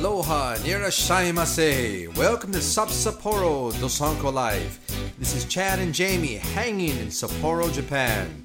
[0.00, 2.16] Aloha, Irasshaimase.
[2.16, 4.80] Welcome to Sub Sapporo Dosanko Live.
[5.18, 8.42] This is Chad and Jamie hanging in Sapporo, Japan.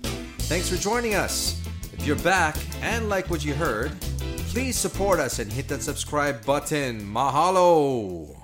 [0.50, 1.66] Thanks for joining us.
[1.94, 3.98] If you're back and like what you heard,
[4.50, 7.00] please support us and hit that subscribe button.
[7.00, 8.36] Mahalo.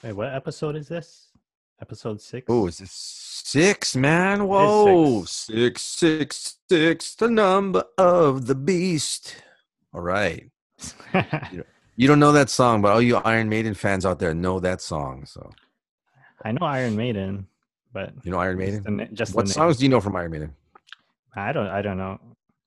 [0.00, 1.32] Hey, what episode is this?
[1.80, 2.46] Episode six?
[2.48, 4.46] Oh, is this six, man?
[4.46, 5.24] Whoa.
[5.24, 9.42] Six, six, six, the number of the beast.
[9.92, 10.51] All right.
[11.96, 14.80] You don't know that song, but all you Iron Maiden fans out there know that
[14.80, 15.26] song.
[15.26, 15.50] So
[16.44, 17.46] I know Iron Maiden,
[17.92, 18.96] but you know Iron just Maiden.
[18.96, 20.54] the just What songs do you know from Iron Maiden?
[21.36, 21.66] I don't.
[21.66, 22.18] I don't know.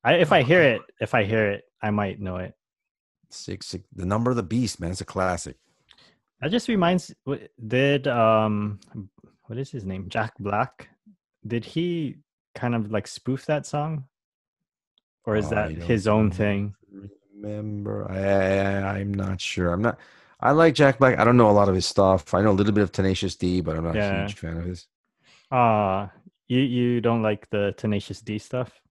[0.04, 2.54] I, if I hear it, if I hear it, I might know it.
[3.32, 4.92] Six, six, the number of the beast, man.
[4.92, 5.58] It's a classic.
[6.42, 7.14] That just reminds.
[7.68, 8.80] Did um,
[9.46, 10.08] what is his name?
[10.08, 10.90] Jack Black.
[11.48, 12.18] Did he
[12.54, 14.06] kind of like spoof that song,
[15.26, 16.76] or is I that his own thing?
[17.36, 19.72] Remember, I, I'm not sure.
[19.72, 20.00] I'm not.
[20.40, 21.18] I like Jack Black.
[21.20, 22.34] I don't know a lot of his stuff.
[22.34, 24.66] I know a little bit of Tenacious D, but I'm not a huge fan of
[24.66, 24.88] his.
[25.52, 26.12] Ah,
[26.48, 28.82] you you don't like the Tenacious D stuff?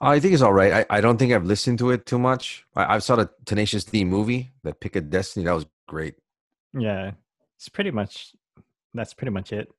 [0.00, 0.86] I think it's all right.
[0.90, 2.64] I, I don't think I've listened to it too much.
[2.74, 5.44] I, I saw the Tenacious D movie, that Pick of Destiny.
[5.46, 6.14] That was great.
[6.72, 7.12] Yeah,
[7.56, 8.34] it's pretty much.
[8.94, 9.70] That's pretty much it.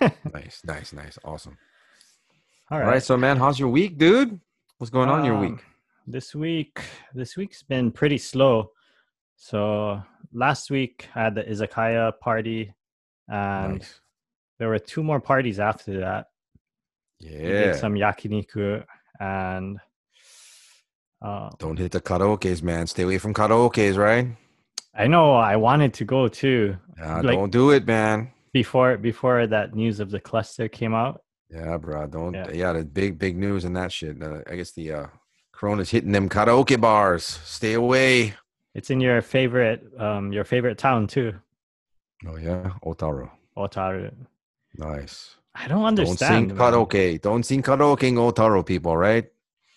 [0.32, 1.56] Nice, nice, nice, awesome.
[2.70, 2.94] All All right.
[2.94, 4.40] right, so man, how's your week, dude?
[4.78, 5.64] What's going on in your Um, week?
[6.10, 6.80] This week,
[7.14, 8.70] this week's been pretty slow.
[9.36, 12.72] So last week I had the izakaya party,
[13.28, 14.00] and Nice.
[14.58, 16.28] there were two more parties after that.
[17.20, 17.64] We Yeah.
[17.64, 18.84] did some yakiniku,
[19.20, 19.78] and
[21.20, 22.86] uh, Don't hit the karaoke's, man.
[22.86, 24.28] Stay away from karaoke's, right?
[24.94, 28.32] I know I wanted to go too Yeah, Like- don't do it, man.
[28.54, 31.20] before before that news of the cluster came out.
[31.50, 32.06] Yeah, bro.
[32.06, 32.32] Don't.
[32.34, 32.50] Yeah.
[32.50, 34.22] Yeah, the big, big news and that shit.
[34.22, 35.06] Uh, I guess the uh,
[35.58, 37.24] Corona's hitting them karaoke bars.
[37.44, 38.34] Stay away.
[38.74, 41.34] It's in your favorite um your favorite town too,
[42.26, 43.28] Oh yeah, Otaru.
[43.56, 44.12] Otaru.
[44.76, 45.34] Nice.
[45.54, 46.50] I don't Don't understand.
[46.50, 46.72] sing man.
[46.72, 47.20] karaoke.
[47.20, 48.96] Don't sing karaoke in Otaru, people.
[48.96, 49.26] Right?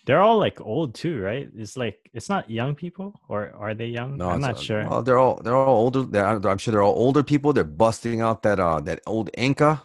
[0.06, 1.48] They're all like old too, right?
[1.56, 4.16] It's like it's not young people, or are they young?
[4.16, 4.88] No, I'm not uh, sure.
[4.88, 6.02] Well, they're all they're all older.
[6.02, 7.52] They're, I'm sure they're all older people.
[7.52, 9.82] They're busting out that uh that old Enka,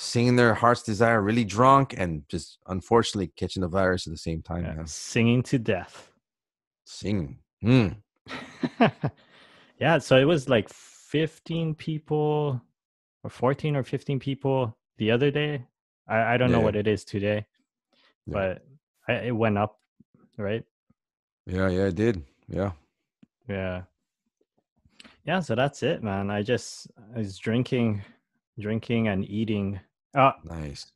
[0.00, 4.40] singing their heart's desire, really drunk, and just unfortunately catching the virus at the same
[4.40, 4.64] time.
[4.64, 6.12] Yeah, Singing to death.
[6.84, 7.36] Sing.
[7.64, 7.96] Mm.
[9.80, 12.62] yeah, so it was like 15 people
[13.24, 15.66] or 14 or 15 people the other day.
[16.06, 17.44] I, I don't know what it is today,
[18.26, 18.32] Yeah.
[18.32, 18.64] but
[19.08, 19.80] I, it went up,
[20.36, 20.62] right?
[21.44, 22.22] Yeah, yeah, it did.
[22.46, 22.70] Yeah.
[23.48, 23.82] Yeah.
[25.24, 26.30] Yeah, so that's it, man.
[26.30, 28.02] I just I was drinking,
[28.60, 29.80] drinking and eating.
[30.14, 30.90] Uh, Nice.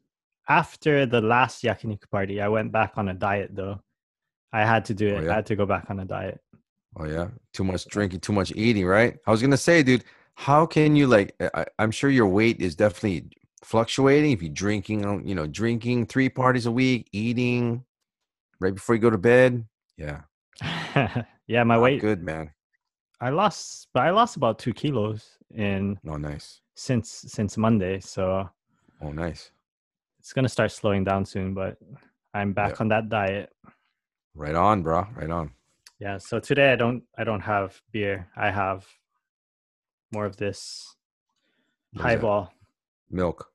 [0.49, 3.81] after the last yakiniku party, I went back on a diet though.
[4.53, 5.25] I had to do Oh, it.
[5.25, 5.33] yeah?
[5.33, 6.41] I had to go back on a diet.
[6.97, 9.17] Oh yeah, too much drinking, too much eating, right?
[9.27, 11.35] I was gonna say, dude, how can you like?
[11.55, 13.31] I, I'm sure your weight is definitely
[13.65, 17.85] fluctuating if you're drinking, you know, drinking three parties a week, eating
[18.61, 19.65] right before you go to bed.
[19.97, 20.21] Yeah,
[21.47, 22.01] yeah, my not weight.
[22.01, 22.51] good, man.
[23.21, 26.61] I lost, but I lost about two kilos in Oh, nice.
[26.75, 28.01] since since Monday.
[28.01, 28.51] So
[29.03, 29.51] Oh, nice.
[30.21, 31.55] it's gonna start slowing down soon.
[31.55, 31.77] But
[32.35, 33.51] I'm back on that diet.
[34.35, 35.07] Right on, bro.
[35.15, 35.51] Right on.
[35.99, 36.19] Yeah.
[36.19, 38.29] So today I don't I don't have beer.
[38.37, 38.87] I have
[40.13, 40.95] more of this
[41.93, 42.53] What highball
[43.11, 43.47] Milk.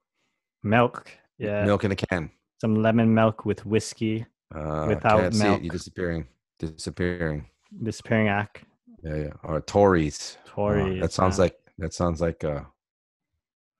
[0.63, 1.09] milk.
[1.37, 1.65] Yeah.
[1.65, 2.29] Milk in a can.
[2.61, 4.25] Some lemon milk with whiskey.
[4.53, 5.49] Uh, Without can't see it.
[5.49, 5.63] milk.
[5.63, 6.27] You're disappearing.
[6.59, 7.45] Disappearing.
[7.83, 8.63] Disappearing act.
[9.03, 9.33] Yeah, yeah.
[9.43, 10.37] Or Tories.
[10.57, 12.65] Uh, that sounds like that sounds like a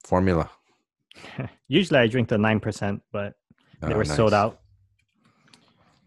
[0.05, 0.49] formula.
[1.67, 3.33] Usually I drink the nine percent, but
[3.81, 4.59] they Oh, were sold out.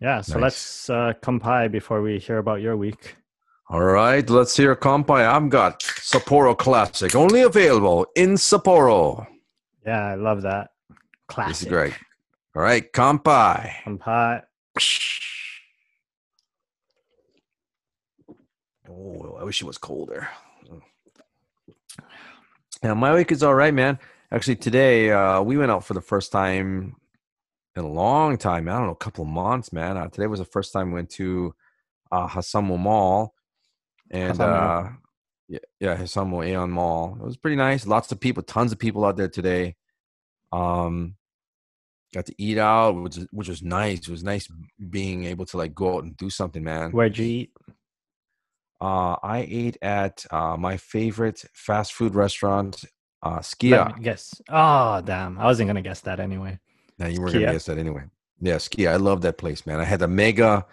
[0.01, 0.43] Yeah, so Nice.
[0.43, 3.17] let's uh, kampai before we hear about your week.
[3.69, 5.25] All right, let's hear Kampai.
[5.25, 9.27] I've got Sapporo Classic, only available in Sapporo.
[9.87, 10.71] Yeah, I love that.
[11.29, 11.51] Classic.
[11.53, 11.95] This is great.
[12.57, 13.85] All right, Kampai.
[13.85, 14.43] Compile.
[18.89, 20.29] Oh, I wish it was colder.
[22.83, 23.99] Yeah, my week is all right, man.
[24.33, 26.95] Actually, today uh, we went out for the first time
[27.75, 28.69] in a long time.
[28.69, 29.97] I don't know, a couple of months, man.
[29.97, 31.53] Uh, today was the first time we went to
[32.13, 33.35] uh, Hassamu Mall,
[34.11, 34.87] and Hassamu.
[34.87, 34.91] uh,
[35.49, 37.17] yeah, yeah, Hassamu Aeon Mall.
[37.21, 37.89] It was pretty nice.
[37.89, 39.75] Lots of people, tons of people out there today.
[40.53, 41.17] Um,
[42.15, 44.01] got to eat out, which which was nice.
[44.01, 44.47] It was nice
[44.91, 46.93] being able to like go out and do something, man.
[46.93, 47.53] Where'd you eat?
[48.81, 52.85] Uh, I ate at uh, my favorite fast food restaurant,
[53.23, 53.97] uh, Sukiya.
[54.01, 54.41] Yes.
[54.49, 55.39] Oh, damn.
[55.39, 56.59] I wasn't going to guess that anyway.
[57.01, 58.05] No, you weren't gonna guess that anyway.
[58.41, 58.91] Yeah, Sukiya.
[58.93, 59.81] I love that place, man.
[59.81, 60.67] I had the mega,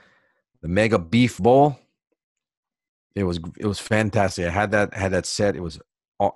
[0.61, 1.79] the mega beef bowl.
[3.15, 4.45] It was it was fantastic.
[4.45, 5.55] I had that had that set.
[5.55, 5.79] It was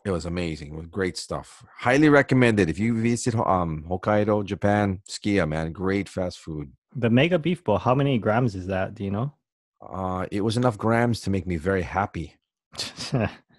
[0.06, 0.74] it was amazing.
[0.74, 1.66] It was great stuff.
[1.80, 5.74] Highly recommended if you visit um Hokkaido, Japan, Sukiya, man.
[5.74, 6.72] Great fast food.
[6.96, 7.78] The mega beef bowl.
[7.78, 8.96] How many grams is that?
[8.96, 9.34] Do you know?
[9.82, 12.38] Uh, it was enough grams to make me very happy.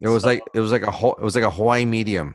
[0.00, 2.34] It was like it was like a whole it was like a Hawaii medium.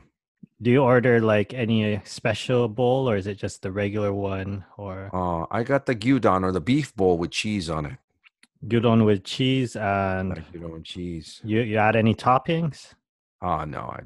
[0.62, 5.10] Do you order like any special bowl, or is it just the regular one, or
[5.12, 7.98] Uh, I got the gyudon or the beef bowl with cheese on it.
[8.66, 9.76] gyudon with cheese?
[9.76, 11.40] And Like gyudon with cheese.
[11.44, 12.94] you you add any toppings?
[13.42, 14.00] Oh no, I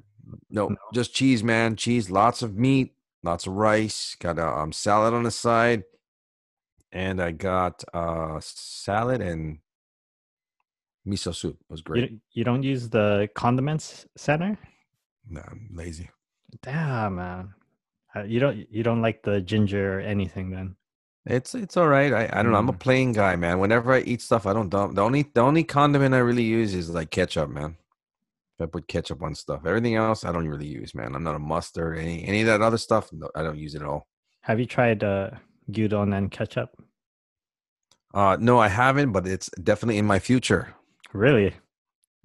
[0.50, 1.77] no, just cheese, man.
[1.77, 2.93] Cheese, lots of meat,
[3.23, 4.17] lots of rice.
[4.19, 5.85] Got a um, salad on the side,
[6.93, 9.59] and I got uh salad and
[11.09, 11.57] miso soup.
[11.69, 12.11] Was great.
[12.11, 14.59] You you don't use the condiments center?
[15.29, 16.11] Nah, I'm lazy.
[16.63, 17.55] Damn, man.
[18.15, 20.77] Uh, you don't you don't like the ginger or anything then?
[21.27, 22.13] It's it's all right.
[22.13, 22.59] I, I don't know.
[22.59, 22.79] I'm a Mm.
[22.87, 23.59] plain guy, man.
[23.59, 24.95] Whenever I eat stuff, I don't dump.
[24.95, 27.77] The only the only condiment I really use is like ketchup, man.
[28.59, 31.15] If I put ketchup on stuff, everything else I don't really use, man.
[31.15, 31.99] I'm not a mustard.
[31.99, 34.07] Any any of that other stuff, no, I don't use it at all.
[34.41, 35.31] Have you tried uh,
[35.71, 36.71] gyudon and ketchup?
[38.15, 40.75] Uh, no, I haven't, but it's definitely in my future.
[41.13, 41.55] Really?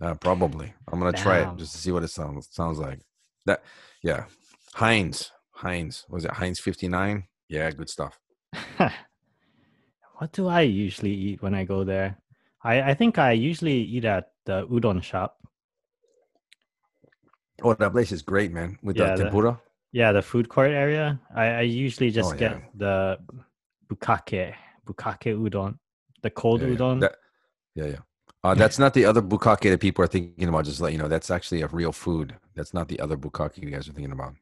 [0.02, 0.74] Uh, probably.
[0.92, 3.00] I'm gonna try it just to see what it sounds sounds like.
[3.46, 3.64] That
[4.02, 4.26] yeah.
[4.74, 5.32] Heinz.
[5.52, 6.06] Heinz.
[6.10, 7.24] Was it Heinz 59?
[7.48, 8.20] Yeah, good stuff.
[8.78, 12.18] what do I usually eat when I go there?
[12.64, 15.38] I, I think I usually eat at the udon shop.
[17.62, 18.78] Oh, that place is great, man.
[18.82, 19.62] With Yeah, the the- tempura.
[19.92, 21.20] Yeah, the food court area.
[21.36, 22.62] I, I usually just Oh, get yeah.
[22.74, 23.18] the
[23.88, 24.56] bukkake,
[24.88, 25.78] bukkake udon,
[26.24, 26.68] the cold yeah.
[26.70, 27.00] udon.
[27.02, 27.16] That-
[27.76, 28.00] yeah, yeah.
[28.44, 30.66] Uh, that's not the other bukkake that people are thinking about.
[30.66, 32.36] Just let you know, that's actually a real food.
[32.56, 34.34] That's not the other bukkake you guys are thinking about.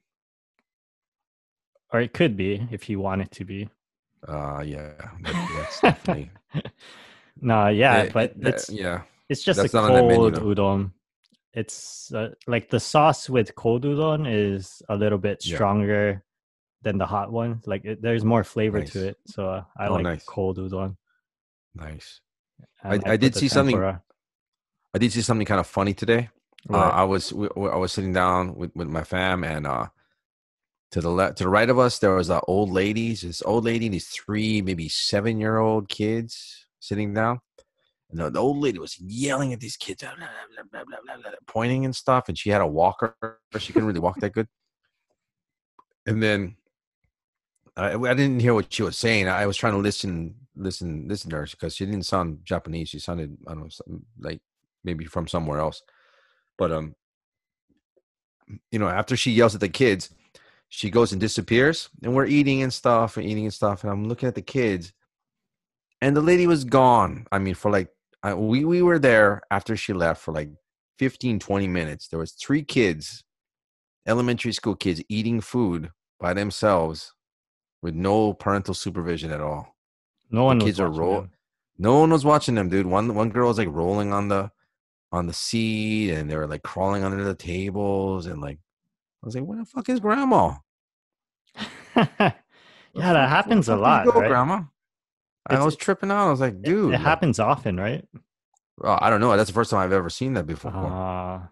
[1.94, 3.70] or it could be if you want it to be.
[4.28, 4.94] Uh, yeah,
[5.24, 6.32] that- that's definitely.
[7.42, 10.92] No, yeah, Eh, but that- it's yeah, it's just that's a that menu, cold udon.
[11.54, 15.56] It's uh, like the sauce with cold udon is a little bit Yeah.
[15.58, 16.24] stronger
[16.82, 17.62] than the hot one.
[17.66, 18.92] Like it, there's more flavor Nice.
[18.94, 20.24] to it, so uh, I Oh, like nice.
[20.24, 20.96] cold udon.
[21.76, 22.22] nice.
[22.84, 23.82] And I did see something-.
[23.82, 26.30] I did see something kind of funny today.
[26.70, 29.88] Uh, I was we, I was sitting down with, with my fam, and uh,
[30.92, 33.16] to the left, to the right of us, there was an old lady.
[33.16, 37.40] This old lady, and these three, maybe seven year old kids sitting down.
[38.12, 40.98] And the, the old lady was yelling at these kids, blah, blah, blah, blah, blah,
[41.06, 42.28] blah, blah, pointing and stuff.
[42.28, 43.16] And she had a walker.
[43.58, 44.48] She couldn't really walk that good.
[46.06, 46.58] And then
[47.78, 49.30] I, I didn't hear what she was saying.
[49.30, 52.90] I was trying to listen, listen, listen to her because she didn't sound Japanese.
[52.90, 54.42] She sounded, I don't know, like
[54.84, 55.82] maybe from somewhere else.
[56.58, 56.96] But um,
[58.72, 60.14] you know, after she yells at the kids,
[60.70, 64.08] she goes and disappears, and we're eating and stuff and eating and stuff, and I'm
[64.08, 64.94] looking at the kids,
[66.02, 67.26] and the lady was gone.
[67.32, 67.90] I mean, for like
[68.24, 70.50] I, we we were there after she left for like
[71.00, 72.08] 15, 20 minutes.
[72.08, 73.24] There was three kids,
[74.08, 75.90] elementary school kids, eating food
[76.20, 77.14] by themselves
[77.82, 79.71] with no parental supervision at all.
[80.32, 81.32] No one was kids are watching roll- them.
[81.78, 82.86] No one was watching them, dude.
[82.86, 84.52] One one girl was like rolling on the
[85.12, 88.60] on the seat, and they were like crawling under the tables, and like
[89.22, 90.56] I was like, "Where the fuck is grandma?"
[91.96, 92.34] yeah,
[92.94, 94.28] that happens a lot, go, right?
[94.28, 94.64] Grandma.
[95.48, 96.28] I was tripping out.
[96.28, 98.08] I was like, "Dude, it, like, happens often, right?
[98.78, 99.36] well, I don't know.
[99.36, 100.72] That's the first time I've ever seen that before.
[100.72, 101.48] Uh,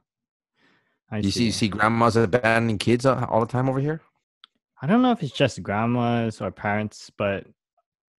[1.12, 4.02] I you see, you see grandmas abandoning kids all all the time over here.
[4.82, 7.46] I don't know if it's just grandmas or parents, but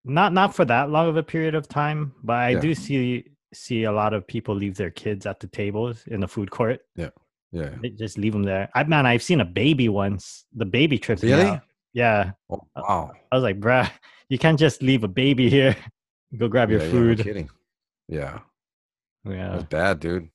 [0.03, 2.13] not not for that long of a period of time.
[2.23, 2.59] But I Yeah.
[2.59, 6.27] do see see a lot of people leave their kids at the tables in the
[6.27, 6.79] food court.
[6.95, 7.09] Yeah,
[7.51, 8.69] They just leave them there.
[8.73, 10.45] I man, I've seen a baby once.
[10.55, 11.45] The baby tripped me Really?
[11.47, 11.61] out.
[11.93, 13.11] Yeah, Oh, wow.
[13.29, 13.91] I was like, bruh,
[14.29, 15.75] you can't just leave a baby here.
[16.37, 17.49] Go grab your Yeah, yeah, no kidding.
[18.07, 18.39] Yeah,
[19.25, 20.29] Yeah, was bad, dude.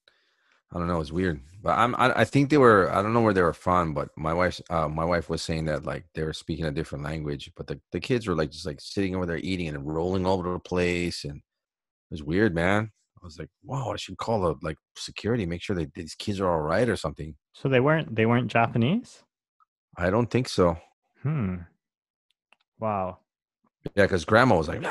[0.77, 1.01] I don't know.
[1.01, 1.95] It's weird, but I'm.
[1.95, 2.93] I, I think they were.
[2.93, 4.61] I don't know where they were from, but my wife.
[4.69, 7.81] Uh, my wife was saying that like they were speaking a different language, but the,
[7.93, 10.59] the kids were like just like sitting over there eating and rolling all over the
[10.59, 11.43] place, and it
[12.11, 12.93] was weird, man.
[13.23, 16.53] I was like, wow, I should call like security, make sure that these kids are
[16.53, 17.35] all right or something.
[17.55, 19.23] so they weren't they weren't Japanese.
[19.97, 20.77] I don't think so.
[21.23, 21.57] Hmm.
[22.79, 23.21] Wow.
[23.95, 24.83] Yeah, because grandma was like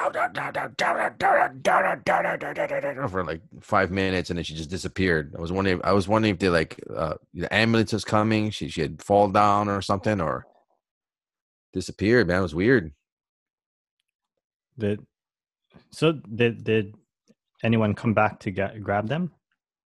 [3.09, 5.33] for like five minutes, and then she just disappeared.
[5.37, 5.81] I was wondering.
[5.83, 8.51] I was wondering if they like uh, the ambulance was coming.
[8.51, 10.45] She she had fall down or something, or
[11.73, 12.27] disappeared.
[12.27, 12.93] Man, it was weird.
[14.77, 15.05] Did
[15.91, 16.13] so?
[16.13, 16.95] Did did
[17.63, 19.31] anyone come back to get grab them?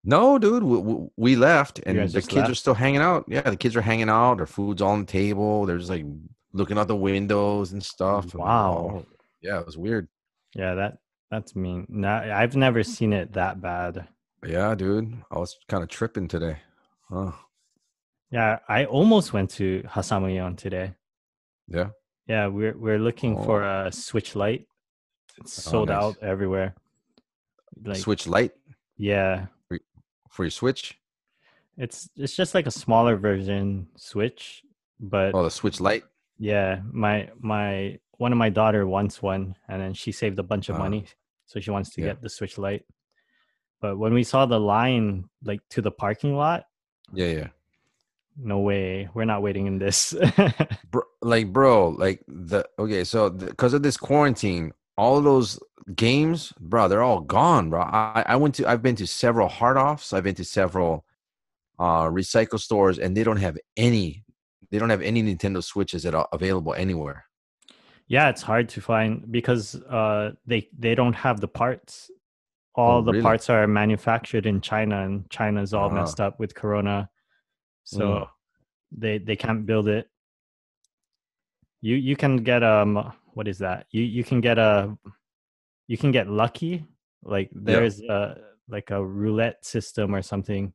[0.04, 3.26] No, dude, we, we, left, and the kids are still hanging out.
[3.28, 4.38] Yeah, the kids are hanging out.
[4.38, 5.68] Their food's on the table.
[5.68, 6.06] They're just like
[6.54, 8.26] looking out the windows and stuff.
[8.34, 9.04] and, Wow.
[9.04, 9.06] oh,
[9.42, 10.08] yeah, it was weird.
[10.56, 10.98] Yeah, that
[11.30, 11.86] that's mean.
[11.90, 14.08] No, I've never seen it that bad.
[14.46, 15.14] Yeah, dude.
[15.32, 16.58] I was kind of tripping today.
[17.10, 17.32] Huh.
[18.32, 20.96] Yeah, I almost went to Hassamu Aeon today.
[21.68, 21.90] Yeah.
[22.28, 23.88] Yeah, we're we're looking for Oh.
[23.88, 24.68] a Switch Lite.
[25.38, 26.04] It's Oh, sold nice.
[26.04, 26.76] out everywhere.
[27.84, 28.54] Like Switch Lite?
[28.98, 29.48] yeah,
[30.30, 30.98] for your Switch.
[31.78, 34.64] it's it's just like a smaller version Switch,
[35.00, 36.04] but Oh, the Switch Lite.
[36.42, 40.70] Yeah, my my one of my daughter wants one, and then she saved a bunch
[40.70, 40.80] of Ah.
[40.80, 41.06] money,
[41.46, 42.08] so she wants to Yeah.
[42.08, 42.86] get the Switch Lite.
[43.80, 46.66] But when we saw the line like to the parking lot,
[47.14, 47.48] Yeah, yeah.
[48.38, 50.14] no way, we're not waiting in this.
[50.92, 53.04] Bro, like, bro, like the okay.
[53.04, 55.60] So because of this quarantine, all of those
[55.96, 57.82] games, bro, they're all gone, bro.
[57.82, 58.68] I I went to.
[58.68, 60.12] I've been to several hard offs.
[60.14, 61.06] I've been to several
[61.80, 64.24] uh recycle stores, and they don't have any.
[64.72, 67.26] They don't have any Nintendo Switches that are available anywhere.
[68.08, 72.10] yeah, it's hard to find because uh they they don't have the parts.
[72.76, 73.24] All Oh, the really?
[73.24, 75.94] parts are manufactured in China, and China's all Ah.
[76.00, 77.10] messed up with Corona,
[77.84, 78.28] so Mm.
[79.04, 80.06] they they can't build it.
[81.82, 83.88] You you can get um what is that?
[83.92, 84.98] You you can get a
[85.88, 86.86] you can get lucky.
[87.24, 88.20] Like there's a
[88.68, 90.74] like a roulette system or something.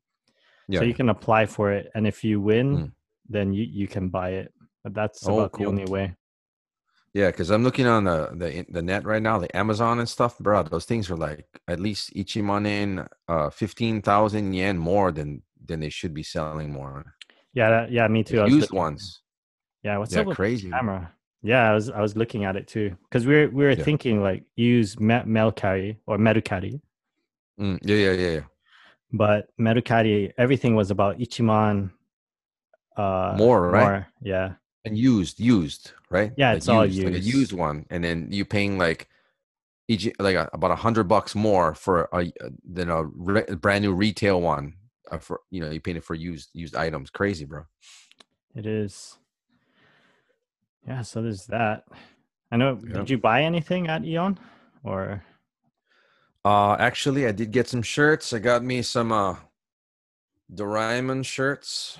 [0.67, 0.79] Yeah.
[0.79, 2.91] So you can apply for it, and if you win, Mm.
[3.29, 4.53] Then you you can buy it.
[4.83, 5.65] But that's Oh, about cool.
[5.65, 6.15] the only way.
[7.13, 10.37] Yeah, because I'm looking on the, the the net right now, the Amazon and stuff,
[10.39, 10.63] bro.
[10.63, 15.89] Those things are like at least Ichimanen, uh, fifteen thousand yen more than than they
[15.89, 17.15] should be selling more.
[17.53, 18.37] Yeah, that, yeah, me too.
[18.45, 19.21] Used looking- ones,
[19.83, 20.69] Yeah, what's yeah, up crazy.
[20.69, 21.11] camera?
[21.41, 23.83] Yeah, I was I was looking at it too because we were we were Yeah.
[23.83, 26.79] thinking like use me- Mercari or Medukari,
[27.59, 28.41] Mm, yeah, yeah, yeah, yeah.
[29.11, 31.91] but Medukari everything was about Ichiman.
[32.97, 34.05] Uh, More, right?
[34.21, 36.31] Yeah, And used, used, right?
[36.35, 37.25] Yeah, Like it's all like a used.
[37.25, 39.07] used one, and then you're paying like,
[39.87, 42.31] each like a, about a hundred bucks more for a
[42.69, 44.73] than a re, brand new retail one.
[45.09, 47.09] Uh, for you know, you paying it for used used items.
[47.09, 47.63] Crazy, bro.
[48.55, 49.17] it is.
[50.87, 51.85] Yeah, so there's that.
[52.51, 52.79] I know.
[52.85, 52.97] Yeah.
[52.99, 54.39] Did you buy anything at Aeon
[54.83, 55.23] or?
[56.43, 58.33] Uh, actually, I did get some shirts.
[58.33, 59.35] I got me some uh,
[60.53, 61.97] Doraemon shirts.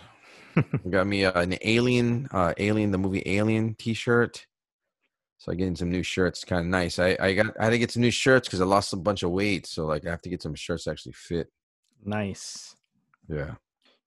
[0.57, 4.45] I got me uh, an Alien, uh, Alien, the movie Alien T-shirt.
[5.39, 6.97] So I'm getting some new shirts, kind of nice.
[6.97, 9.21] I I got I had to get some new shirts because I lost a bunch
[9.21, 9.67] of weight.
[9.67, 11.51] So like I have to get some shirts that actually fit.
[12.03, 12.75] Nice.
[13.29, 13.55] Yeah.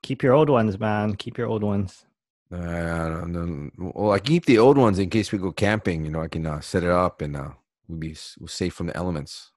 [0.02, 1.14] Keep your old ones, man.
[1.14, 2.04] Keep your old ones.
[2.52, 6.04] Uh, then, well, I keep the old ones in case we go camping.
[6.04, 7.50] You know, I can uh, set it up and uh,
[7.87, 9.52] we'll be we're safe from the elements.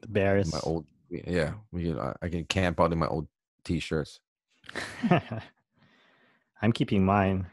[0.00, 0.52] The bears.
[0.52, 3.28] My old, yeah, we can, uh, I can camp out in my old
[3.64, 4.20] t-shirts.
[6.62, 7.46] I'm keeping mine.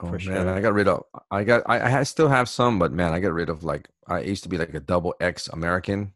[0.00, 0.54] Oh For man, sure.
[0.54, 1.04] I got rid of.
[1.30, 1.62] I got.
[1.66, 3.88] I, I still have some, but man, I got rid of like.
[4.06, 6.12] I used to be like a double X American.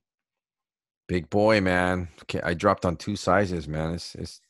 [1.08, 2.08] Big boy, man.
[2.22, 3.94] Okay, I dropped on two sizes, man.
[3.94, 4.14] It's.
[4.14, 4.40] It's.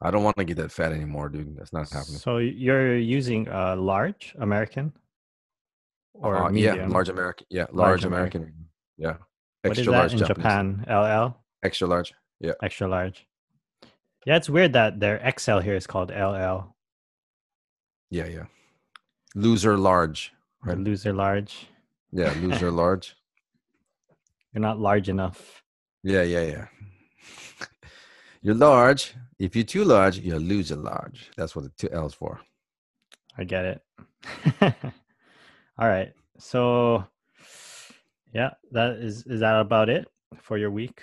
[0.00, 1.56] I don't want to get that fat anymore, dude.
[1.56, 2.18] That's not happening.
[2.18, 4.92] So you're using a large American
[6.14, 7.46] or Uh, yeah, large American.
[7.50, 8.42] Yeah, Large large, American.
[8.42, 8.68] American.
[8.98, 9.16] Yeah,
[9.62, 10.36] What is extra that large in Japanese.
[10.36, 10.84] Japan?
[10.88, 12.14] LL, Extra large.
[12.40, 12.52] Yeah.
[12.62, 13.26] extra large.
[14.26, 16.71] Yeah, it's weird that their XL here is called LL.
[18.12, 18.44] Yeah, yeah.
[19.34, 20.34] Loser large.
[20.62, 20.76] Right.
[20.76, 21.66] loser large.
[22.12, 23.16] Yeah, loser large.
[24.52, 25.62] You're not large enough.
[26.02, 26.66] Yeah, yeah, yeah.
[28.42, 29.14] You're large.
[29.38, 31.30] If you're too large, you're loser large.
[31.36, 32.40] That's what the two L's for.
[33.38, 33.82] I get it.
[35.78, 36.12] All right.
[36.38, 37.04] So
[38.34, 41.02] yeah, that is is that about it for your week?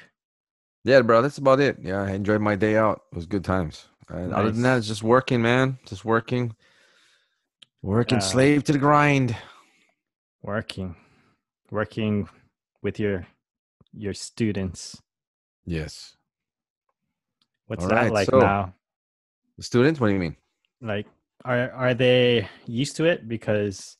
[0.83, 1.77] Yeah, bro, that's about it.
[1.81, 3.01] Yeah, I enjoyed my day out.
[3.11, 3.87] It was good times.
[4.09, 5.79] And other than that, it's just working, man.
[5.85, 6.55] Just working.
[7.81, 8.23] Working Yeah.
[8.25, 9.35] slave to the grind.
[10.41, 10.95] Working.
[11.71, 12.27] Working
[12.81, 13.25] with your
[13.93, 15.01] your students.
[15.65, 16.15] Yes.
[17.67, 18.75] What's All that right, like so- now?
[19.57, 20.35] The students, what do you mean?
[20.81, 21.07] Like
[21.45, 23.97] are are they used to it because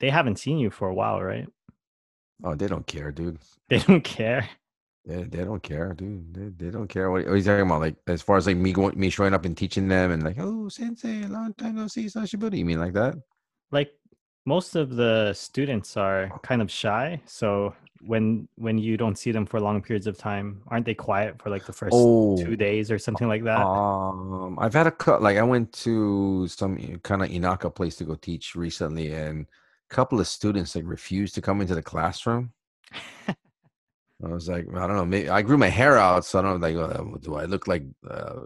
[0.00, 1.48] they haven't seen you for a while, right?
[2.44, 3.38] Oh, they don't care, dude.
[3.68, 4.48] They don't care.
[5.04, 6.32] They, they don't care, dude.
[6.32, 7.10] They, they don't care.
[7.10, 7.80] What, what are you talking about?
[7.80, 10.36] Like, as far as like me going, me showing up and teaching them and like,
[10.38, 12.58] oh, sensei, long time no see, Sashiburi.
[12.58, 13.14] You mean like that?
[13.72, 13.90] Like
[14.46, 19.46] most of the students are kind of shy, so when when you don't see them
[19.46, 22.90] for long periods of time, aren't they quiet for like the first Oh, two days
[22.90, 23.60] or something like that?
[23.60, 25.22] Um, I've had a cut.
[25.22, 29.46] Like I went to some kind of Inaka place to go teach recently, and
[29.90, 32.52] a couple of students like refused to come into the classroom.
[34.24, 35.04] I was like, I don't know.
[35.04, 36.68] Maybe I grew my hair out, so I don't know.
[36.68, 38.42] Like, uh, do I look like uh,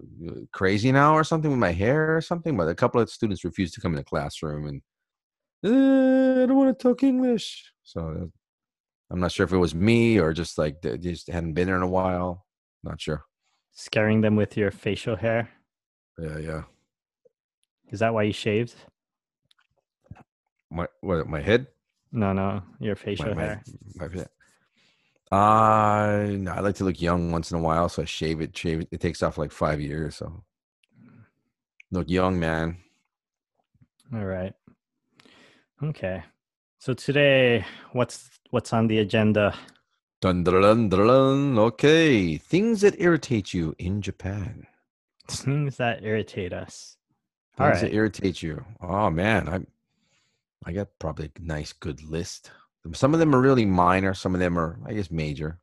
[0.52, 2.56] crazy now or something with my hair or something?
[2.56, 4.83] But a couple of students refused to come in the classroom, and
[5.64, 7.73] "Uh, I don't want to talk English.
[7.83, 8.26] So uh,
[9.11, 11.76] I'm not sure if it was me or just like they just hadn't been there
[11.76, 12.47] in a while.
[12.83, 13.25] Not sure.
[13.73, 15.50] Scaring them with your facial hair.
[16.18, 16.62] Yeah, yeah.
[17.90, 18.75] Is that why you shaved?
[20.71, 21.28] My what?
[21.28, 21.66] My head.
[22.12, 23.62] No, no, your facial my, hair.
[23.97, 24.25] My, my,
[25.33, 28.56] uh, no, I like to look young once in a while, so I shave it.
[28.56, 28.88] Shave it.
[28.92, 30.45] It takes off like five years, so
[31.90, 32.76] look young, man.
[34.14, 34.54] All right.
[35.83, 36.23] Okay.
[36.78, 39.54] So today, what's what's on the agenda?
[40.21, 41.59] Dun, dun, dun, dun.
[41.59, 44.66] Okay, things that irritate you in Japan.
[45.28, 46.97] Things that irritate us.
[47.56, 47.80] Things right.
[47.80, 48.64] that irritate you.
[48.80, 49.61] Oh man, I
[50.64, 52.52] I got probably a nice good list.
[52.93, 54.14] Some of them are really minor.
[54.14, 55.61] Some of them are, I guess, major.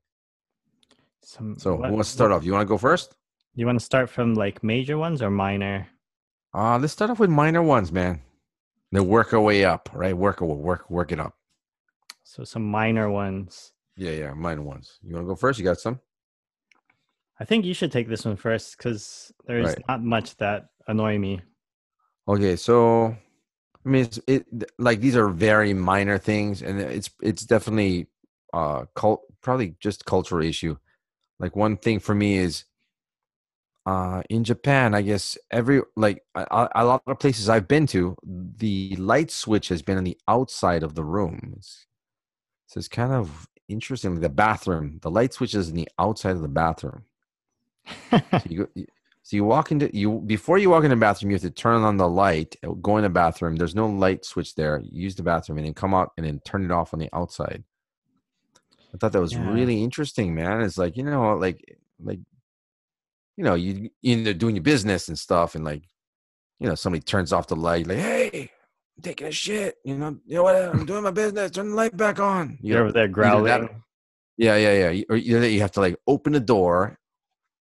[1.22, 2.44] Some, So what- who wants to start what- off?
[2.46, 3.16] You want to go first?
[3.56, 5.88] You want to start from like major ones or minor?
[6.54, 8.22] Uh, let's start off with minor ones, man.
[8.92, 10.16] Then work our way up, right?
[10.16, 11.38] Work, work, work it up.
[12.24, 13.74] So some minor ones.
[13.96, 15.00] Yeah, yeah, minor ones.
[15.04, 15.60] You want to go first?
[15.60, 16.00] You got some?
[17.40, 19.84] I think you should take this one first because there's Right.
[19.88, 21.42] not much that annoy me.
[22.28, 23.16] Okay, so
[23.86, 24.46] I mean, it's, it
[24.80, 28.08] like these are very minor things, and it's it's definitely
[28.54, 30.78] uh cult probably just cultural issue.
[31.40, 32.66] Like one thing for me is
[33.86, 38.16] uh in Japan, I guess every like a, a lot of places I've been to,
[38.24, 41.54] the light switch has been on the outside of the room.
[41.58, 41.86] It's,
[42.68, 44.20] so it's kind of interesting.
[44.20, 47.04] The bathroom, the light switch is in the outside of the bathroom.
[48.38, 48.88] So you go, you-
[49.26, 51.82] so you walk into you before you walk in the bathroom, you have to turn
[51.82, 52.56] on the light.
[52.64, 53.56] uh, Go in the bathroom.
[53.56, 54.80] There's no light switch there.
[54.84, 57.10] You use the bathroom and then come out and then turn it off on the
[57.14, 57.64] outside.
[58.94, 59.50] I thought that was Yeah.
[59.52, 60.62] really interesting, man.
[60.62, 61.64] It's like you know, like
[62.02, 62.20] like
[63.38, 65.84] you know, you you're doing your business and stuff, and like
[66.60, 68.52] you know, somebody turns off the light, like, hey,
[68.98, 69.78] I'm taking a shit.
[69.84, 70.56] You know, you know what?
[70.56, 71.50] I'm doing my business.
[71.52, 72.58] Turn the light back on.
[72.62, 73.70] You know, there that- growling.
[74.38, 74.90] yeah, yeah, yeah.
[74.92, 77.00] You- Or either you have to like open the door,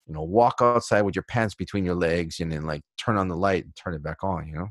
[0.08, 3.28] you know, walk outside with your pants between your legs, and then like turn on
[3.28, 4.48] the light and turn it back on.
[4.48, 4.70] You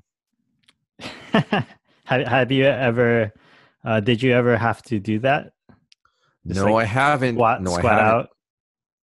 [1.00, 1.08] know.
[2.04, 3.32] have, have you ever?
[3.84, 5.52] Uh, did you ever have to do that?
[6.46, 7.36] Just, no, like, I haven't.
[7.36, 7.98] Squat, no, I haven't.
[7.98, 8.28] out.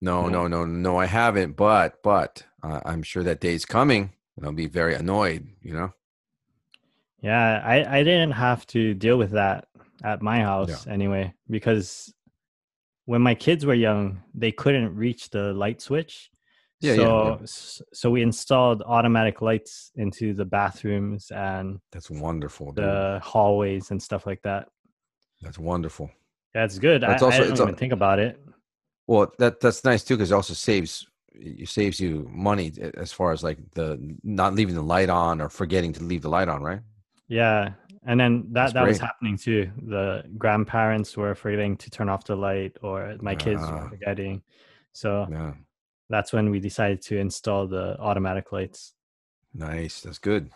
[0.01, 0.47] No, No?
[0.47, 1.55] no, no, I haven't.
[1.55, 5.47] But, but uh, I'm sure that day's coming, and I'll be very annoyed.
[5.61, 5.93] You know.
[7.21, 9.67] Yeah, I, I didn't have to deal with that
[10.03, 12.11] at my house anyway, because
[13.11, 14.03] when my kids were young,
[14.43, 16.13] they couldn't reach the light switch.
[16.79, 17.43] Yeah, yeah, so, yeah.
[17.43, 22.67] s- so we installed automatic lights into the bathrooms and That's wonderful.
[22.71, 22.85] Dude.
[22.85, 24.63] the hallways and stuff like that.
[25.41, 26.09] That's wonderful.
[26.53, 27.01] That's good.
[27.01, 28.33] That's I, also- I didn't even a- think about it.
[29.07, 33.11] Well, that that's nice too because it also saves it saves you money eh, as
[33.11, 33.87] far as like the
[34.23, 36.81] not leaving the light on or forgetting to leave the light on, right?
[37.27, 37.73] Yeah,
[38.05, 39.71] and then that That's that was happening too.
[39.83, 43.71] The grandparents were forgetting to turn off the light, or my kids Ah.
[43.83, 44.41] were forgetting.
[44.93, 45.53] So Yeah,
[46.09, 48.93] that's when we decided to install the automatic lights.
[49.53, 50.01] nice.
[50.01, 50.49] That's good.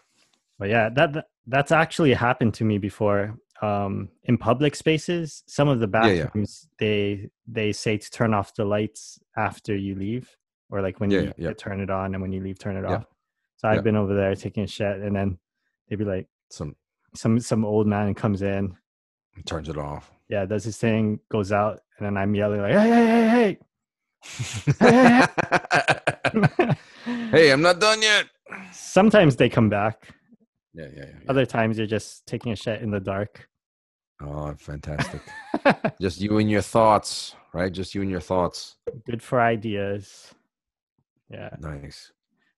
[0.57, 3.37] But yeah, that, that that's actually happened to me before.
[3.61, 6.23] Um, in public spaces, some of the Yeah, yeah.
[6.25, 10.35] bathrooms they they say to turn off the lights after you leave,
[10.69, 11.53] or like when Yeah, you yeah, yeah.
[11.53, 12.95] turn it on and when you leave, turn it Yeah.
[12.97, 13.05] off.
[13.57, 13.81] So I've Yeah.
[13.81, 15.37] been over there taking a shit, and then
[15.87, 16.75] they'd be like, Some
[17.15, 18.75] some some old man comes in,
[19.45, 20.11] turns it off.
[20.29, 23.57] yeah, does his thing, goes out, and then I'm yelling like, hey, hey, hey,
[24.79, 25.27] hey.
[27.31, 28.25] hey, I'm not done yet.
[28.71, 30.07] Sometimes they come back.
[30.73, 31.05] Yeah, yeah, yeah.
[31.23, 31.29] yeah.
[31.29, 33.47] Other times you're just taking a shit in the dark.
[34.21, 35.21] Oh, fantastic.
[36.01, 37.71] Just you and your thoughts, right?
[37.71, 38.77] Just you and your thoughts.
[39.05, 40.33] Good for ideas.
[41.29, 42.13] Yeah, Nice.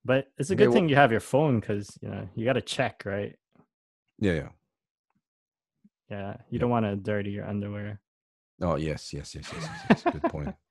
[0.06, 2.54] but it's a good well- thing you have your phone because you know you got
[2.54, 3.36] to check, right?
[4.20, 4.50] Yeah, yeah.
[6.10, 6.60] Yeah, you Yeah.
[6.60, 8.00] don't want to dirty your underwear.
[8.62, 10.04] Oh, yes, yes, yes, yes, yes.
[10.06, 10.14] yes.
[10.14, 10.56] Good point.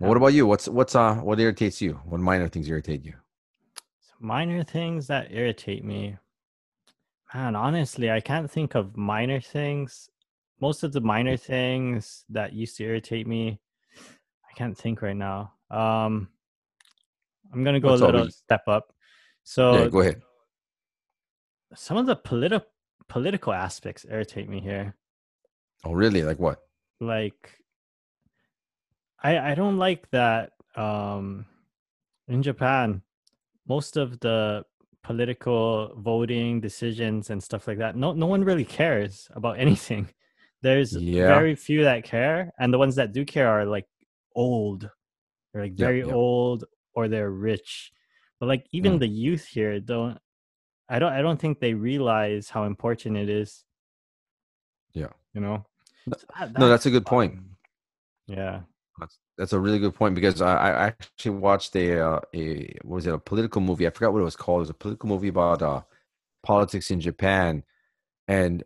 [0.00, 0.44] Well, what about you?
[0.44, 1.92] What's what's uh what irritates you?
[2.04, 3.14] What minor things irritate you?
[4.18, 6.16] Minor things that irritate me.
[7.32, 10.10] Man, honestly, I can't think of minor things.
[10.60, 13.60] Most of the minor things that used to irritate me,
[14.50, 15.52] I can't think right now.
[15.70, 16.28] Um,
[17.52, 18.92] I'm gonna go What's a little step up.
[19.44, 20.22] So yeah, go ahead.
[21.76, 22.66] Some of the political
[23.08, 24.94] political aspects irritate me here.
[25.84, 26.22] Oh, really?
[26.22, 26.60] Like what?
[27.00, 27.58] Like,
[29.22, 30.52] I I don't like that.
[30.76, 31.46] Um,
[32.28, 33.02] in Japan,
[33.68, 34.64] most of the
[35.02, 40.08] political voting decisions and stuff like that, no no one really cares about anything.
[40.62, 41.26] There's Yeah.
[41.26, 43.86] very few that care, and the ones that do care are like
[44.34, 44.88] old,
[45.52, 47.92] they're like very old or they're rich.
[48.40, 49.00] But like even Mm.
[49.00, 50.18] the youth here don't.
[50.88, 51.12] I don't.
[51.12, 53.64] I don't think they realize how important it is.
[54.92, 55.08] Yeah.
[55.32, 55.64] You know.
[56.06, 57.34] No- So that- No, that's a good point.
[57.34, 57.56] um,
[58.26, 58.60] Yeah.
[59.00, 62.96] That's, that's a really good point because I, I actually watched a uh, a what
[62.96, 63.86] was it a political movie?
[63.86, 64.58] I forgot what it was called.
[64.58, 65.82] It was a political movie about uh,
[66.44, 67.64] politics in Japan,
[68.28, 68.62] and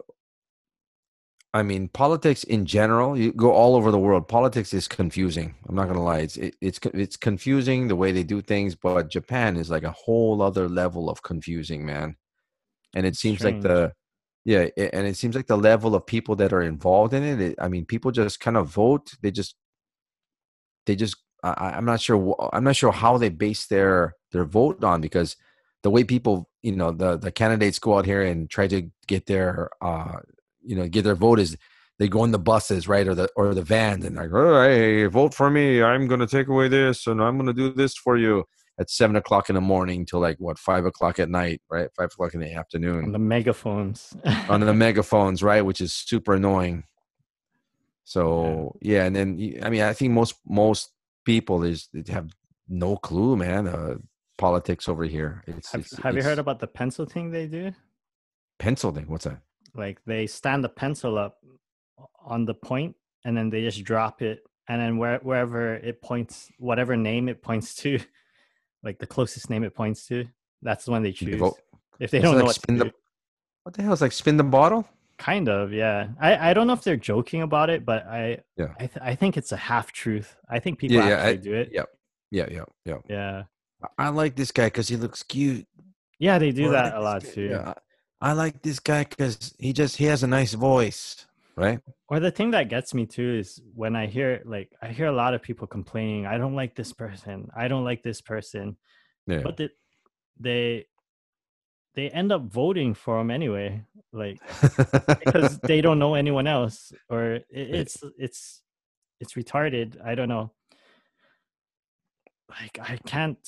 [1.54, 3.16] I mean politics in general.
[3.16, 4.28] You go all over the world.
[4.28, 5.54] Politics is confusing.
[5.68, 6.18] I'm not gonna lie.
[6.18, 9.92] It's it, it's it's confusing the way they do things, but Japan is like a
[9.92, 12.16] whole other level of confusing, man.
[12.94, 13.62] And it seems Strange.
[13.64, 13.92] like the
[14.44, 17.40] yeah, it, and it seems like the level of people that are involved in it,
[17.40, 19.12] it I mean, people just kind of vote.
[19.22, 19.54] They just
[20.86, 24.84] they just I, I'm not sure I'm not sure how they base their their vote
[24.84, 25.36] on because
[25.82, 29.26] the way people you know the the candidates go out here and try to get
[29.26, 30.16] their uh
[30.64, 31.56] you know get their vote is
[31.98, 35.06] they go in the buses right or the or the vans and like oh hey
[35.06, 38.44] vote for me I'm gonna take away this and I'm gonna do this for you
[38.78, 42.06] at seven o'clock in the morning till like what five o'clock at night right five
[42.06, 43.04] o'clock in the afternoon.
[43.04, 44.16] on the megaphones.
[44.48, 46.84] on the megaphones right which is super annoying
[48.08, 50.92] so yeah, and then i mean I think most most
[51.26, 52.30] people is they have
[52.66, 53.68] no clue, man.
[53.68, 53.96] Uh,
[54.38, 55.42] politics over here.
[55.46, 57.72] It's, have, it's have you heard about the pencil thing they do?
[58.58, 59.04] pencil thing?
[59.08, 59.40] What's that?
[59.74, 61.38] Like they stand the pencil up
[62.24, 66.48] on the point and then they just drop it and then where, wherever it points
[66.58, 67.98] whatever name it points to
[68.82, 70.24] like the closest name it points to
[70.62, 71.58] that's the one they choose vote-
[71.98, 72.84] if they don't like know what spin do.
[72.84, 72.92] the,
[73.64, 74.86] what the hell is like spin the bottle?
[75.18, 78.68] kind of yeah i i don't know if they're joking about it but i Yeah.
[78.78, 81.36] i, th- I think it's a half truth i think people Yeah, yeah, actually I-
[81.42, 81.82] do it yeah.
[82.30, 82.98] Yeah, yeah, yeah.
[83.08, 83.42] yeah
[83.98, 85.66] I- like this guy because he looks cute.
[86.20, 87.74] yeah they do Or that a lot too yeah,
[88.20, 91.26] I like this guy because he just he has a nice voice,
[91.56, 91.80] right?
[92.08, 95.12] or the thing that gets me too is when i hear like i hear a
[95.12, 97.48] lot of people complaining i don't like this person.
[97.56, 98.76] I don't like this person.
[99.26, 99.42] Yeah.
[99.42, 99.70] but the,
[100.40, 100.86] they
[101.94, 104.40] they end up voting for him anyway like
[105.24, 108.62] because they don't know anyone else or it, it's it's
[109.20, 110.02] it's retarded.
[110.04, 110.52] I don't know.
[112.48, 113.46] Like i can't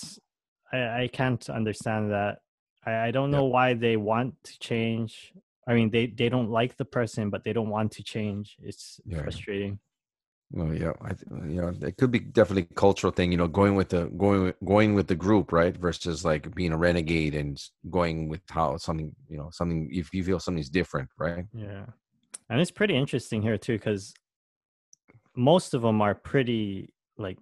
[0.72, 2.40] i i can't understand that
[2.86, 3.38] i i don't Yeah.
[3.38, 5.32] know why they want to change
[5.68, 9.00] i mean they they don't like the person but they don't want to change it's
[9.04, 9.22] Yeah.
[9.22, 9.78] frustrating
[10.52, 11.12] Well, yeah, I,
[11.54, 13.30] you know, it could be definitely a cultural thing.
[13.32, 15.76] You know, going with the going with- going with the group, right?
[15.86, 17.52] Versus like being a renegade and
[17.98, 21.44] going with how something, you know, something if you feel something's different, right?
[21.66, 21.86] Yeah.
[22.48, 24.12] And it's pretty interesting here too cuz
[25.36, 26.92] most of them are pretty
[27.26, 27.38] like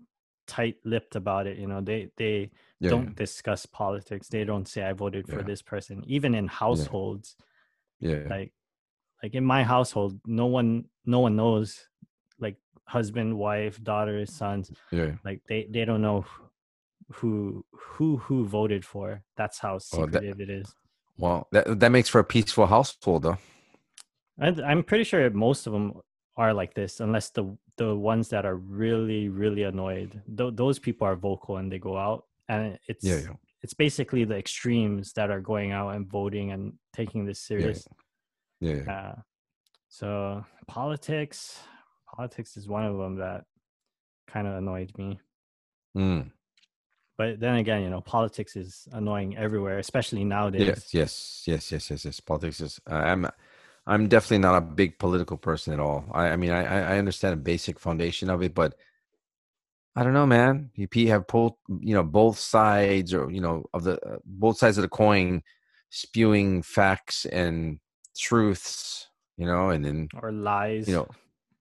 [0.48, 1.80] tight-lipped about it, you know.
[1.80, 4.28] They they Yeah, don't discuss politics.
[4.28, 6.02] They don't say I voted for this person.
[6.06, 7.36] Even in households,
[8.00, 8.28] yeah, yeah.
[8.36, 8.52] like
[9.22, 10.70] like in my household, no one
[11.04, 11.68] no one knows
[12.40, 12.56] like
[12.86, 15.12] husband, wife, daughters, sons, yeah.
[15.24, 16.24] like they they don't know
[17.12, 19.22] who who who voted for.
[19.36, 20.74] That's how Oh, that- secretive it is.
[21.18, 23.38] Well, that that makes for a peaceful household, though.
[24.40, 25.94] I'm pretty sure most of them
[26.38, 27.44] are like this, unless the
[27.76, 30.22] the ones that are really really annoyed.
[30.36, 34.24] Th- those people are vocal and they go out, and it's Yeah, yeah, it's basically
[34.24, 37.86] the extremes that are going out and voting and taking this serious.
[38.60, 38.74] yeah.
[38.86, 38.92] yeah.
[38.92, 39.14] Uh,
[39.88, 41.58] so politics,
[42.14, 43.44] politics is one of them that
[44.26, 45.18] kind of annoyed me.
[45.96, 46.30] Mm.
[47.16, 50.66] But then again, you know, politics is annoying everywhere, especially nowadays.
[50.66, 52.20] Yes, yes, yes, yes, yes, yes.
[52.20, 52.80] Politics is.
[52.88, 53.26] Uh, I'm,
[53.88, 56.04] I'm definitely not a big political person at all.
[56.12, 58.74] I, I mean, I, I understand a basic foundation of it, but
[59.96, 60.70] I don't know, man.
[60.74, 64.78] You have both, you know, both sides, or you know, of the uh, both sides
[64.78, 65.42] of the coin,
[65.90, 67.80] spewing facts and
[68.16, 70.86] truths, you know, and then Or lies.
[70.86, 71.08] you know,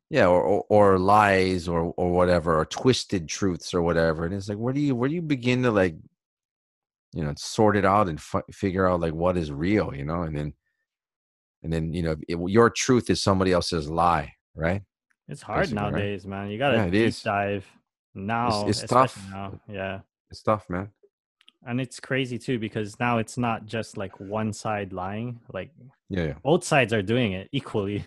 [0.09, 4.25] yeah, or, or or lies or or whatever, or twisted truths or whatever.
[4.25, 5.95] And it's like, where do you where do you begin to like,
[7.13, 10.23] you know, sort it out and fi- figure out like what is real, you know,
[10.23, 10.53] and then
[11.67, 14.83] and then you know, it, your truth is somebody else's lie, right?
[15.27, 15.91] It's hard basically, right?
[15.91, 16.49] nowadays, man.
[16.49, 17.21] You gotta Yeah, deep is.
[17.21, 17.67] dive
[18.15, 18.65] now.
[18.69, 19.31] it's especially tough.
[19.31, 19.59] Now.
[19.67, 19.99] Yeah.
[20.31, 20.87] It's tough, man.
[21.65, 25.41] And it's crazy too because now it's not just like one side lying.
[25.51, 25.71] Like
[26.07, 28.05] Yeah, yeah, both sides are doing it equally.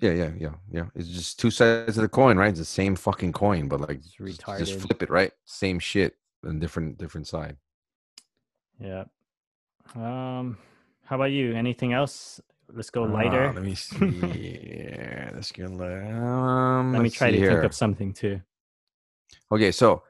[0.00, 0.86] yeah, yeah, yeah, yeah.
[0.96, 2.50] It's just two sides of the coin, right?
[2.50, 5.30] It's the same fucking coin, but like just, just flip it, right?
[5.44, 7.56] Same shit and different different side.
[8.80, 9.04] Yeah.
[9.94, 10.58] Um
[11.04, 11.54] how about you?
[11.54, 12.40] Anything else?
[12.74, 13.52] Let's go Ah, lighter.
[13.52, 14.06] let me see.
[14.06, 15.66] yeah, let's go.
[15.66, 17.50] Um, Let me try to here.
[17.52, 18.40] think of something too.
[19.50, 20.02] Okay, so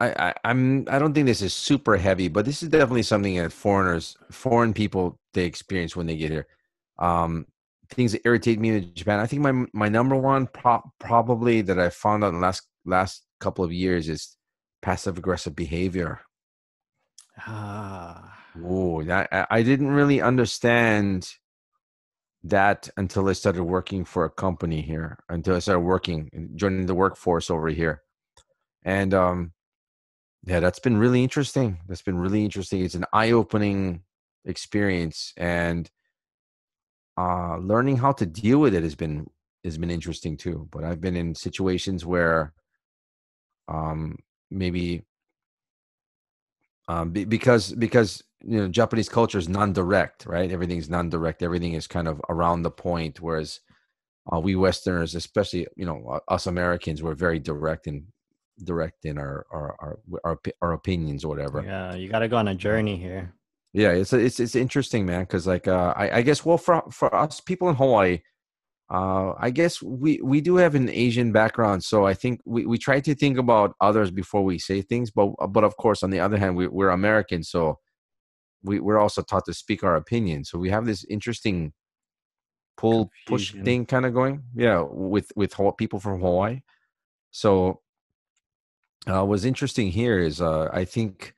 [0.00, 3.36] I, I I'm I don't think this is super heavy, but this is definitely something
[3.36, 6.46] that foreigners, foreign people, they experience when they get here.
[6.98, 7.46] Um,
[7.90, 9.20] things that irritate me in Japan.
[9.20, 12.66] I think my my number one pro- probably that I found out in the last
[12.84, 14.36] last couple of years is
[14.82, 16.20] passive aggressive behavior.
[17.46, 18.38] Ah.
[18.64, 21.30] Oh, I- I didn't really understand
[22.44, 26.94] that until I started working for a company here, until I started working joining the
[26.94, 28.02] workforce over here.
[28.84, 29.52] And um
[30.44, 31.78] yeah, that's been really interesting.
[31.86, 32.84] That's been really interesting.
[32.84, 34.02] It's an eye-opening
[34.44, 35.88] experience and
[37.16, 39.26] uh learning how to deal with it has been
[39.64, 40.68] has been interesting too.
[40.72, 42.52] But I've been in situations where
[43.68, 44.18] um
[44.50, 45.04] maybe
[46.88, 50.50] um be, because because you know japanese culture is non-direct right?
[50.50, 51.42] Everything's non-direct.
[51.42, 53.60] Everything is kind of around the point whereas
[54.32, 58.04] uh, we westerners especially you know us americans we're very direct and
[58.64, 61.62] direct in our our our, our, our opinions or whatever.
[61.64, 63.34] Yeah you got to go on a journey here.
[63.72, 67.14] Yeah it's it's it's interesting man because like uh I, I guess well for for
[67.14, 68.20] us people in hawaii
[68.92, 72.76] uh, I guess we we do have an Asian background, so I think we, we
[72.76, 75.10] try to think about others before we say things.
[75.10, 77.78] But but of course, on the other hand, we, we're American, so
[78.62, 80.44] we we're also taught to speak our opinion.
[80.44, 81.72] So we have this interesting
[82.76, 83.60] pull Confusion.
[83.60, 86.60] push thing kind of going, yeah, with with people from Hawaii.
[87.30, 87.80] So
[89.06, 91.34] uh, what's interesting here is uh, I think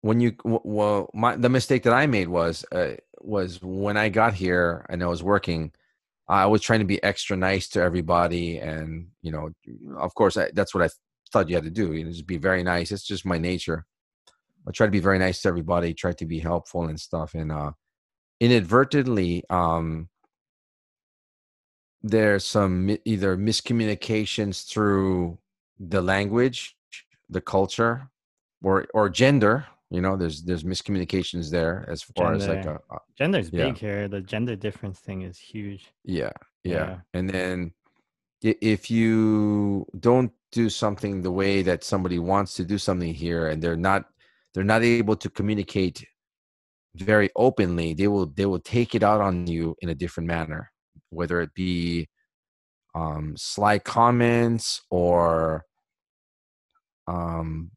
[0.00, 4.32] when you well my the mistake that I made was uh, was when I got
[4.32, 5.72] here and I was working
[6.28, 9.50] I was trying to be extra nice to everybody, and you know,
[9.98, 10.88] of course, I, that's what I
[11.32, 11.92] thought you had to do.
[11.92, 12.92] You know, just be very nice.
[12.92, 13.84] It's just my nature.
[14.66, 15.92] I try to be very nice to everybody.
[15.92, 17.34] Try to be helpful and stuff.
[17.34, 17.72] And uh,
[18.40, 20.08] inadvertently, um,
[22.02, 25.38] there's some either miscommunications through
[25.78, 26.76] the language,
[27.28, 28.08] the culture,
[28.62, 32.42] or or gender you know there's there's miscommunications there as far gender.
[32.42, 33.66] as like a, a gender's yeah.
[33.66, 36.30] big here the gender difference thing is huge yeah,
[36.64, 37.72] yeah yeah and then
[38.42, 43.62] if you don't do something the way that somebody wants to do something here and
[43.62, 44.04] they're not
[44.52, 46.04] they're not able to communicate
[46.96, 50.70] very openly they will they will take it out on you in a different manner
[51.10, 52.08] whether it be
[52.94, 55.64] um sly comments or
[57.08, 57.70] um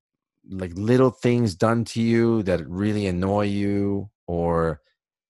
[0.50, 4.82] like little things done to you that really annoy you or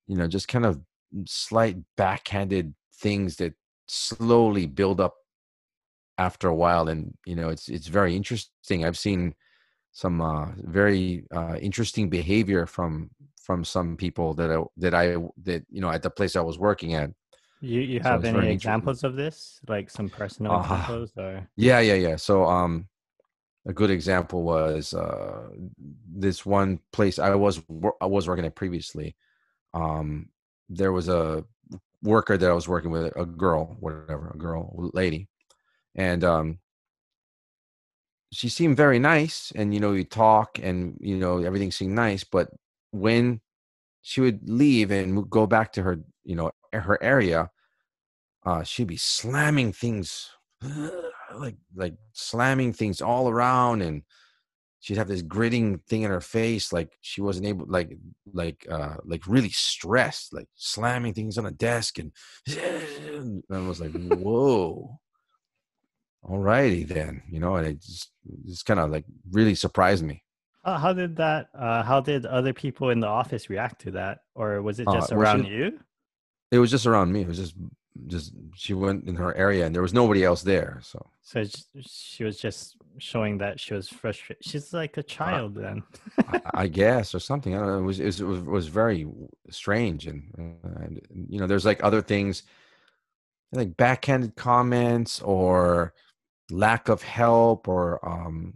[0.08, 0.80] you know just kind of
[1.26, 3.54] slight backhanded things that
[3.88, 5.16] slowly build up
[6.18, 9.34] after a while and you know it's it's very interesting i've seen
[9.98, 13.10] some uh, very uh, interesting behavior from
[13.42, 16.60] from some people that I, that I that you know at the place I was
[16.60, 17.10] working at.
[17.62, 21.80] You you have so any examples of this, like some personal uh, examples, or yeah,
[21.80, 22.16] yeah, yeah.
[22.16, 22.88] So um,
[23.68, 25.50] a good example was uh,
[26.10, 27.62] this one place I was
[28.02, 29.16] I was working at previously.
[29.74, 30.30] Um,
[30.70, 31.44] there was a
[32.02, 35.28] worker that I was working with, a girl, whatever, a girl, lady,
[35.96, 36.60] and um,
[38.32, 39.52] she seemed very nice.
[39.54, 42.24] And you know, you talk, and you know, everything seemed nice.
[42.24, 42.50] But
[42.92, 43.42] when
[44.02, 47.52] she would leave and go back to her, you know, her area,
[48.46, 50.30] uh, she'd be slamming things
[51.40, 54.04] like like slamming things all around and
[54.80, 57.98] she'd have this gritting thing in her face like she wasn't able like
[58.34, 62.12] like uh like really stressed like slamming things on a desk and,
[62.48, 65.00] and i was like whoa.
[66.24, 68.12] All righty then you know and it just
[68.46, 70.24] just kind of like really surprised me.
[70.66, 74.20] Uh, how did that uh how did other people in the office react to that?
[74.36, 75.80] Or was it uh, just uh, around you?
[76.52, 77.56] It was just around me it was just
[78.08, 81.06] just she went in her area and there was nobody else there so.
[81.22, 81.44] So
[81.82, 84.46] she was just showing that she was frustrated.
[84.46, 85.84] She's like a child uh, then.
[86.30, 87.54] I, I, guess or something.
[87.54, 87.80] I don't know.
[87.80, 89.08] It was it was, it was, it was very
[89.50, 92.44] strange and, uh, and you know there's like other things
[93.52, 95.94] like backhanded comments or
[96.50, 98.54] lack of help or um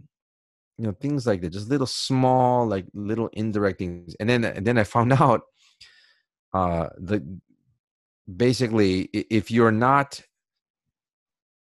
[0.78, 4.16] you know things like that just little small like little indirect things.
[4.18, 5.42] And then and then i found out
[6.54, 7.22] uh the
[8.36, 10.22] basically if you're not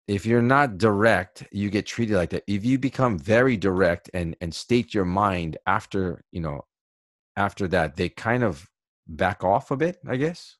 [0.08, 2.44] if you're not direct you get treated like that.
[2.48, 6.62] If you become very direct and and state your mind after you know
[7.36, 8.68] after that they kind of
[9.08, 10.58] back off a bit i guess.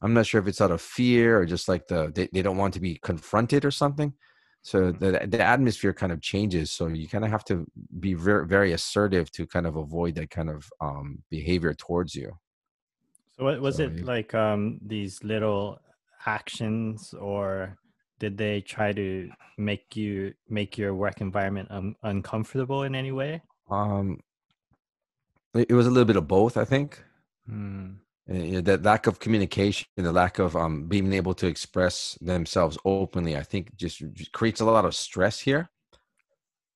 [0.00, 2.56] I'm not sure if it's out of fear or just like the they, they don't
[2.56, 4.14] want to be confronted or something.
[4.62, 5.04] So mm-hmm.
[5.04, 6.70] the the atmosphere kind of changes.
[6.70, 7.66] So you kind of have to
[7.98, 12.38] be very very assertive to kind of avoid that kind of um, behavior towards you
[13.38, 15.78] so what was so, it like um these little
[16.26, 17.78] actions or
[18.18, 23.42] did they try to make you make your work environment um, uncomfortable in any way?
[23.70, 24.20] Um
[25.54, 27.02] it was a little bit of both, I think.
[27.48, 27.92] Hmm.
[28.30, 33.34] Uh, that lack of communication, the lack of um, being able to express themselves openly,
[33.36, 35.70] I think just, just creates a lot of stress here.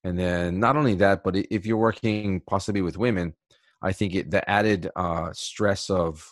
[0.02, 3.34] And then not only that, but if you're working possibly with women,
[3.82, 6.26] I think it, the added uh, stress of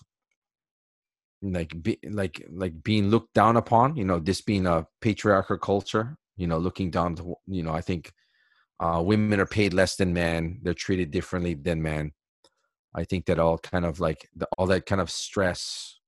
[1.42, 6.16] like be, like like being looked down upon you know this being a patriarchal culture
[6.36, 8.12] you know looking down to you know i think
[8.80, 12.12] uh women are paid less than men they're treated differently than men
[12.94, 15.98] i think that all kind of like the, all that kind of stress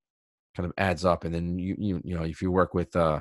[0.55, 3.19] kind of adds up and then you you you know if you work with uh,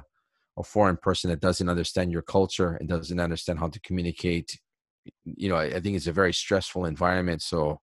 [0.59, 4.59] a foreign person that doesn't understand your culture and doesn't understand how to communicate
[5.25, 7.81] you know i, I think it's a very stressful environment so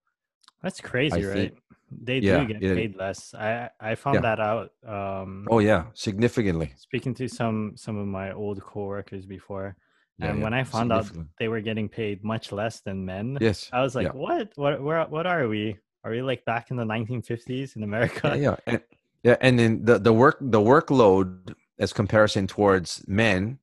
[0.62, 1.34] that's crazy, I right?
[1.34, 1.58] think-
[1.90, 2.74] they yeah, do get yeah.
[2.74, 3.34] paid less.
[3.34, 4.20] I I found Yeah.
[4.22, 4.70] that out.
[4.86, 9.76] Um, oh yeah significantly speaking to some some of my old coworkers before,
[10.20, 13.82] and when I found out they were getting paid much less than men, yes I
[13.82, 14.14] was like.
[14.14, 14.52] "What?
[14.56, 14.82] What?
[14.82, 15.04] Where?
[15.06, 15.76] What are we?
[16.04, 18.80] Are we like back in the 1950s in America?" yeah, yeah, and,
[19.22, 23.58] yeah, and then the the work the workload as comparison towards men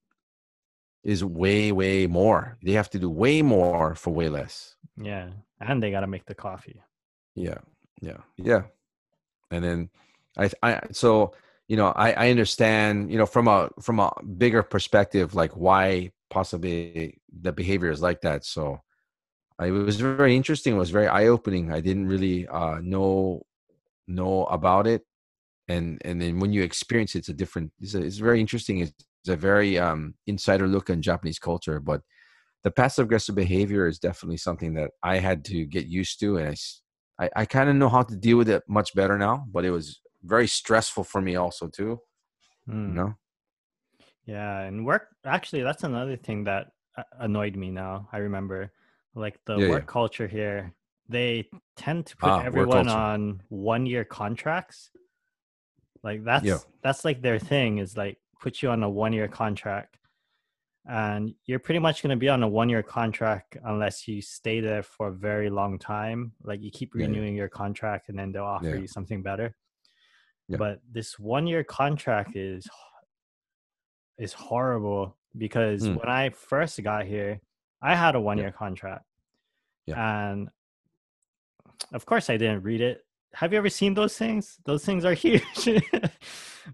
[1.04, 2.58] is way way more.
[2.62, 4.76] They have to do way more for way less.
[4.98, 5.30] Yeah,
[5.62, 6.82] and they gotta make the coffee.
[7.36, 7.60] Yeah,
[8.02, 8.64] yeah, yeah.
[9.52, 9.90] And then
[10.38, 11.34] I I so
[11.68, 16.12] you know I I understand you know from a from a bigger perspective like why
[16.30, 18.46] possibly the behavior is like that.
[18.46, 18.82] So
[19.60, 20.76] I, it was very interesting.
[20.76, 21.72] It was very eye opening.
[21.72, 23.44] I didn't really uh, know
[24.08, 25.04] know about it,
[25.68, 27.72] and and then when you experience it, it's a different.
[27.80, 28.80] It's, a, it's very interesting.
[28.80, 32.02] It's, it's a very um, insider look on Japanese culture, but
[32.64, 36.50] the passive aggressive behavior is definitely something that I had to get used to, and
[36.50, 36.56] I
[37.20, 39.46] I, I kind of know how to deal with it much better now.
[39.52, 42.02] But it was very stressful for me also too.
[42.68, 42.90] Hmm.
[42.90, 43.16] You know.
[44.26, 48.10] Yeah, and work actually that's another thing that uh, annoyed me now.
[48.12, 48.72] I remember
[49.16, 49.72] like the Yeah, yeah.
[49.72, 50.74] work culture here.
[51.10, 54.92] They tend to put Ah, everyone on one year contracts.
[56.04, 56.60] Like that's Yeah.
[56.84, 59.98] that's like their thing is like put you on a one year contract.
[60.90, 64.62] And you're pretty much going to be on a one year contract unless you stay
[64.62, 66.32] there for a very long time.
[66.44, 67.08] Like you keep Yeah, yeah.
[67.08, 68.76] renewing your contract and then they'll offer Yeah.
[68.76, 69.56] you something better.
[70.48, 70.58] Yeah.
[70.58, 72.68] But this one year contract is
[74.18, 75.98] is horrible because Mm.
[76.00, 77.40] when I first got here,
[77.82, 79.06] I had a one year contract.
[79.88, 80.50] And
[81.94, 83.06] of course I didn't read it.
[83.34, 84.58] Have you ever seen those things?
[84.66, 85.84] Those things are huge.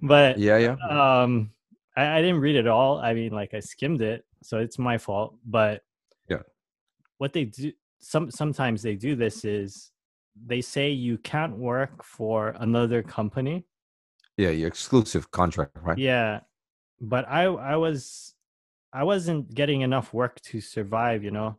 [0.01, 0.75] but Yeah, yeah.
[1.23, 1.51] um
[1.95, 2.99] I, I didn't read it all.
[2.99, 5.35] I mean like I skimmed it, so it's my fault.
[5.45, 5.81] But
[6.29, 6.41] Yeah.
[7.17, 9.91] what they do some sometimes they do this is
[10.45, 13.65] they say you can't work for another company
[14.37, 15.97] Yeah, your exclusive contract, right?
[15.97, 16.41] yeah
[16.99, 18.33] but i i was
[18.91, 21.57] i wasn't getting enough work to survive you know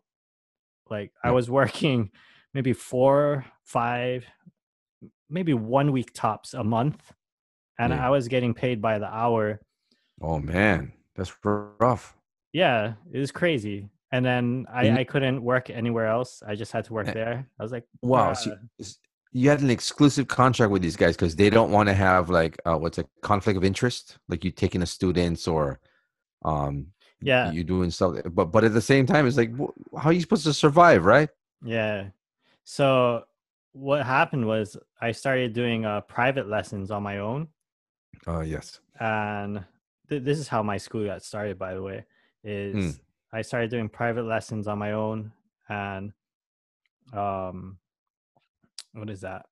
[0.91, 2.11] like i was working
[2.53, 4.27] maybe four five
[5.31, 7.13] maybe one week tops a month
[7.79, 8.07] and Yeah.
[8.07, 9.61] i was getting paid by the hour
[10.27, 12.05] Oh man, that's rough.
[12.53, 13.79] yeah it was crazy
[14.13, 14.45] and then
[14.81, 17.63] i And- i couldn't work anywhere else i just had to work Eh, there i
[17.65, 18.31] was like Wow.
[18.31, 18.57] "Ah." So
[19.33, 22.55] you- had an exclusive contract with these guys because they don't want to have like
[22.69, 25.65] uh, what's a conflict of interest, like you taking the students or
[26.51, 26.75] um
[27.31, 28.13] yeah you doing stuff.
[28.39, 29.53] But but at the same time, it's like
[30.01, 31.31] how are you supposed to survive, right?
[31.79, 31.99] Yeah.
[32.77, 32.87] So
[33.73, 34.67] what happened was
[35.09, 37.41] I started doing uh, private lessons on my own,
[38.33, 38.67] Oh yes.
[39.01, 39.65] and
[40.09, 41.59] th- this is how my school got started.
[41.59, 42.05] By the way,
[42.43, 43.01] is
[43.33, 45.33] I started doing private lessons on my own,
[45.69, 46.13] and
[47.13, 47.79] um,
[48.93, 49.47] what is that?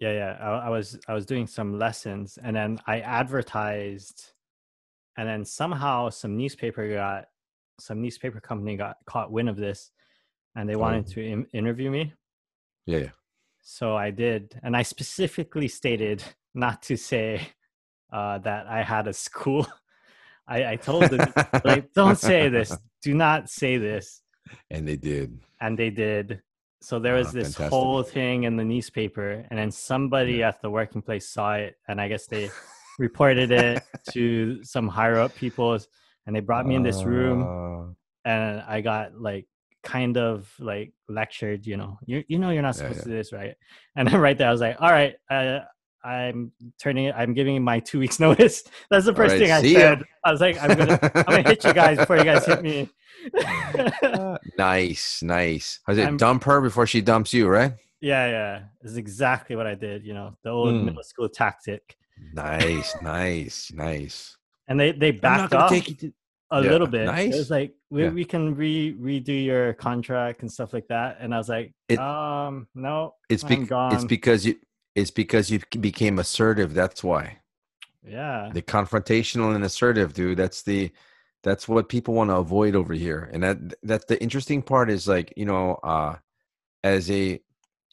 [0.00, 0.36] Yeah, yeah.
[0.40, 4.32] I, I was I was doing some lessons, and then I advertised,
[5.16, 7.26] and then somehow some newspaper got
[7.80, 9.90] some newspaper company got caught wind of this,
[10.56, 11.12] and they wanted Oh.
[11.14, 12.12] to in- interview me.
[12.86, 13.10] Yeah, yeah.
[13.62, 16.22] So I did, and I specifically stated
[16.54, 17.48] not to say
[18.12, 19.66] uh, that I had a school.
[20.48, 22.78] I, I told them, like, don't say this.
[23.02, 24.22] Do not say this.
[24.70, 25.38] And they did.
[25.60, 26.42] And they did.
[26.80, 27.70] So there was Ah, this fantastic.
[27.70, 32.00] whole thing in the newspaper, and then somebody at the working place saw it, and
[32.00, 32.50] I guess they
[32.98, 35.78] reported it to some higher up people,
[36.26, 37.92] and they brought me in this room, Uh,
[38.24, 39.46] and I got like
[39.84, 43.04] kind of like lectured, you know, you you know you're not Yeah, supposed yeah.
[43.04, 43.54] to do this, right?
[43.96, 45.60] And then right there, I was like, all right, uh,
[46.04, 47.14] I'm turning it.
[47.16, 48.64] I'm giving my two weeks notice.
[48.90, 49.78] That's the first right, thing I see ya.
[49.78, 50.02] said.
[50.24, 52.88] I was like, I'm gonna I'm gonna hit you guys before you guys hit me.
[54.58, 55.80] nice, nice.
[55.86, 57.72] I said dump her before she dumps you, right?
[58.00, 60.04] yeah, yeah, it's exactly what I did.
[60.04, 60.84] You know, the old Mm.
[60.86, 61.96] middle school tactic.
[62.34, 64.36] Nice, nice, nice.
[64.68, 66.12] And they they backed off to
[66.50, 67.06] a Yeah, little bit.
[67.06, 67.34] Nice.
[67.34, 68.10] It was like we, Yeah.
[68.10, 71.18] we can re redo your contract and stuff like that.
[71.20, 74.56] And I was like, It- um, no, it's bec- it's because you
[74.94, 76.74] it's because you became assertive.
[76.74, 77.38] That's why.
[78.04, 80.90] yeah, the confrontational and assertive dude that's the
[81.44, 85.08] that's what people want to avoid over here and that that the interesting part is
[85.08, 86.14] like you know uh
[86.84, 87.40] as a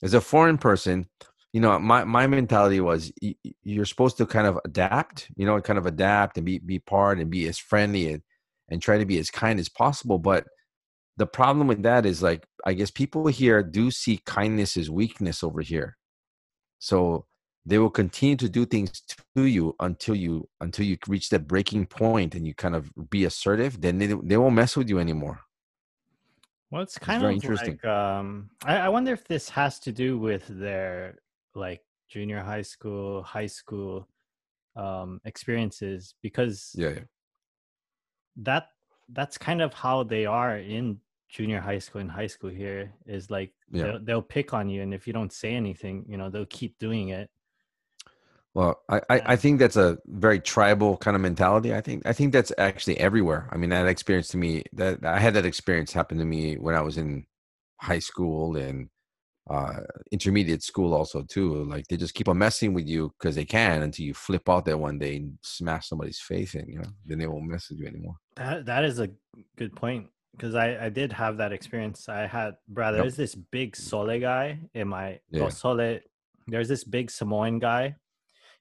[0.01, 1.07] as a foreign person
[1.53, 3.11] you know, my my mentality was
[3.63, 7.19] you're supposed to kind of adapt, you know, kind of adapt and be be part
[7.19, 8.21] and be as friendly and
[8.69, 10.19] and try to be as kind as possible.
[10.19, 10.45] But
[11.17, 15.43] the problem with that is like I guess people here do see kindness as weakness
[15.43, 15.97] over here.
[16.79, 17.25] So
[17.65, 19.01] they will continue to do things
[19.35, 23.25] to you until you until you reach that breaking point and you kind of be
[23.25, 25.39] assertive then they, they won't mess with you anymore
[26.71, 30.17] well it's kind it's of like um I, I wonder if this has to do
[30.17, 31.19] with their
[31.53, 34.07] like junior high school high school
[34.75, 36.99] um experiences because yeah, yeah.
[38.37, 38.69] that
[39.09, 40.99] that's kind of how they are in
[41.29, 43.83] junior high school and high school here is like yeah.
[43.83, 46.77] they'll, they'll pick on you and if you don't say anything you know they'll keep
[46.79, 47.29] doing it.
[48.55, 51.73] Well I, I, I think that's a very tribal kind of mentality.
[51.73, 53.47] I think i think that's actually everywhere.
[53.51, 56.75] I mean that experience to me that i had that experience happen to me when
[56.75, 57.25] i was in
[57.79, 58.89] high school and
[59.49, 59.79] uh,
[60.11, 61.63] intermediate school also too.
[61.63, 64.65] Like they just keep on messing with you because they can until you flip out
[64.65, 66.89] there one day and smash somebody's face in you know?
[67.05, 68.15] Then they won't mess with you anymore.
[68.35, 69.09] That that is a
[69.57, 72.07] good point because I, I did have that experience.
[72.09, 73.03] I had brother, yep.
[73.05, 75.43] there's this big Sole guy in my yeah.
[75.43, 75.99] oh, Sole.
[76.47, 77.95] There's this big Samoan guy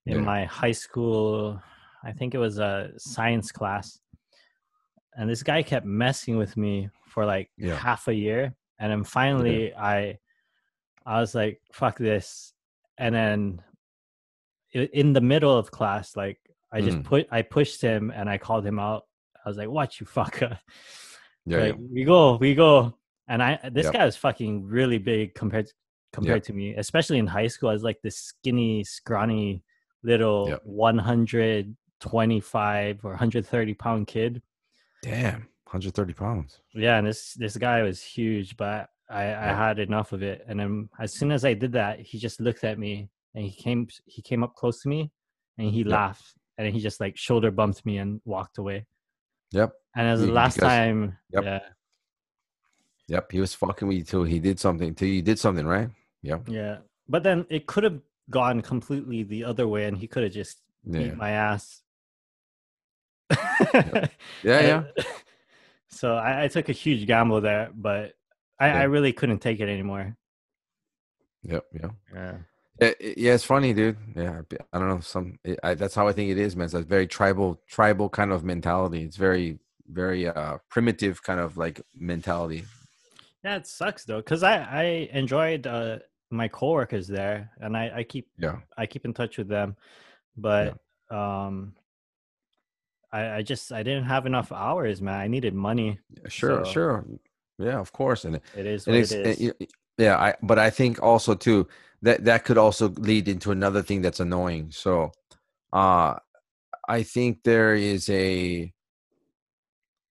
[0.06, 0.22] in yeah.
[0.22, 1.60] my high school.
[2.04, 3.98] I think it was a science class,
[5.14, 7.76] and this guy kept messing with me for like yeah.
[7.76, 10.18] half a year, and then finally I,
[11.06, 12.52] I was like, "Fuck this,"
[12.98, 13.62] and then
[14.72, 16.38] in the middle of class, like
[16.72, 17.04] I just mm.
[17.04, 19.04] put I pushed him and I called him out.
[19.44, 20.58] I was like, "Watch you fucker."
[21.48, 21.86] Yeah, like, yeah.
[21.92, 22.94] we go, we go.
[23.28, 23.92] And I this yep.
[23.92, 25.70] guy was fucking really big compared
[26.12, 26.44] compared yep.
[26.44, 27.70] to me, especially in high school.
[27.70, 29.62] I was like this skinny, scrawny
[30.02, 30.62] little yep.
[30.64, 34.40] 125 or 130 pound kid.
[35.02, 36.60] Damn, 130 pounds.
[36.74, 40.44] Yeah, and this this guy was huge, but I, I had enough of it.
[40.48, 43.52] And then as soon as I did that, he just looked at me and he
[43.52, 45.10] came he came up close to me
[45.58, 48.86] and he laughed and he just like shoulder bumped me and walked away.
[49.52, 49.72] Yep.
[49.98, 51.44] And as the last because, time, yep.
[51.44, 51.60] yeah.
[53.08, 54.22] Yep, he was fucking with you too.
[54.22, 55.22] He did something to you.
[55.22, 55.88] Did something, right?
[56.22, 56.38] Yeah.
[56.46, 56.78] Yeah,
[57.08, 60.60] but then it could have gone completely the other way, and he could have just
[60.84, 61.00] yeah.
[61.00, 61.82] beat my ass.
[63.74, 64.12] yep.
[64.44, 64.82] Yeah, yeah.
[65.90, 68.12] So I, I, took a huge gamble there, but
[68.60, 68.80] I, yeah.
[68.80, 70.14] I really couldn't take it anymore.
[71.42, 71.64] Yep.
[71.72, 71.88] Yeah.
[72.14, 72.34] Yeah.
[73.00, 73.96] Yeah, it's funny, dude.
[74.14, 74.42] Yeah,
[74.72, 75.00] I don't know.
[75.00, 76.66] Some I, that's how I think it is, man.
[76.66, 79.02] It's a very tribal, tribal kind of mentality.
[79.02, 79.58] It's very,
[79.88, 82.64] very uh primitive kind of like mentality.
[83.44, 84.82] Yeah, it sucks though, because I I
[85.12, 85.98] enjoyed uh
[86.30, 89.76] my coworkers there, and I I keep yeah I keep in touch with them,
[90.36, 90.76] but
[91.10, 91.44] yeah.
[91.46, 91.74] um
[93.12, 95.18] I I just I didn't have enough hours, man.
[95.18, 95.98] I needed money.
[96.10, 96.70] Yeah, sure, so.
[96.70, 97.06] sure,
[97.58, 99.40] yeah, of course, and it is what it is.
[99.40, 101.66] It, yeah, I but I think also too
[102.02, 104.70] that that could also lead into another thing that's annoying.
[104.70, 105.10] So,
[105.72, 106.14] uh,
[106.88, 108.72] I think there is a,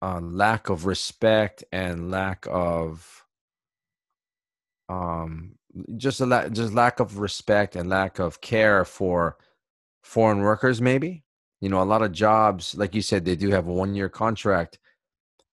[0.03, 3.25] a lack of respect and lack of
[4.89, 5.55] um
[5.97, 9.37] just a la- just lack of respect and lack of care for
[10.03, 11.23] foreign workers maybe
[11.61, 14.09] you know a lot of jobs like you said they do have a one year
[14.09, 14.77] contract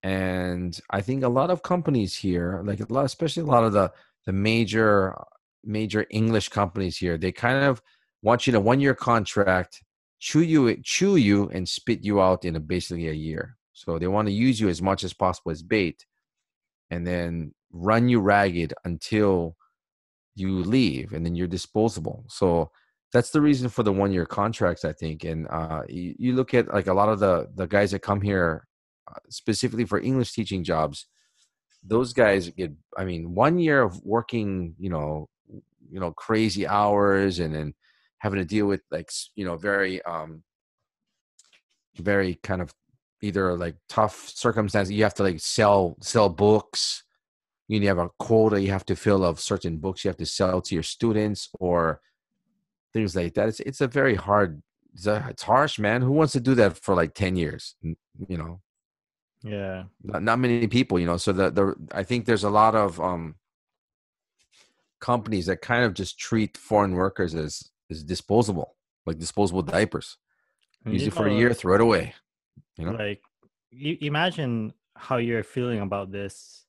[0.02, 3.72] and i think a lot of companies here like a lot especially a lot of
[3.72, 3.90] the
[4.26, 5.14] the major
[5.64, 7.18] major English companies here.
[7.18, 7.82] They kind of
[8.22, 9.82] want you to one year contract,
[10.18, 13.56] chew you chew you and spit you out in a, basically a year.
[13.80, 16.04] So they want to use you as much as possible as bait,
[16.90, 19.56] and then run you ragged until
[20.34, 22.24] you leave, and then you're disposable.
[22.28, 22.70] So
[23.12, 25.24] that's the reason for the one year contracts, I think.
[25.24, 28.20] And uh, you, you, look at like a lot of the the guys that come
[28.20, 28.66] here
[29.10, 31.06] uh, specifically for English teaching jobs.
[31.82, 35.30] Those guys get, I mean, one year of working, you know,
[35.90, 37.74] you know crazy hours and then
[38.18, 40.42] having to deal with like you know very um
[41.96, 42.72] very kind of
[43.22, 47.04] either like tough circumstances you have to like sell sell books.
[47.68, 50.60] You have a quota you have to fill of certain books you have to sell
[50.62, 52.00] to your students or
[52.92, 53.48] things like that.
[53.48, 54.62] It's it's a very hard
[54.94, 56.02] it's, a, it's harsh man.
[56.02, 58.60] Who wants to do that for like 10 years you know?
[59.42, 59.84] Yeah.
[60.02, 61.16] Not, not many people you know?
[61.16, 63.36] So the the i think there's a lot of um
[65.00, 70.16] companies that kind of just treat foreign workers as as disposable, like disposable diapers.
[70.86, 72.14] Use it for a year, throw it away.
[72.80, 73.20] You know, like
[73.70, 76.66] you imagine how you're feeling about this.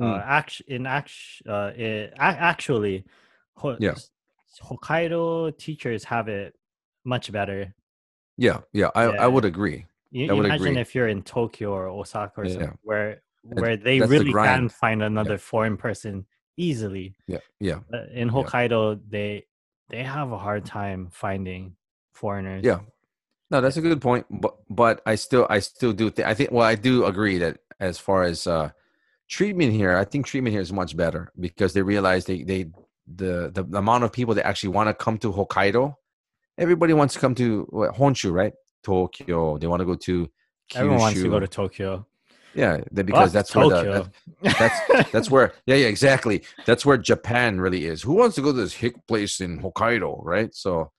[0.00, 0.04] Mm.
[0.04, 0.30] Uh, hmm.
[0.30, 1.12] act in act,
[1.46, 3.04] uh, it, actually,
[3.78, 3.94] yeah.
[4.62, 6.54] Hokkaido teachers have it
[7.04, 7.74] much better.
[8.36, 9.22] Yeah, yeah, I, yeah.
[9.22, 9.86] I would agree.
[10.10, 10.80] You, I would imagine agree.
[10.80, 12.52] if you're in Tokyo or Osaka or yeah.
[12.52, 15.36] something where where they really the can find another yeah.
[15.36, 16.26] foreign person
[16.56, 17.14] easily.
[17.26, 17.80] Yeah, yeah.
[18.12, 19.44] in Hokkaido, they
[19.90, 21.76] they have a hard time finding
[22.12, 22.64] foreigners.
[22.64, 22.80] Yeah.
[23.50, 24.26] No, that's a good point.
[24.30, 27.58] But but I still I still do think I think well I do agree that
[27.80, 28.70] as far as uh
[29.28, 32.70] treatment here, I think treatment here is much better because they realize they they
[33.06, 35.94] the the amount of people that actually want to come to Hokkaido.
[36.58, 38.52] Everybody wants to come to what, Honshu, right?
[38.82, 39.58] Tokyo.
[39.58, 40.28] They want to go to.
[40.70, 40.76] Kyushu.
[40.76, 42.06] Everyone wants to go to Tokyo.
[42.54, 44.10] Yeah, because that's where the,
[44.42, 48.02] that, that's that's where yeah yeah exactly that's where Japan really is.
[48.02, 50.52] Who wants to go to this hick place in Hokkaido, right?
[50.52, 50.90] So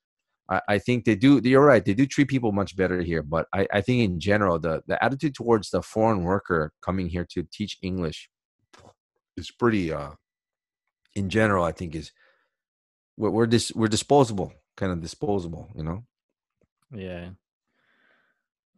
[0.52, 1.42] I, I think they do.
[1.44, 1.84] You're right.
[1.84, 3.24] They do treat people much better here.
[3.24, 7.26] But I, I think in general, the the attitude towards the foreign worker coming here
[7.34, 8.30] to teach English
[9.38, 9.94] is pretty.
[9.94, 10.12] uh
[11.16, 12.12] In general, I think is
[13.18, 15.70] we're we're, dis, we're disposable, kind of disposable.
[15.76, 16.00] You know.
[16.94, 17.30] Yeah.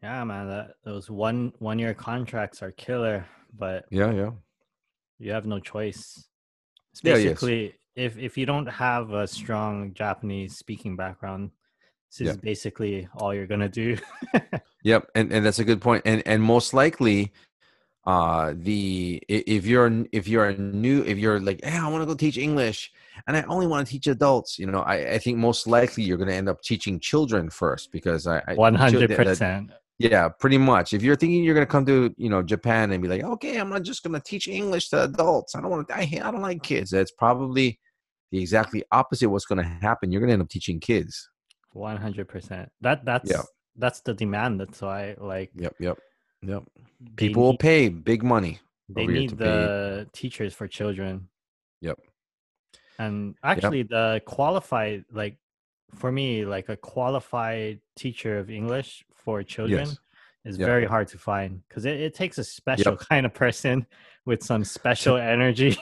[0.03, 3.25] Yeah, man, that those one one year contracts are killer,
[3.57, 4.31] but yeah, yeah,
[5.17, 6.27] you have no choice.
[6.91, 8.11] It's basically yeah, yes.
[8.15, 11.51] if if you don't have a strong Japanese speaking background,
[12.17, 13.97] this is basically all you're gonna do.
[14.83, 16.03] yep, and and that's a good point.
[16.05, 17.33] And and most likely,
[18.05, 22.05] uh, the if you're if you're a new if you're like, hey, I want to
[22.05, 22.91] go teach English,
[23.27, 24.59] and I only want to teach adults.
[24.59, 28.27] You know, I I think most likely you're gonna end up teaching children first because
[28.27, 30.93] I one hundred percent yeah, pretty much.
[30.93, 33.69] If you're thinking you're gonna come to you know Japan and be like, okay, I'm
[33.69, 35.55] not just gonna teach English to adults.
[35.55, 35.95] I don't want to.
[35.95, 36.91] I, I don't like kids.
[36.91, 37.79] That's probably
[38.31, 39.29] the exactly opposite.
[39.29, 40.11] What's gonna happen?
[40.11, 41.29] You're gonna end up teaching kids.
[41.73, 42.71] One hundred percent.
[42.81, 43.41] That that's yeah.
[43.75, 44.59] that's the demand.
[44.59, 45.51] That's why like.
[45.55, 45.75] Yep.
[45.79, 45.99] Yep.
[46.43, 46.63] Yep.
[47.15, 48.59] People need, will pay big money.
[48.89, 50.09] They need the pay.
[50.13, 51.29] teachers for children.
[51.81, 51.99] Yep.
[52.99, 53.89] And actually, yep.
[53.89, 55.37] the qualified like
[55.95, 59.97] for me, like a qualified teacher of English for children yes.
[60.45, 60.67] is yep.
[60.67, 62.99] very hard to find because it, it, takes a special yep.
[62.99, 63.85] kind of person
[64.25, 65.77] with some special energy.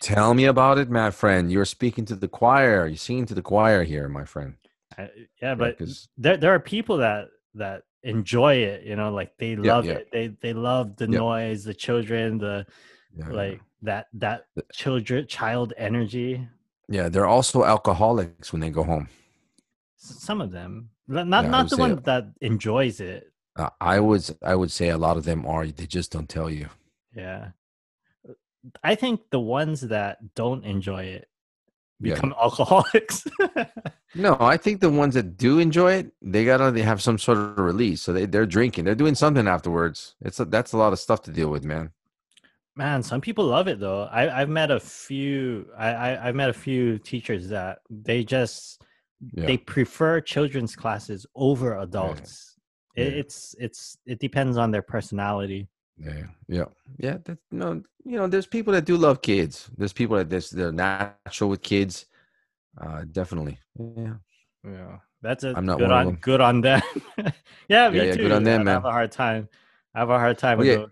[0.00, 1.50] Tell me about it, my friend.
[1.50, 2.86] You're speaking to the choir.
[2.86, 4.54] You're singing to the choir here, my friend.
[4.98, 5.06] Uh,
[5.42, 5.86] yeah, but yeah,
[6.16, 8.84] there there are people that that enjoy it.
[8.84, 10.08] You know, like they love it.
[10.12, 12.66] They they love the noise, the children, the
[13.16, 16.46] yeah, like that that children child energy.
[16.88, 19.08] Yeah, they're also alcoholics when they go home.
[19.96, 23.32] Some of them, not yeah, not the one that enjoys it.
[23.56, 25.66] Uh, I would I would say a lot of them are.
[25.66, 26.68] They just don't tell you.
[27.14, 27.50] Yeah,
[28.82, 31.28] I think the ones that don't enjoy it
[32.00, 32.42] become yeah.
[32.42, 33.26] alcoholics.
[34.14, 37.38] no, I think the ones that do enjoy it, they gotta they have some sort
[37.38, 38.02] of release.
[38.02, 40.14] So they they're drinking, they're doing something afterwards.
[40.20, 41.90] It's a, that's a lot of stuff to deal with, man.
[42.76, 44.02] Man, some people love it though.
[44.04, 45.66] I, I've met a few.
[45.76, 48.82] I, I I've met a few teachers that they just
[49.32, 49.46] yeah.
[49.46, 52.56] they prefer children's classes over adults.
[52.94, 53.04] Yeah.
[53.04, 55.68] It, it's it's it depends on their personality.
[55.98, 56.64] Yeah, yeah,
[56.98, 57.18] yeah.
[57.24, 59.70] That, no, you know, there's people that do love kids.
[59.76, 62.06] There's people that this they're natural with kids.
[62.78, 63.58] Uh, definitely.
[63.78, 64.14] Yeah,
[64.64, 64.98] yeah.
[65.22, 66.82] That's a I'm not good on good on them.
[67.68, 68.22] yeah, me yeah, too.
[68.22, 68.74] Good on them, I man.
[68.74, 69.48] have a hard time.
[69.94, 70.86] I have a hard time with yeah.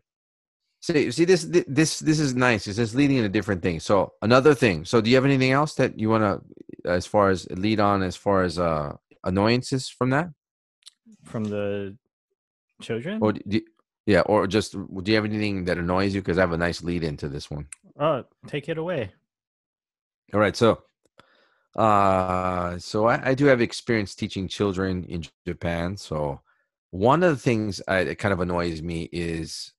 [0.80, 2.66] See, see this, this, this is nice.
[2.66, 3.84] It's just leading into different things.
[3.84, 4.84] So another thing.
[4.84, 8.02] So do you have anything else that you want to, as far as lead on,
[8.02, 8.94] as far as uh
[9.24, 10.28] annoyances from that?
[11.24, 11.96] From the
[12.82, 13.20] children?
[13.22, 13.62] Or do,
[14.06, 16.20] yeah, or just do you have anything that annoys you?
[16.20, 17.66] Because I have a nice lead into this one.
[17.98, 19.12] Oh, take it away.
[20.32, 20.56] All right.
[20.56, 20.82] So,
[21.76, 25.96] uh, so I, I do have experience teaching children in Japan.
[25.96, 26.40] So
[26.90, 29.72] one of the things I, that kind of annoys me is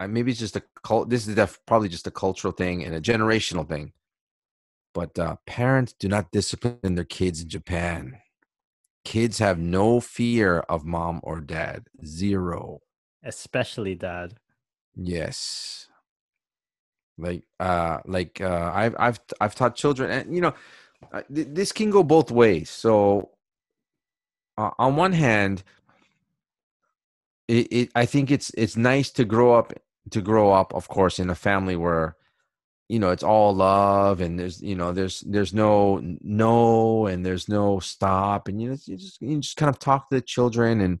[0.00, 1.08] maybe it's just a cult.
[1.08, 3.92] This is def- probably just a cultural thing and a generational thing.
[4.92, 8.18] But uh, parents do not discipline their kids in Japan.
[9.04, 11.84] Kids have no fear of mom or dad.
[12.04, 12.80] Zero.
[13.26, 14.34] Especially dad.
[14.94, 15.88] Yes.
[17.18, 20.54] Like, uh, like uh, I've I've I've taught children, and you know,
[21.12, 22.70] uh, th- this can go both ways.
[22.70, 23.30] So,
[24.56, 25.64] uh, on one hand,
[27.48, 29.72] it, it, I think it's it's nice to grow up
[30.10, 32.16] to grow up, of course, in a family where
[32.88, 37.48] you know it's all love and there's you know there's there's no no and there's
[37.48, 40.80] no stop and you know you just you just kind of talk to the children
[40.80, 41.00] and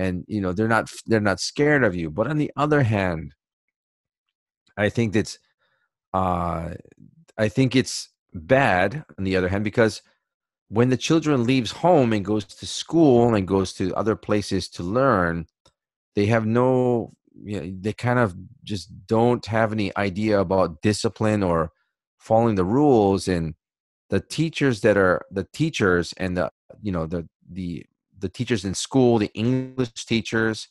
[0.00, 3.34] and you know they're not they're not scared of you but on the other hand
[4.76, 5.38] i think that's
[6.14, 6.70] uh
[7.38, 10.02] i think it's bad on the other hand because
[10.68, 14.82] when the children leaves home and goes to school and goes to other places to
[14.82, 15.46] learn
[16.14, 18.34] they have no you know, they kind of
[18.64, 21.72] just don't have any idea about discipline or
[22.18, 23.54] following the rules and
[24.10, 26.50] the teachers that are the teachers and the
[26.82, 27.84] you know the the
[28.20, 30.68] the teachers in school the english teachers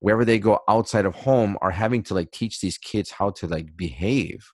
[0.00, 3.46] wherever they go outside of home are having to like teach these kids how to
[3.46, 4.52] like behave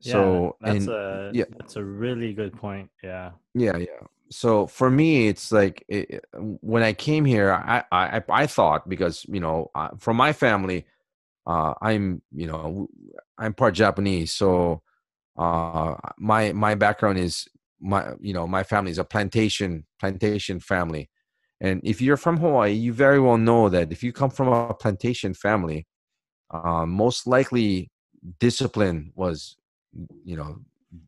[0.00, 2.90] Yeah, so that's and a yeah that's a really good point.
[3.02, 3.32] Yeah.
[3.54, 6.24] yeah yeah so for me it's like it,
[6.62, 10.86] when i came here i i i thought because you know uh, from my family
[11.46, 12.88] uh i'm you know
[13.38, 14.82] i'm part japanese so
[15.38, 17.46] uh my my background is
[17.82, 21.10] my you know my family is a plantation plantation family
[21.60, 24.72] and if you're from hawaii you very well know that if you come from a
[24.74, 25.86] plantation family
[26.52, 27.90] uh, most likely
[28.38, 29.56] discipline was
[30.24, 30.58] you know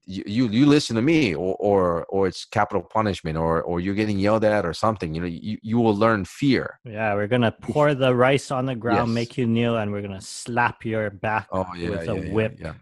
[0.07, 3.95] you, you you listen to me or or or it's capital punishment or or you're
[3.95, 7.53] getting yelled at or something you know you, you will learn fear Yeah, we're gonna
[7.53, 9.15] pour the rice on the ground, Yes.
[9.15, 12.35] make you kneel, and we're gonna slap your back oh yeah with yeah, a yeah,
[12.35, 12.59] whip.
[12.61, 12.75] yeah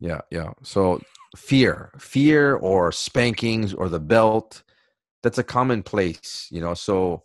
[0.00, 1.00] yeah yeah so
[1.34, 4.62] fear fear or spankings or the belt.
[5.22, 7.24] That's a commonplace you know so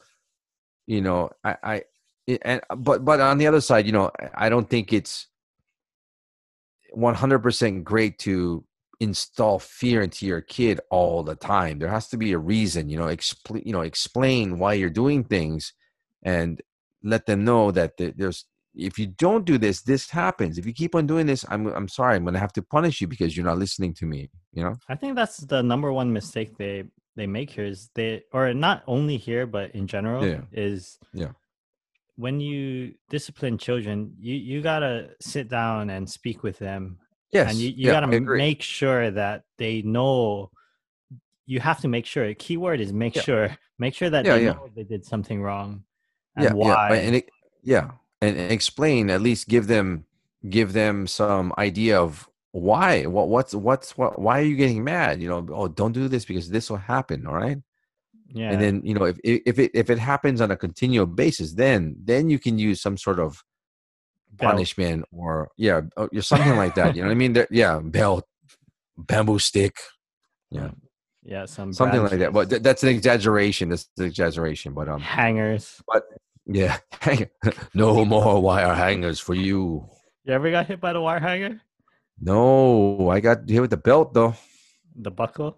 [0.88, 1.84] you know i i
[2.28, 5.28] eh, and but but on the other side you know i don't think it's
[6.96, 8.66] 100% great to
[9.00, 11.80] install fear into your kid all the time.
[11.80, 15.24] There has to be a reason you know explain you know explain why you're doing
[15.24, 15.74] things
[16.24, 16.62] and
[17.04, 18.46] let them know that there's
[18.76, 21.88] if you don't do this this happens if you keep on doing this i'm i'm
[21.88, 24.64] sorry i'm going to have to punish you because you're not listening to me you
[24.64, 28.54] know I think that's the number one mistake they they make here is they or
[28.54, 30.42] not only here but in general Yeah.
[30.54, 31.32] is Yeah.
[32.16, 36.98] when you discipline children you you gotta sit down and speak with them
[37.32, 40.50] yes and you, you yeah, gotta make sure that they know
[41.46, 43.22] you have to make sure keyword is make Yeah.
[43.24, 44.54] sure make sure that Yeah, they yeah.
[44.54, 45.84] know they did something wrong
[46.38, 47.30] and yeah why yeah and it,
[47.64, 47.92] yeah
[48.22, 50.06] and, explain at least give them
[50.50, 55.22] give them some idea of why what what's what's what why are you getting mad?
[55.22, 57.58] You know oh don't do this because this will happen all right?
[58.34, 58.52] Yeah.
[58.52, 61.96] and then you know if if it if it happens on a continual basis then
[62.02, 63.44] then you can use some sort of
[64.32, 64.52] belt.
[64.54, 67.34] punishment or yeah or or something like that you know what i mean?
[67.34, 68.26] There- yeah belt
[68.98, 69.76] bamboo stick
[70.50, 70.72] yeah.
[71.24, 75.02] Yeah some something like that but th- that's an exaggeration that's an exaggeration but um
[75.02, 75.82] hangers
[76.46, 76.78] yeah
[77.74, 79.86] no more wire hangers for you
[80.26, 81.62] you ever got hit by the wire hanger
[82.20, 84.34] no i got hit with the belt though
[84.96, 85.58] the buckle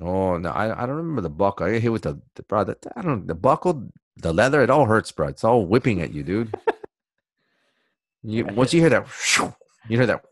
[0.00, 2.64] oh no i, I don't remember the buckle i got hit with the, the bro
[2.64, 6.12] that, i don't the buckle the leather it all hurts bro it's all whipping at
[6.12, 6.54] you dude
[8.22, 8.78] you, once hit.
[8.78, 9.06] you hear that
[9.88, 10.24] you hear that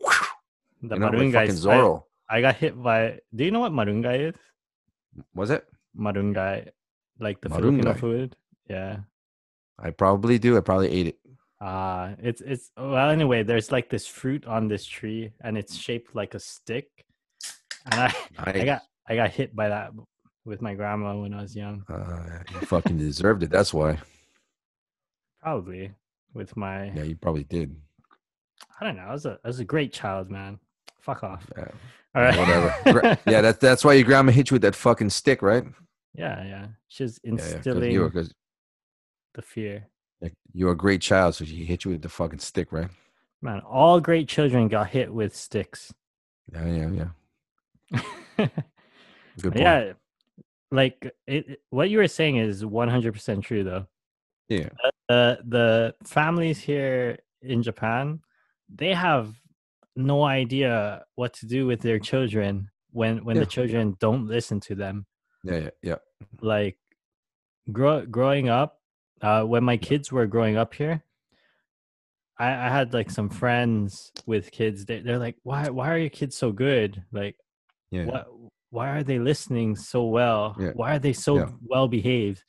[0.81, 2.03] the you know, marungai fucking is- I- Zorro.
[2.29, 3.19] I got hit by.
[3.33, 4.35] Do you know what marungai is?
[5.33, 5.65] Was it?
[5.97, 6.69] Marungai,
[7.19, 8.35] like the Filipino food.
[8.69, 8.97] Yeah.
[9.79, 10.57] I probably do.
[10.57, 11.17] I probably ate it.
[11.61, 13.09] Ah, it's it's well.
[13.09, 16.87] Anyway, there's like this fruit on this tree, and it's shaped like a stick.
[17.91, 19.91] And I I got I got hit by that
[20.45, 21.83] with my grandma when I was young.
[21.89, 23.49] Uh, you fucking deserved it.
[23.49, 23.97] That's why.
[25.41, 25.91] Probably
[26.33, 27.75] with my Yeah, you probably did.
[28.79, 29.03] I don't know.
[29.03, 30.59] I was a I was a great child, man.
[30.99, 31.45] Fuck off.
[31.57, 31.67] Yeah,
[32.15, 32.37] All right.
[32.37, 33.17] whatever.
[33.27, 35.63] Yeah, that's that's why your grandma hit you with that fucking stick, right?
[36.13, 36.67] yeah, yeah.
[36.87, 37.55] She's Yeah, yeah.
[37.55, 38.33] instilling you were because
[39.37, 39.87] the fear.
[40.51, 42.89] you're a great child, so she hit you with the fucking stick, right?
[43.41, 45.93] Man, all great children got hit with sticks.
[46.51, 47.99] Yeah, yeah, yeah.
[49.41, 49.59] Good point.
[49.59, 49.93] yeah
[50.71, 53.85] like it, what you were saying is 100% true though
[54.49, 54.69] Yeah.
[55.07, 58.19] the the families here in japan
[58.67, 59.33] they have
[59.95, 63.43] no idea what to do with their children when when Yeah.
[63.43, 65.05] the children don't listen to them
[65.43, 65.99] Yeah, yeah, yeah.
[66.41, 66.77] like
[67.71, 68.76] grow, growing up
[69.21, 71.03] uh when my kids were growing up here
[72.39, 76.09] I, I had like some friends with kids they, they're like why why are your
[76.09, 77.35] kids so good like
[77.91, 78.05] Yeah.
[78.05, 78.27] what
[78.69, 80.71] why are they listening so well Yeah.
[80.75, 81.49] why are they so Yeah.
[81.65, 82.43] well behaved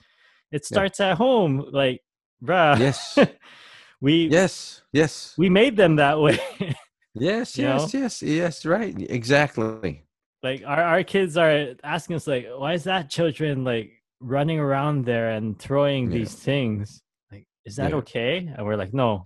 [0.53, 2.01] it starts at home like
[2.43, 3.19] bruh Yes.
[4.01, 4.83] we yes.
[4.93, 5.35] Yes.
[5.39, 6.39] we made them that way
[7.15, 7.59] Yes.
[7.59, 7.93] Yes.
[7.95, 8.23] Yes.
[8.23, 8.65] Yes.
[8.65, 8.95] Right.
[9.11, 10.05] Exactly.
[10.43, 13.91] like our, our kids are asking us like why is that children like
[14.21, 16.19] running around there and throwing Yeah.
[16.19, 17.97] these things like is that Yeah.
[17.97, 19.25] okay and we're like no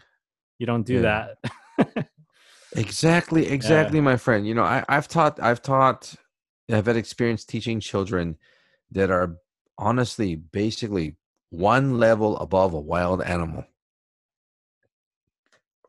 [0.58, 1.28] you don't do Yeah.
[1.78, 2.08] that
[2.74, 4.46] Exactly, exactly, my friend.
[4.46, 6.14] You know, I, I've taught, I've taught,
[6.70, 8.38] I've had experience teaching children
[8.92, 9.36] that are
[9.76, 11.16] honestly, basically
[11.50, 13.64] one level above a wild animal.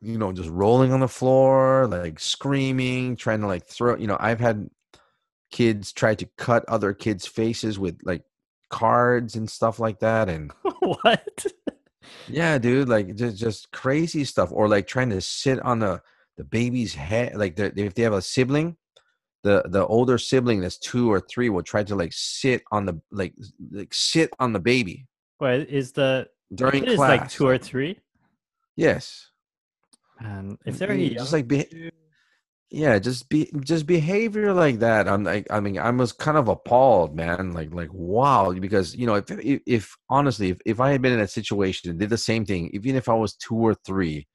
[0.01, 3.95] You know, just rolling on the floor, like screaming, trying to like throw.
[3.95, 4.69] You know, I've had
[5.51, 8.23] kids try to cut other kids' faces with like
[8.73, 11.45] cards and stuff like that, and what?
[12.27, 16.01] Yeah, dude, like just just crazy stuff, or like trying to sit on the
[16.37, 18.75] the baby's head, like the, if they have a sibling,
[19.43, 22.99] the the older sibling that's two or three will try to like sit on the
[23.11, 23.35] like
[23.71, 25.05] like sit on the baby.
[25.37, 27.09] What is the during is class.
[27.09, 27.99] like two or three?
[28.75, 29.29] Yes,
[30.19, 31.91] and if they're young, just like be,
[32.73, 35.07] yeah, just be just behavior like that.
[35.07, 37.51] I'm like, I mean, I was kind of appalled, man.
[37.51, 41.13] Like, like wow, because you know, if if, if honestly, if, if I had been
[41.13, 44.27] in that situation and did the same thing, even if I was two or three,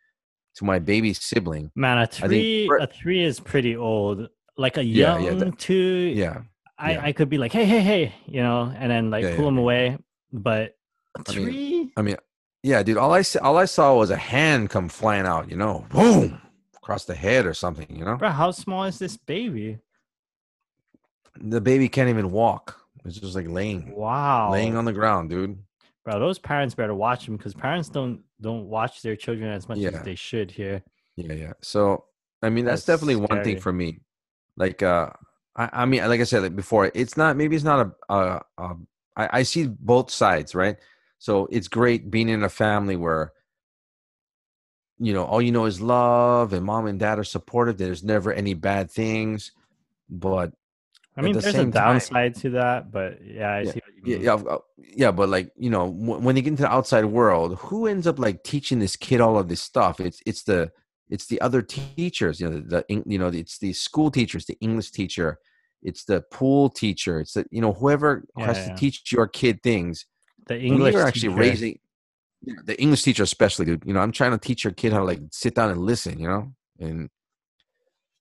[0.55, 4.28] to my baby sibling, Man, a three a three is pretty old.
[4.57, 6.43] Like a young Yeah, yeah, that- two, yeah,
[6.78, 7.01] I, yeah.
[7.03, 9.99] I could be like, hey, hey, hey, you know, and then like pull him away.
[10.32, 10.76] But
[11.16, 12.16] a I mean, three, I mean,
[12.62, 12.99] yeah, dude.
[12.99, 15.51] All I saw, all I saw was a hand come flying out.
[15.51, 16.41] You know, boom,
[16.89, 17.86] across the head or something.
[17.95, 19.78] You know, bro, how small is this baby?
[21.41, 22.80] the baby can't even walk.
[23.05, 25.59] It's just like laying, Wow, laying on the ground, dude.
[26.05, 29.78] bro, those parents better watch them because parents don't don't watch their children as much
[29.78, 29.91] Yeah.
[29.91, 30.82] as they should here.
[31.16, 31.53] Yeah, yeah.
[31.61, 32.05] So,
[32.43, 34.01] I mean, that's, That's definitely one thing for me.
[34.57, 35.11] Like, uh,
[35.55, 38.41] I, I mean, like I said like before, it's not maybe it's not a, a,
[38.57, 38.76] a
[39.16, 40.76] I, I see both sides, right?
[41.18, 43.32] So it's great being in a family where,
[44.99, 47.78] you know, all you know is love and mom and dad are supportive.
[47.78, 49.53] There's never any bad things,
[50.11, 50.53] but
[51.16, 53.80] I mean, the there's a same time- downside to that, but yeah, I Yeah, see
[53.84, 54.24] what you yeah, mean.
[54.24, 57.59] yeah, uh, yeah, but like you know, w- when you get into the outside world,
[57.59, 60.01] who ends up like teaching this kid all of this stuff?
[60.01, 60.70] It's it's the
[61.11, 64.59] it's the other teachers, you know, the, the you know, it's the school teachers, the
[64.61, 65.38] English teacher,
[65.82, 69.62] it's the pool teacher, it's the you know whoever has Yeah, to teach your kid
[69.62, 70.07] things.
[70.46, 71.78] The English you're actually teacher, raising yeah,
[72.43, 73.82] the English teacher, especially, dude.
[73.84, 76.18] You know, I'm trying to teach your kid how to like sit down and listen.
[76.18, 77.11] You know, and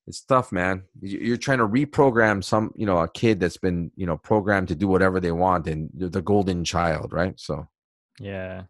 [0.08, 0.84] it's tough, man.
[1.02, 4.70] You- You're trying to reprogram some, you know, a kid that's been, you know, programmed
[4.70, 7.40] to do whatever they want, and the golden child, right?
[7.40, 7.68] So,
[8.20, 8.64] Yeah.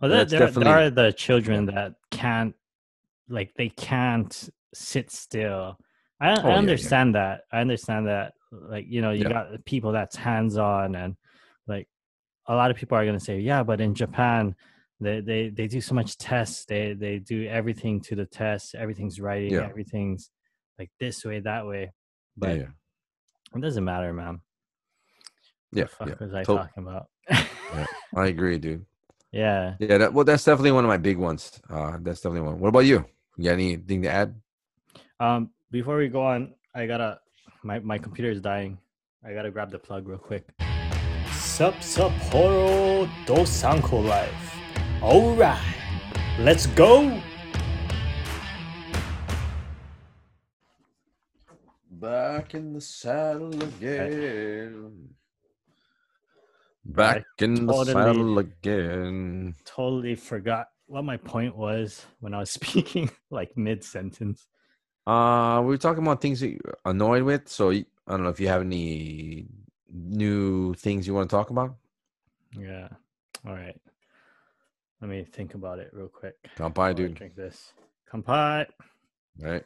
[0.00, 2.54] Well, Yeah, there, there, there are the children that can't,
[3.28, 5.76] like, they can't sit still.
[6.20, 6.58] I, Oh, yeah, I yeah.
[6.58, 7.42] understand that.
[7.52, 8.32] I understand that.
[8.50, 9.28] Like, you know, you Yeah.
[9.28, 11.16] got people that's hands on, and
[11.66, 11.86] like,
[12.46, 14.56] a lot of people are going to say, yeah, but in Japan,
[15.00, 16.64] they, they, they do so much tests.
[16.64, 18.74] They, they do everything to the test.
[18.74, 19.52] Everything's writing.
[19.52, 19.66] Yeah.
[19.68, 20.30] Everything's
[20.78, 21.92] like this way, that way.
[22.36, 22.66] But yeah,
[23.54, 24.40] it doesn't matter, man.
[25.72, 26.14] yeah, the fuck yeah.
[26.20, 27.06] was I To- talking about?
[28.16, 28.86] I agree, dude.
[29.32, 29.74] yeah.
[29.78, 31.60] Yeah, that, well, that's definitely one of my big ones.
[31.68, 32.58] Uh, that's definitely one.
[32.60, 33.04] What about you?
[33.36, 34.34] You got anything to add?
[35.20, 37.20] Um, before we go on, I gotta
[37.62, 38.78] my my computer is dying.
[39.24, 40.46] I gotta grab the plug real quick.
[41.32, 44.57] Sup Sapporo Dosanko Life.
[45.00, 45.62] All right,
[46.40, 47.20] let's go.
[51.88, 55.10] Back in the saddle again.
[56.84, 59.54] Back in the saddle again.
[59.64, 64.48] Totally forgot what my point was when I was speaking, like mid sentence.
[65.06, 67.48] Uh, we were talking about things that you're annoyed with.
[67.48, 69.46] So I don't know if you have any
[69.88, 71.76] new things you want to talk about.
[72.58, 72.88] Yeah.
[73.46, 73.80] All right.
[75.00, 76.34] Let me think about it real quick.
[76.56, 77.14] Kampai, while I dude.
[77.14, 77.72] Drink this.
[78.12, 78.66] Kampai.
[79.40, 79.64] Right.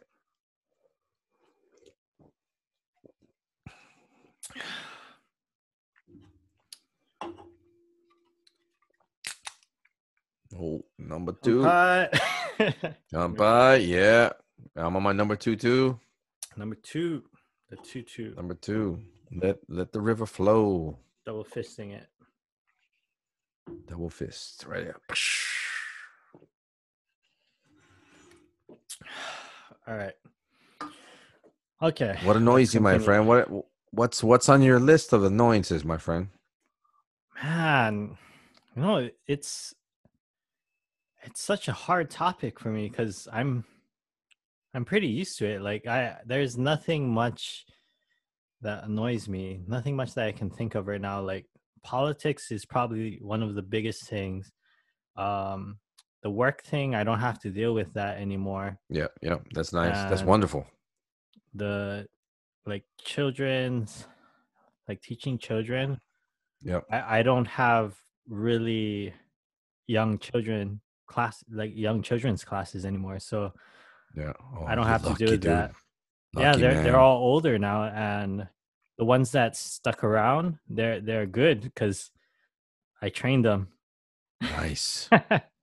[10.54, 11.60] Oh, number two.
[11.60, 12.20] Kampai.
[13.14, 14.30] Kampai, yeah.
[14.76, 15.98] I'm on my number two too.
[16.58, 17.22] Number two.
[17.70, 18.34] The two two.
[18.36, 19.00] Number two.
[19.34, 20.98] Let let the river flow.
[21.24, 22.06] Double fisting it.
[23.86, 24.96] Double fist right there.
[29.86, 30.14] All right.
[31.82, 32.18] Okay.
[32.24, 33.26] What annoys you, my friend?
[33.26, 33.48] What
[33.90, 36.28] what's what's on your list of annoyances, my friend?
[37.42, 38.16] Man,
[38.76, 39.74] you know, it's
[41.22, 43.64] it's such a hard topic for me because I'm
[44.74, 45.60] I'm pretty used to it.
[45.60, 47.66] Like I there's nothing much
[48.60, 49.60] that annoys me.
[49.66, 51.20] Nothing much that I can think of right now.
[51.20, 51.46] Like
[51.82, 54.50] politics is probably one of the biggest things.
[55.16, 55.78] Um
[56.22, 58.78] the work thing, I don't have to deal with that anymore.
[58.88, 60.08] Yeah, yeah, that's nice.
[60.08, 60.64] that's wonderful.
[61.54, 62.06] The
[62.64, 64.06] like children's
[64.88, 65.98] like teaching children
[66.62, 67.94] Yeah, I, I don't have
[68.28, 69.12] really
[69.86, 73.52] young children class like young children's classes anymore so
[74.16, 74.32] Yeah.
[74.56, 75.42] Oh, i don't have to do dude.
[75.42, 75.72] that
[76.36, 76.84] yeah they're man.
[76.84, 78.46] they're all older now and
[78.98, 82.10] the ones that stuck around they're they're good because
[83.00, 83.68] i trained them
[84.40, 85.08] nice,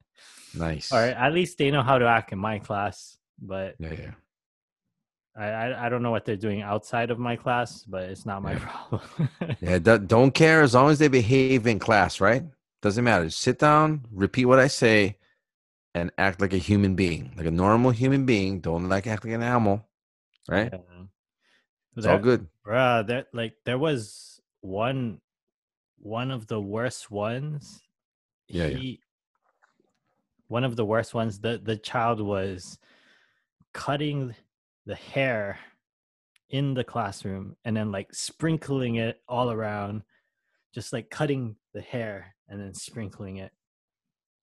[0.56, 0.92] nice.
[0.92, 4.12] or at least they know how to act in my class but Yeah, yeah.
[5.38, 8.42] I, I i don't know what they're doing outside of my class but it's not
[8.42, 8.60] my Yeah.
[8.66, 9.02] problem
[9.62, 12.44] Yeah, do- don't care as long as they behave in class, right?
[12.82, 13.26] Doesn't matter.
[13.26, 15.18] Just sit down, repeat what I say,
[15.94, 18.62] and act like a human being, like a normal human being.
[18.62, 19.86] Don't like act like an animal,
[20.48, 20.72] right?
[20.72, 21.04] Yeah.
[21.96, 22.48] It's all good.
[22.66, 25.20] bruh there like there was one
[25.98, 27.82] one of the worst ones
[28.48, 28.96] Yeah, yeah.
[30.48, 32.80] one of the worst ones the the child was
[33.74, 34.36] cutting
[34.86, 35.60] the hair
[36.50, 40.02] in the classroom and then like sprinkling it all around,
[40.74, 43.52] just like cutting the hair and then sprinkling it.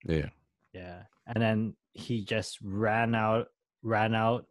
[0.05, 0.28] Yeah.
[0.72, 1.03] Yeah.
[1.26, 3.49] And then he just ran out
[3.82, 4.47] ran out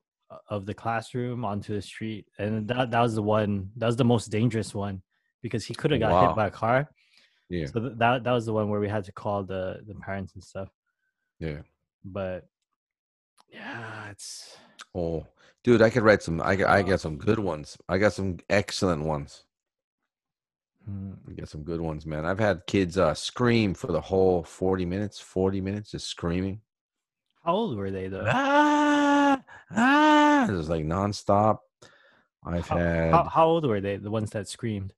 [0.49, 2.25] of the classroom onto the street.
[2.39, 5.01] And that that was the one that was the most dangerous one
[5.41, 6.27] because he could have got Wow.
[6.27, 6.89] hit by a car.
[7.49, 7.67] Yeah.
[7.67, 10.33] So th- that that was the one where we had to call the the parents
[10.33, 10.69] and stuff.
[11.39, 11.59] Yeah.
[12.03, 12.47] But
[13.49, 14.57] yeah, it's
[14.93, 15.27] Oh,
[15.63, 16.41] dude, I could write some.
[16.41, 17.77] I got, I got some good ones.
[17.89, 19.43] I got some excellent ones.
[20.85, 22.25] hmm, I got some good ones, man.
[22.25, 25.19] I've had kids uh, scream for the whole forty minutes.
[25.19, 26.61] Forty minutes just screaming.
[27.43, 28.25] how old were they though?
[28.27, 28.94] Ah,
[29.71, 30.47] ah.
[30.47, 31.59] It was like nonstop.
[32.45, 33.97] I've How, had how, how old were they?
[33.97, 34.93] The ones that screamed.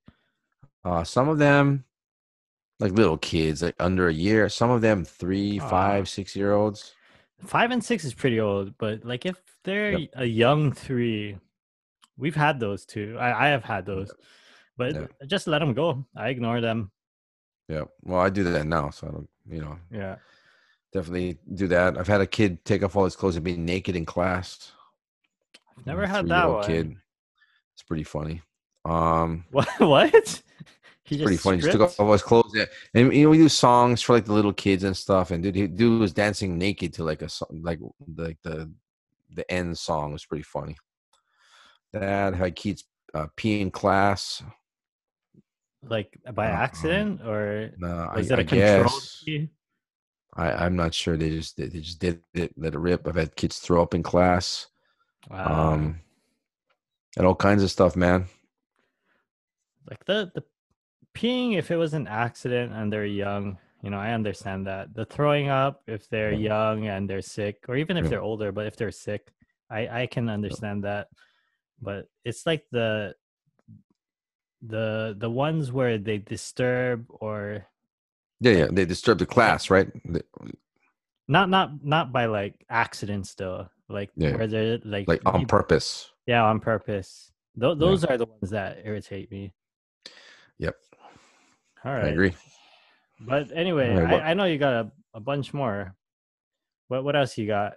[0.84, 1.84] uh, some of them,
[2.78, 4.48] like little kids, like under a year.
[4.48, 5.68] Some of them three, Ah.
[5.68, 6.92] five, six year olds.
[7.44, 10.10] Five and six is pretty old, but like if they're Yep.
[10.16, 11.38] a young three,
[12.16, 13.16] we've had those too.
[13.18, 14.12] I, I have had those,
[14.76, 15.06] but Yeah.
[15.26, 16.04] just let them go.
[16.16, 16.90] I ignore them.
[17.68, 17.84] Yeah.
[18.02, 19.28] Well, I do that now, so I don't.
[19.48, 20.16] You know, Yeah.
[20.92, 21.98] Definitely do that.
[21.98, 24.72] I've had a kid take off all his clothes and be naked in class.
[25.76, 26.96] I've never had that one.
[27.74, 28.42] It's pretty funny.
[28.84, 29.68] Um, What?
[29.78, 30.42] What?
[31.04, 31.58] He it's pretty just funny.
[31.58, 32.52] Just took off all his clothes.
[32.54, 32.66] Yeah.
[32.92, 35.30] And you know, we do songs for like the little kids and stuff.
[35.30, 37.80] And dude, he, dude was dancing naked to like a song, like
[38.14, 38.70] like the
[39.34, 40.76] the end song was pretty funny.
[41.94, 42.84] That had kids
[43.14, 44.42] uh, pee in class.
[45.82, 49.48] like by Uh, um, accident or Nah, was I, it a I controlled guess pee?
[50.38, 51.16] I, I'm not sure.
[51.16, 53.06] They just they they just did it, let it rip.
[53.08, 54.68] I've had kids throw up in class.
[55.28, 55.72] Wow.
[55.74, 56.00] Um,
[57.16, 58.26] and all kinds of stuff, man.
[59.90, 60.44] like the the
[61.16, 65.04] peeing if it was an accident and they're young you know i understand that the
[65.04, 68.10] throwing up if they're young and they're sick or even if Yeah.
[68.10, 69.32] they're older but if they're sick
[69.70, 71.08] i i can understand that
[71.80, 73.14] but it's like the
[74.62, 77.66] the the ones where they disturb or
[78.40, 78.66] Yeah, yeah.
[78.70, 79.88] They disturb the class, right?
[81.28, 84.36] Not not not by like accidents though like Yeah.
[84.36, 86.10] where they're like Like on purpose.
[86.26, 89.52] yeah on purpose Th- those are the ones that irritate me
[90.58, 90.76] Yep.
[91.84, 92.34] all right I agree.
[93.20, 95.94] But anyway, what- I, I know you got a, a bunch more.
[96.88, 97.74] What what else you got?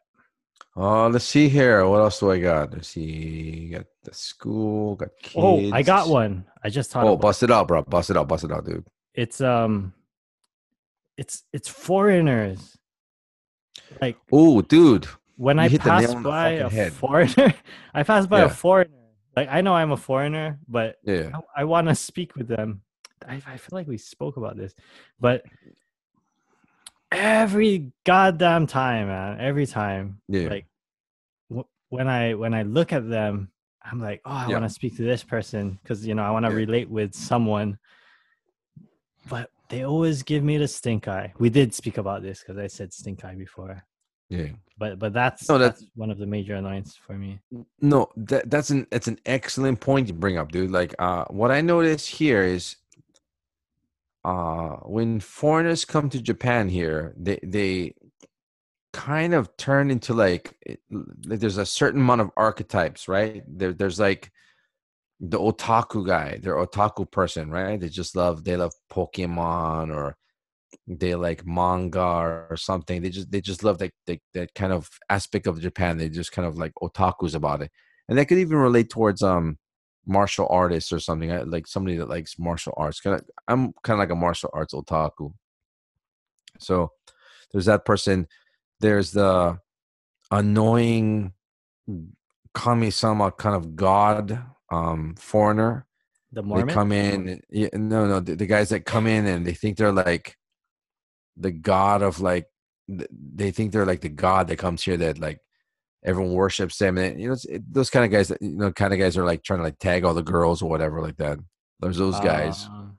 [0.77, 1.85] Uh, let's see here.
[1.87, 2.71] What else do I got?
[2.71, 3.69] Let's see.
[3.73, 4.95] Got the school.
[4.95, 5.35] Got kids.
[5.37, 6.45] Oh, I got one.
[6.63, 7.81] I just thought Oh, bust it out, bro.
[7.81, 8.27] Bust it out.
[8.27, 8.85] Bust it out, dude.
[9.15, 9.93] it's um
[11.21, 12.77] it's it's foreigners.
[14.01, 15.07] Like Oh, dude.
[15.35, 16.93] when I pass nail on the by a head.
[16.93, 17.53] foreigner,
[17.93, 18.45] I pass by Yeah.
[18.45, 18.97] a foreigner.
[19.37, 21.29] Like I know I'm a foreigner, but Yeah.
[21.33, 22.81] I, I want to speak with them.
[23.27, 24.73] I, I feel like we spoke about this,
[25.19, 25.43] but
[27.11, 30.49] every goddamn time, man, every time, Yeah.
[30.49, 30.65] like
[31.49, 33.51] w- when I when I look at them,
[33.83, 34.53] I'm like, oh, I Yeah.
[34.59, 36.57] want to speak to this person because you know I want to Yeah.
[36.65, 37.77] relate with someone.
[39.71, 41.33] They always give me the stink eye.
[41.39, 43.81] We did speak about this because I said stink eye before,
[44.29, 44.49] Yeah.
[44.77, 47.39] but but that's No, that- that's one of the major annoyances for me.
[47.79, 50.71] No, that that's an that's an excellent point you bring up, dude.
[50.71, 52.75] Like, uh, what I notice here is,
[54.25, 57.95] uh, when foreigners come to Japan here, they they
[58.91, 60.81] kind of turn into like, it-
[61.25, 63.41] like there's a certain amount of archetypes, right?
[63.47, 64.31] There, there's like
[65.21, 67.79] the otaku guy, they're otaku person, right?
[67.79, 70.17] They just love they love Pokemon or
[70.87, 72.01] they like manga
[72.49, 73.01] or something.
[73.01, 75.97] They just they just love that that, that kind of aspect of Japan.
[75.97, 77.71] They just kind of like otakus about it,
[78.09, 79.59] and that could even relate towards um
[80.07, 81.31] martial artists or something.
[81.31, 82.99] I, like somebody that likes martial arts.
[82.99, 85.33] Kind of, I'm kind of like a martial arts otaku.
[86.59, 86.91] So
[87.51, 88.27] there's that person.
[88.79, 89.59] There's the
[90.31, 91.33] annoying
[92.53, 95.85] kami-sama kind of god um foreigner.
[96.31, 99.53] The they come in yeah, no no the, the guys that come in and they
[99.53, 100.37] think they're like
[101.37, 102.47] the god of like
[102.87, 105.39] they think they're like the god that comes here that like
[106.05, 106.97] everyone worships them.
[106.97, 109.17] And you know it's, it, those kind of guys that you know kind of guys
[109.17, 111.37] are like trying to like tag all the girls or whatever like that.
[111.79, 112.69] There's those guys.
[112.71, 112.91] Uh,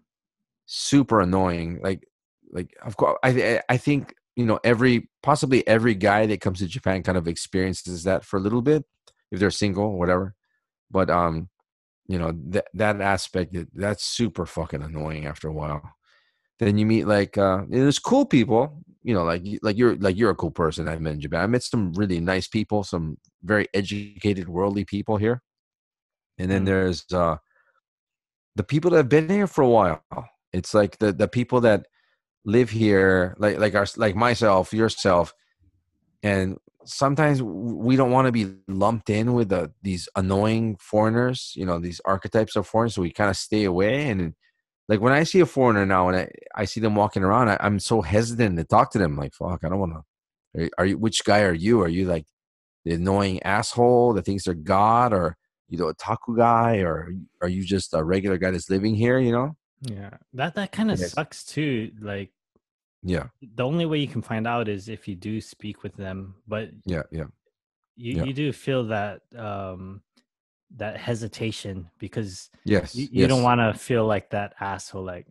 [0.66, 1.80] super annoying.
[1.82, 2.06] Like
[2.52, 6.58] like of course i I- i think you know every possibly every guy that comes
[6.58, 8.84] to japan kind of experiences that for a little bit
[9.30, 10.34] if they're single or whatever.
[10.90, 11.48] But um
[12.08, 15.82] you know that that aspect that's super fucking annoying after a while.
[16.58, 20.30] Then you meet like uh there's cool people you know like like you're like you're
[20.30, 23.66] a cool person i've met in japan i met some really nice people some very
[23.74, 25.42] educated worldly people here.
[26.38, 26.66] And then Mm.
[26.66, 27.36] there's uh
[28.56, 30.02] the people that have been here for a while.
[30.52, 31.86] It's like the the people that
[32.44, 35.32] live here like like our like myself yourself
[36.22, 41.66] and sometimes we don't want to be lumped in with the these annoying foreigners, you
[41.66, 44.08] know, these archetypes of foreigners, so we kind of stay away.
[44.08, 44.34] And
[44.88, 47.56] like when I see a foreigner now and I, I see them walking around, I,
[47.60, 49.16] I'm so hesitant to talk to them.
[49.16, 50.64] Like, fuck, I don't want to.
[50.64, 50.98] Are, are you?
[50.98, 51.80] Which guy are you?
[51.80, 52.26] Are you like
[52.84, 55.36] the annoying asshole that thinks they're God, or
[55.68, 59.18] you know, otaku guy, or are you just a regular guy that's living here?
[59.18, 59.56] You know?
[59.82, 61.12] Yeah, that that kind of Yes.
[61.12, 61.92] sucks too.
[62.00, 62.32] Like
[63.02, 66.36] Yeah, the only way you can find out is if you do speak with them,
[66.46, 67.24] but yeah, yeah,
[67.96, 68.24] you, Yeah.
[68.24, 70.02] you do feel that um
[70.76, 72.94] that hesitation because yes.
[72.94, 75.26] you, you don't want to feel like that asshole like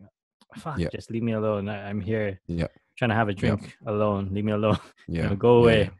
[0.54, 0.88] fuck Yeah.
[0.92, 2.68] just leave me alone I, i'm here Yeah.
[2.96, 5.90] trying to have a drink alone leave me alone you Yeah, know, go away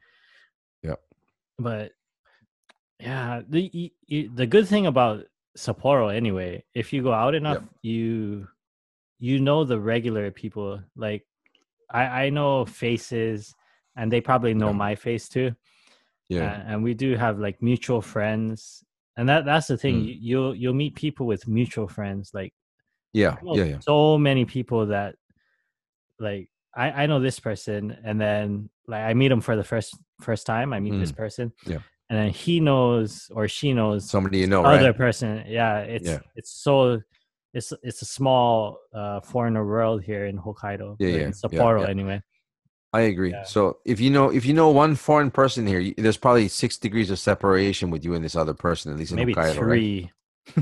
[0.82, 0.90] yeah.
[0.90, 0.94] Yeah.
[1.58, 1.90] but
[3.00, 5.24] yeah the you, you, the good thing about
[5.58, 8.46] sapporo anyway if you go out enough you
[9.18, 11.26] you know the regular people like
[11.92, 13.54] i i know faces
[13.96, 14.72] and they probably know Yeah.
[14.86, 15.52] my face too
[16.28, 18.82] Yeah, uh, and we do have like mutual friends
[19.16, 20.06] and that that's the thing Mm.
[20.06, 22.52] you, you'll you'll meet people with mutual friends like
[23.12, 23.78] yeah, yeah, yeah.
[23.80, 25.16] so many people that
[26.18, 29.94] like I, I know this person and then like I meet him for the first
[30.20, 31.70] first time I meet this person Mm.
[31.72, 31.78] Yeah.
[32.08, 34.96] and then he knows or she knows Somebody you know, other right?
[34.96, 36.20] person yeah it's Yeah.
[36.36, 37.00] it's so
[37.54, 41.82] it's it's a small uh foreigner world here in Hokkaido Yeah, yeah, in yeah, Sapporo
[41.82, 41.88] yeah.
[41.88, 42.22] anyway
[42.94, 43.30] I agree.
[43.30, 43.44] Yeah.
[43.44, 46.76] So if you know if you know one foreign person here, you- there's probably six
[46.76, 49.56] degrees of separation with you and this other person, at least in maybe Hokkaido, right?
[49.56, 50.10] three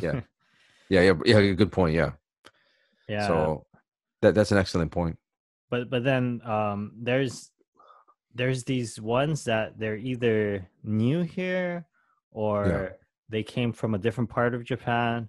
[0.01, 0.21] Yeah,
[0.89, 1.53] yeah, yeah.
[1.55, 1.95] Good point.
[1.97, 2.13] Yeah.
[3.09, 3.67] yeah So
[4.23, 5.19] that that's an excellent point.
[5.71, 7.51] but but then um there's
[8.35, 11.85] there's these ones that they're either new here
[12.31, 12.95] or
[13.29, 15.29] they came from a different part of japan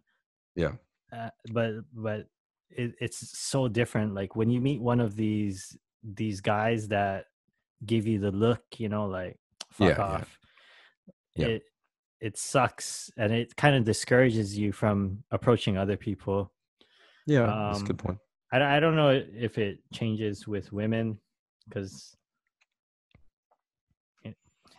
[0.56, 0.74] Yeah.
[1.12, 2.28] Uh, but but
[2.70, 7.26] it, it's so different like when you meet one of these these guys that
[7.86, 9.38] give you the look you know like
[9.72, 10.04] fuck Yeah, yeah.
[10.04, 10.40] off
[11.36, 11.48] Yeah.
[11.48, 11.64] it
[12.22, 16.52] it sucks and it kind of discourages you from approaching other people
[17.26, 18.18] Yeah, that's a Um, good point.
[18.54, 19.10] I, don't- I don't know
[19.48, 21.18] if it changes with women
[21.68, 22.16] because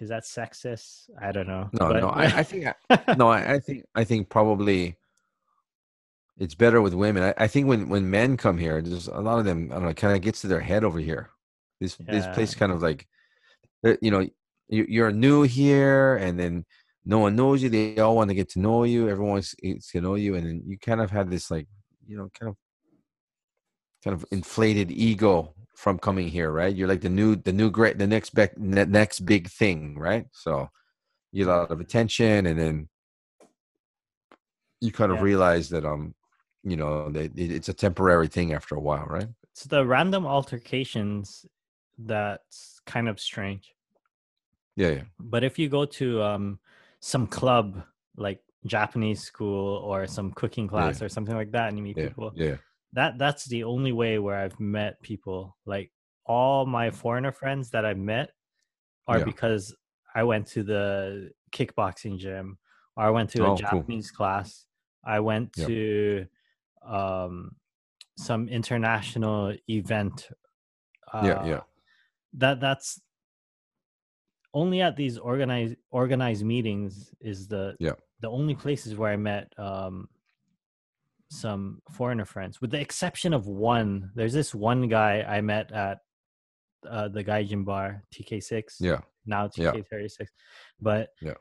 [0.01, 1.11] is that sexist?
[1.21, 1.69] I don't know.
[1.73, 2.09] No, but- no.
[2.09, 3.29] I, I think I, no.
[3.29, 4.97] I, I think I think probably
[6.39, 7.23] it's better with women.
[7.23, 9.71] I, I think when when men come here, there's a lot of them.
[9.71, 9.95] I don't know.
[9.95, 11.31] Kind of gets to their head over here.
[11.81, 13.07] This this place kind of like,
[13.85, 14.27] uh, you know,
[14.69, 16.65] you, you're new here, and then
[17.05, 17.69] no one knows you.
[17.69, 19.09] They all want to get to know you.
[19.09, 19.55] Everyone wants
[19.93, 21.67] to know you, and then you kind of had this like,
[22.07, 22.57] you know, kind of
[24.03, 26.75] kind of inflated ego from coming here, right?
[26.75, 30.27] You're like the new, the new great, the next big, ne- next big thing, right?
[30.33, 30.69] So
[31.33, 32.89] you get a lot of attention, and then
[34.81, 35.25] you kind of Yeah.
[35.25, 36.15] realize that um,
[36.65, 39.29] you know, it- it's a temporary thing after a while, right?
[39.43, 41.47] it's the random altercations
[41.99, 43.75] that's kind of strange.
[44.77, 46.61] Yeah, yeah, But if you go to um
[47.01, 47.85] some club
[48.17, 52.09] like Japanese school or some cooking class or something like that, and you meet yeah,
[52.09, 52.57] people, yeah,
[52.93, 55.57] that that's the only way where I've met people.
[55.67, 55.93] Like
[56.27, 58.33] all my foreigner friends that I've met
[59.09, 59.25] are Yeah.
[59.25, 59.75] because
[60.15, 62.59] I went to the kickboxing gym
[62.97, 63.91] or I went to Oh, a cool.
[63.91, 64.67] Japanese class.
[65.05, 65.67] I went Yep.
[65.67, 66.27] to
[66.87, 67.57] um
[68.19, 70.29] some international event.
[71.23, 71.55] yeah, yeah.
[71.57, 71.61] uh,
[72.35, 73.01] That that's
[74.55, 77.95] only at these organized organized meetings is the Yeah.
[78.21, 80.09] the only places where I met um
[81.31, 84.11] some foreigner friends, with the exception of one.
[84.15, 85.99] There's this one guy I met at
[86.87, 88.65] uh, the Gaijin bar, TK6.
[88.81, 89.73] Yeah, Now Yeah.
[89.73, 90.27] TK36.
[90.81, 91.35] But Yeah.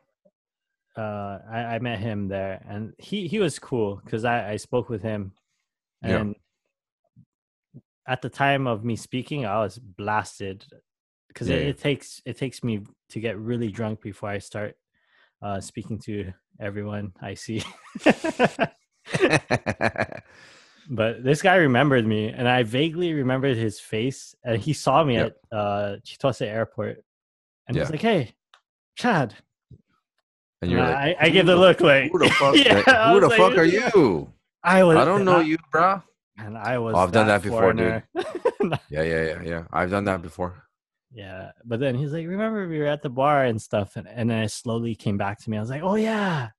[0.97, 4.89] Uh, I, I met him there, and he he was cool because I I spoke
[4.89, 5.33] with him,
[6.03, 6.19] Yeah.
[6.21, 6.35] and
[8.07, 10.65] at the time of me speaking, I was blasted
[11.27, 14.75] because Yeah, it, it takes it takes me to get really drunk before I start
[15.41, 17.63] uh, speaking to everyone I see.
[20.89, 25.15] but this guy remembered me and i vaguely remembered his face and he saw me
[25.15, 25.37] Yep.
[25.51, 27.03] at uh chitose airport
[27.67, 27.83] and Yeah.
[27.83, 28.33] he's like hey
[28.95, 29.35] chad
[30.61, 32.55] and you're I, like, I give the look like who the fuck?
[32.55, 34.31] Yeah, who the was fuck are you?
[34.63, 36.03] i was I don't know you, bruh.
[36.37, 38.03] and i was Oh, I've done that before, dude.
[38.89, 39.63] Yeah, yeah, yeah, yeah.
[39.73, 40.63] I've done that before.
[41.11, 44.29] yeah but then he's like remember we were at the bar and stuff and, and
[44.29, 46.49] then it slowly came back to me i was like oh yeah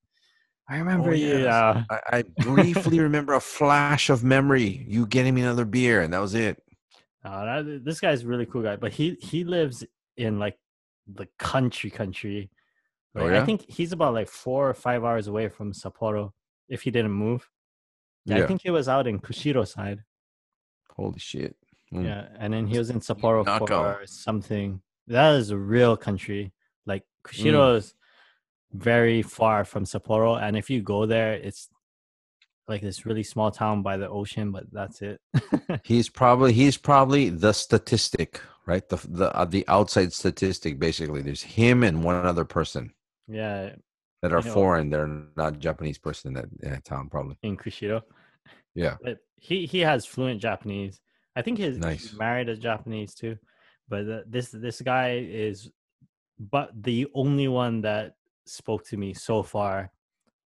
[0.68, 1.46] i remember you yes.
[1.46, 4.84] uh, I, I briefly remember a flash of memory.
[4.88, 6.62] You getting me another beer, and that was it.
[7.24, 9.84] Uh, that, this guy's a really cool guy, but he he lives
[10.16, 10.57] in like
[11.12, 12.48] the country country.
[13.14, 13.42] Oh, yeah?
[13.42, 16.32] I think he's about like four or five hours away from Sapporo
[16.68, 17.48] if he didn't move.
[18.24, 18.44] Yeah, Yeah.
[18.44, 20.00] I think he was out in Kushiro side.
[20.96, 21.56] Holy shit.
[21.92, 22.04] Mm.
[22.04, 24.00] Yeah, and then he was in Sapporo Knockout.
[24.00, 24.80] for something.
[25.08, 26.52] That is a real country.
[26.86, 27.30] Like Mm.
[27.30, 27.94] Kushiro is
[28.72, 31.68] very far from Sapporo, and if you go there, it's
[32.68, 35.20] like this really small town by the ocean, but that's it.
[35.84, 38.88] He's probably he's probably the statistic, right?
[38.88, 40.78] The the uh, the outside statistic.
[40.78, 42.94] Basically, there's him and one other person
[43.32, 43.74] yeah,
[44.22, 44.90] that are foreign.
[44.90, 47.36] They're not Japanese person in that, in that town, probably.
[47.42, 48.02] in Kushiro.
[48.74, 48.96] Yeah.
[49.02, 51.00] But he he has fluent Japanese.
[51.36, 52.02] I think his Nice.
[52.02, 53.36] he's married a Japanese too.
[53.88, 55.70] But uh, this this guy is,
[56.38, 58.14] but the only one that
[58.46, 59.90] spoke to me so far.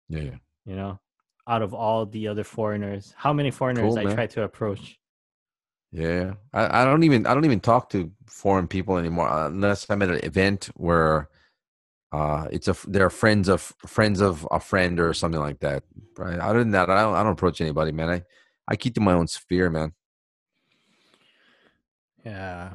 [0.09, 0.35] Yeah, yeah.
[0.65, 0.99] You know,
[1.47, 4.15] out of all the other foreigners, how many foreigners Cool, I man.
[4.15, 4.97] tried to approach?
[5.91, 9.85] Yeah, I, I don't even I don't even talk to foreign people anymore uh, unless
[9.89, 11.29] I'm at an event where
[12.11, 15.83] uh it's a they're friends of friends of a friend or something like that.
[16.17, 16.39] Right?
[16.39, 18.09] Other than that, I don't I don't approach anybody, man.
[18.09, 18.23] I
[18.67, 19.93] I keep to my own sphere, man.
[22.25, 22.73] Yeah,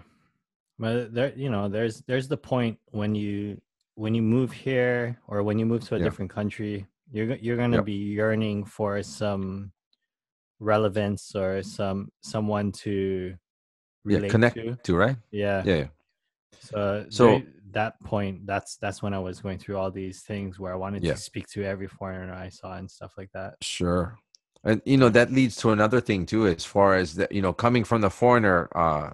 [0.79, 3.61] but there, you know, there's there's the point when you
[3.95, 6.05] when you move here or when you move to a Yeah.
[6.05, 7.85] different country, you're you're gonna Yep.
[7.85, 9.73] be yearning for some
[10.61, 13.37] relevance or some someone to
[14.05, 14.77] Yeah, connect to.
[14.85, 15.17] to right.
[15.31, 15.63] Yeah.
[15.65, 15.89] Yeah, yeah.
[16.59, 17.43] So, So- so
[17.73, 21.05] that point, that's that's when I was going through all these things where I wanted
[21.05, 21.13] Yeah.
[21.15, 23.55] to speak to every foreigner I saw and stuff like that.
[23.63, 24.19] Sure.
[24.65, 27.53] And you know that leads to another thing too, as far as that you know,
[27.53, 29.11] coming from the foreigner, uh,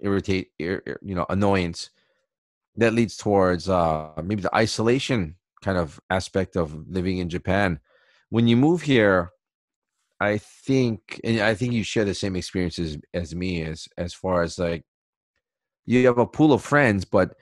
[0.00, 1.90] irritate, ir, ir- you know, annoyance.
[2.76, 7.78] That leads towards uh, maybe the isolation kind of aspect of living in Japan.
[8.30, 9.30] When you move here,
[10.20, 14.42] I think, and I think you share the same experiences as me, as as far
[14.42, 14.84] as like
[15.86, 17.34] you have a pool of friends, but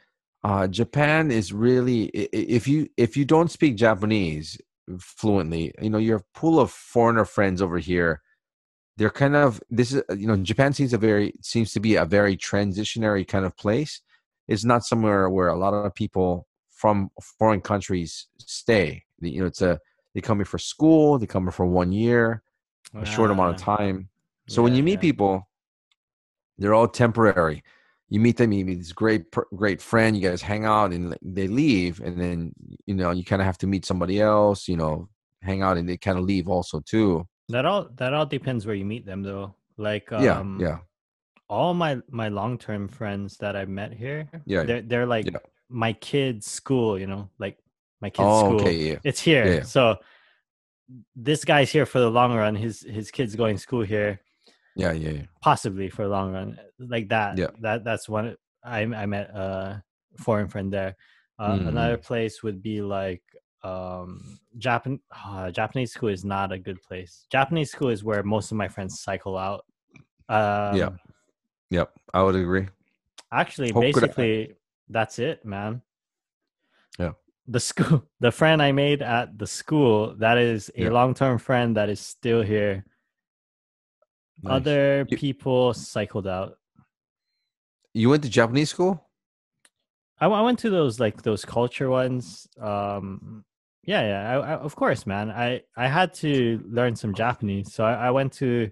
[0.45, 4.59] uh, Japan is really if you if you don't speak Japanese
[4.99, 8.23] fluently, you know your pool of foreigner friends over here.
[8.97, 12.05] They're kind of this is you know Japan seems a very seems to be a
[12.05, 14.01] very transitionary kind of place.
[14.49, 19.05] It's not somewhere where a lot of people from foreign countries stay.
[19.21, 19.79] You know, it's a
[20.15, 22.43] they come here for school, they come here for one year,
[22.95, 24.09] a short amount of Ah, time.
[24.49, 24.99] So when you meet yeah.
[25.01, 25.49] people,
[26.59, 27.63] they're all temporary.
[28.13, 29.23] You meet them, you meet this great,
[29.63, 30.15] great friend.
[30.15, 32.37] You guys hang out, and they leave, and then
[32.85, 34.69] you know you kind of have to meet somebody else.
[34.69, 35.09] You know,
[35.41, 37.27] hang out, and they kind of leave also too.
[37.49, 39.55] that all that all depends where you meet them though.
[39.79, 40.79] Like yeah, um, yeah,
[41.49, 45.39] all my my long term friends that I've met here, Yeah, they're they're like yeah.
[45.71, 47.57] my kids' school, you know, like
[48.03, 48.61] my kids' Oh, school.
[48.61, 49.47] okay, yeah, It's here.
[49.47, 49.63] Yeah, yeah.
[49.63, 49.97] So
[51.17, 52.55] this guy's here for the long run.
[52.57, 54.21] His his kids going to school here,
[54.77, 55.23] yeah, yeah, yeah.
[55.41, 56.59] possibly for the long run.
[56.79, 57.39] Like that.
[57.39, 57.49] Yeah.
[57.61, 59.83] That that's one I I met a
[60.19, 60.97] foreign friend there.
[61.39, 61.69] Uh, Mm.
[61.69, 63.23] Another place would be like
[63.65, 67.27] um Japan uh, Japanese school is not a good place.
[67.31, 69.65] Japanese school is where most of my friends cycle out.
[70.29, 70.99] Um,
[71.71, 72.69] Yep, I would agree.
[73.33, 74.57] Actually, Hokuda- basically,
[74.91, 75.81] that's it, man.
[76.99, 77.13] Yeah.
[77.49, 80.91] The school, the friend I made at the school, that is a Yeah.
[80.91, 82.85] long-term friend that is still here.
[84.43, 84.53] Nice.
[84.57, 86.59] Other You- people cycled out.
[87.95, 89.07] You went to Japanese school?
[90.19, 92.49] I, I went to those like those culture ones.
[92.61, 93.45] Um,
[93.85, 94.31] yeah, yeah.
[94.31, 95.31] I, I, of course, man.
[95.31, 98.71] I I had to learn some Japanese, so I, I went to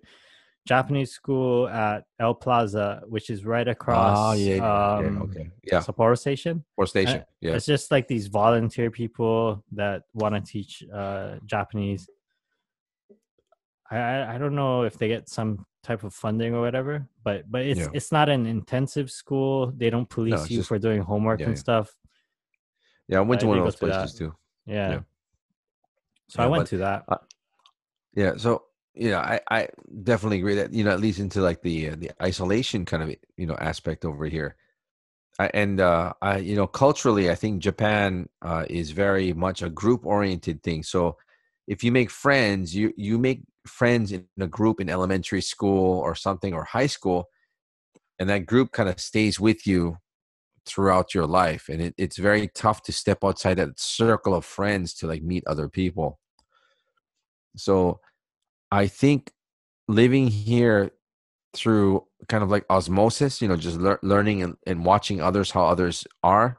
[0.67, 4.17] Japanese school at El Plaza, which is right across.
[4.19, 6.65] Ah, yeah, yeah, yeah, um, okay, yeah, Sapporo Station.
[6.77, 7.25] or station.
[7.41, 12.09] Yeah, It's just like these volunteer people that want to teach uh, Japanese.
[13.91, 17.63] I, I don't know if they get some type of funding or whatever, but but
[17.63, 17.89] it's Yeah.
[17.93, 19.73] it's not an intensive school.
[19.77, 21.61] They don't police it's you just- for doing homework yeah, and yeah.
[21.61, 21.97] stuff.
[23.09, 23.19] yeah.
[23.19, 23.93] I went to I one of those to that.
[23.93, 24.35] places too.
[24.67, 25.01] Yeah.
[26.29, 27.05] So I went but- to that.
[28.15, 28.65] Yeah, so
[28.95, 29.69] yeah, I I
[30.03, 33.15] definitely agree that you know it leads into like the uh, the isolation kind of
[33.37, 34.57] you know aspect over here,
[35.39, 39.71] I, and uh, I you know culturally I think Japan uh, is very much a
[39.71, 40.83] group oriented thing.
[40.83, 41.17] So
[41.67, 46.15] if you make friends, you you make friends in a group in elementary school or
[46.15, 47.29] something or high school,
[48.19, 49.99] and that group kind of stays with you
[50.67, 54.95] throughout your life, and it, it's very tough to step outside that circle of friends
[54.95, 56.19] to like meet other people.
[57.57, 58.01] So
[58.71, 59.33] I think
[59.89, 60.93] living here
[61.53, 65.65] through kind of like osmosis, you know, just lear- learning and, and watching others, how
[65.65, 66.59] others are,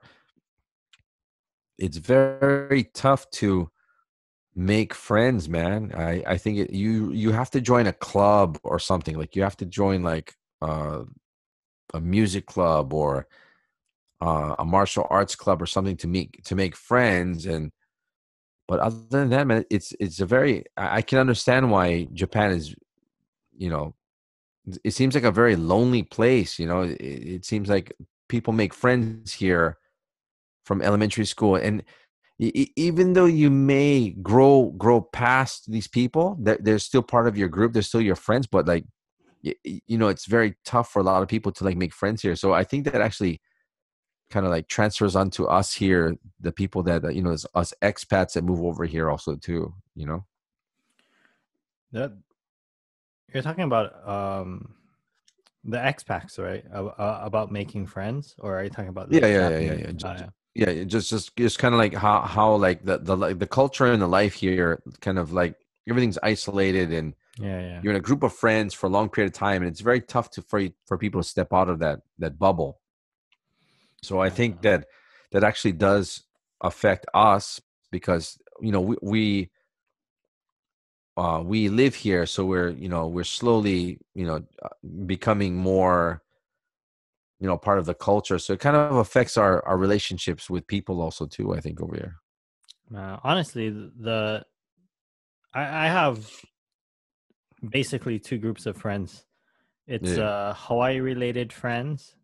[1.78, 3.72] it's very tough to
[4.56, 5.92] make friends, man.
[5.96, 9.44] I, I think it, you, you have to join a club or something like you
[9.44, 11.04] have to join like uh,
[11.94, 13.28] a music club or
[14.22, 17.46] uh, a martial arts club or something to meet, to make friends.
[17.46, 17.72] And,
[18.68, 22.74] but other than that, man, it's it's a very I can understand why Japan is,
[23.58, 23.96] you know,
[24.84, 26.58] it seems like a very lonely place.
[26.60, 27.94] You know, it, it seems like
[28.30, 29.78] people make friends here
[30.64, 31.84] from elementary school and
[32.42, 37.48] even though you may grow grow past these people they're, they're still part of your
[37.48, 38.84] group they're still your friends but like
[39.44, 42.36] you know it's very tough for a lot of people to like make friends here.
[42.36, 43.42] So i think that actually
[44.30, 48.44] kind of like transfers onto us here the people that you know us expats that
[48.44, 50.26] move over here also too you know?
[51.92, 52.14] That
[53.34, 54.76] you're talking about um
[55.64, 56.66] the expats right?
[56.74, 60.28] Uh, about making friends or are you talking about yeah yeah, yeah yeah yeah uh,
[60.56, 63.86] yeah just just just kind of like how how like the the like the culture
[63.86, 65.56] and the life here kind of like
[65.90, 67.80] everything's isolated and yeah, yeah.
[67.82, 70.02] you're in a group of friends for a long period of time and it's very
[70.02, 72.80] tough to for for people to step out of that that bubble
[74.04, 74.86] so i think that
[75.32, 76.24] that actually does
[76.62, 79.50] affect us because you know we, we
[81.18, 84.44] uh, we live here, so we're you know we're slowly you know
[85.06, 86.22] becoming more
[87.42, 88.40] you know part of the culture.
[88.40, 91.54] So it kind of affects our our relationships with people also too.
[91.54, 92.16] I think over here.
[92.96, 94.44] Uh, honestly, the
[95.54, 96.30] I, I have
[97.68, 99.26] basically two groups of friends.
[99.88, 100.24] It's yeah.
[100.24, 102.16] uh, Hawaii related friends,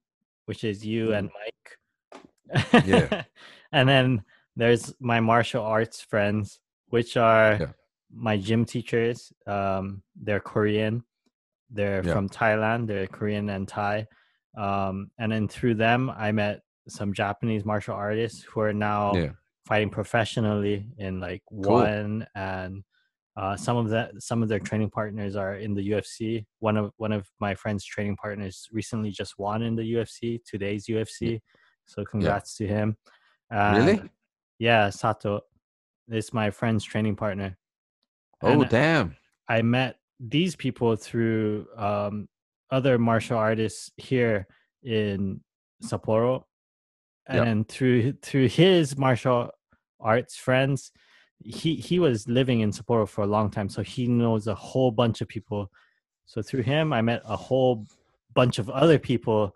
[0.45, 2.63] which is you and mm-hmm.
[2.73, 2.85] Mike.
[2.85, 3.23] yeah.
[3.73, 4.23] and then
[4.55, 7.67] there's my martial arts friends, which are yeah
[8.13, 11.03] my gym teachers um they're korean
[11.69, 12.13] they're yeah.
[12.13, 14.05] from thailand they're korean and thai
[14.57, 19.29] um and then through them i met some japanese martial artists who are now yeah.
[19.65, 21.73] fighting professionally in like cool.
[21.73, 22.83] one and
[23.37, 26.43] uh, some of that some of their training partners are in the UFC.
[26.57, 30.87] One of one of my friends' training partners recently just won in the UFC, today's
[30.87, 31.39] UFC.
[31.85, 32.67] So congrats yeah.
[32.67, 32.97] to him.
[33.51, 34.01] really?
[34.57, 35.41] Yeah, Sato
[36.09, 37.57] is my friend's training partner.
[38.41, 39.15] Oh, and damn.
[39.47, 42.27] I met these people through um,
[42.71, 44.47] other martial artists here
[44.83, 45.41] in
[45.83, 46.43] Sapporo.
[47.29, 47.67] And yep.
[47.67, 49.51] through through his martial
[49.99, 50.91] arts friends,
[51.43, 54.91] he he was living in Sapporo for a long time, so he knows a whole
[54.91, 55.69] bunch of people.
[56.25, 57.85] So through him, I met a whole
[58.33, 59.53] bunch of other people.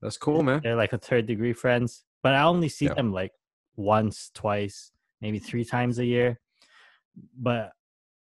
[0.00, 0.60] That's cool, man.
[0.62, 3.32] They're like a third degree friends, but I only see them like
[3.76, 6.38] once, twice, maybe three times a year.
[7.36, 7.72] But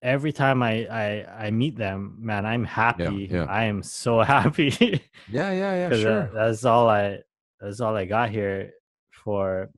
[0.02, 3.28] every time I, I I meet them, man, I'm happy.
[3.30, 3.44] Yeah, yeah.
[3.44, 5.02] I am so happy.
[5.28, 5.96] yeah, yeah, yeah.
[5.96, 6.30] Sure.
[6.32, 7.20] that's all I
[7.60, 8.72] that's all I got here
[9.10, 9.70] for,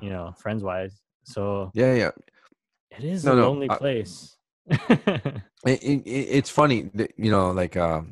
[0.00, 1.00] you know, friends wise.
[1.24, 2.10] So yeah, yeah.
[2.90, 4.36] It is no, a no, lonely I, place.
[4.66, 8.02] it, it, it's funny, that, you know, like uh,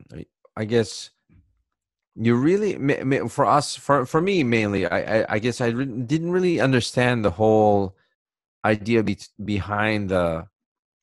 [0.56, 1.10] I guess
[2.14, 2.76] you really
[3.28, 7.30] for us for for me mainly i i, I guess i didn't really understand the
[7.30, 7.96] whole
[8.66, 10.46] idea be, behind the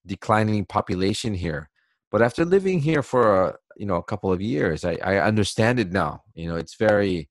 [0.05, 1.69] declining population here.
[2.11, 5.80] But after living here for a, you know a couple of years, I, I understand
[5.80, 6.23] it now.
[6.34, 7.30] You know, it's very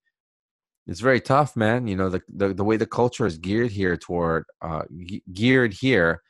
[0.87, 1.87] it's very tough, man.
[1.87, 4.83] You know, the the, the way the culture is geared here toward uh,
[5.33, 6.23] geared here,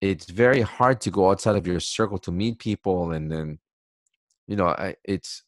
[0.00, 3.58] it's very hard to go outside of your circle to meet people, and then
[4.48, 5.42] you know I, it's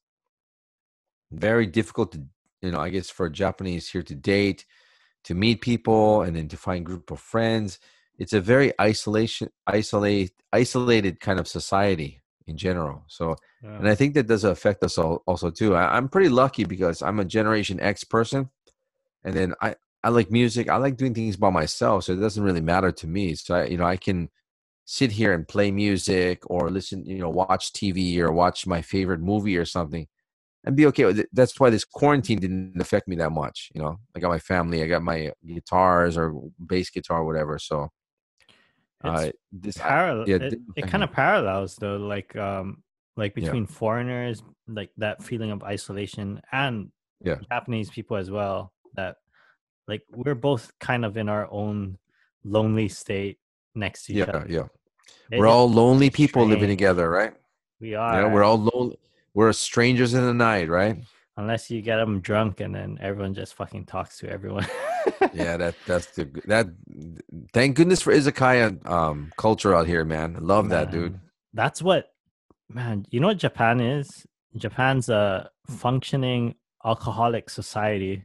[1.32, 2.22] very difficult to
[2.62, 4.66] you know I guess for Japanese here to date,
[5.24, 7.78] to meet people, and then to find group of friends
[8.18, 13.76] it's a very isolation isolate isolated kind of society in general so yeah.
[13.76, 17.02] and i think that does affect us all also too I, i'm pretty lucky because
[17.02, 18.50] i'm a generation x person
[19.24, 22.42] and then i i like music i like doing things by myself so it doesn't
[22.42, 24.30] really matter to me so I, you know i can
[24.84, 29.20] sit here and play music or listen you know watch tv or watch my favorite
[29.20, 30.06] movie or something
[30.64, 31.28] and be okay with it.
[31.32, 33.70] That's why this quarantine didn't affect me that much.
[33.74, 36.34] You know, I got my family, I got my guitars or
[36.64, 37.58] bass guitar, or whatever.
[37.58, 37.88] So
[39.04, 40.28] uh, this parallel.
[40.28, 42.82] Yeah, it, it kind of parallels though, like um,
[43.16, 43.70] like between yeah.
[43.70, 46.90] foreigners, like that feeling of isolation, and
[47.22, 47.36] yeah.
[47.50, 48.72] Japanese people as well.
[48.94, 49.16] That
[49.86, 51.98] like we're both kind of in our own
[52.44, 53.38] lonely state
[53.74, 54.46] next to each yeah, other.
[54.48, 54.64] Yeah,
[55.30, 55.38] yeah.
[55.38, 56.60] We're all lonely people strange.
[56.60, 57.34] living together, right?
[57.80, 58.22] We are.
[58.22, 58.98] Yeah, we're all lonely.
[59.34, 60.98] We're strangers in the night, right?
[61.36, 64.66] Unless you get them drunk and then everyone just fucking talks to everyone.
[65.38, 66.66] yeah, that that's the that.
[67.52, 70.36] Thank goodness for izakaya um, culture out here, man.
[70.36, 71.18] I love man, that, dude.
[71.52, 72.12] That's what,
[72.68, 73.06] man.
[73.10, 74.26] You know what Japan is?
[74.56, 76.54] Japan's a functioning
[76.84, 78.24] alcoholic society.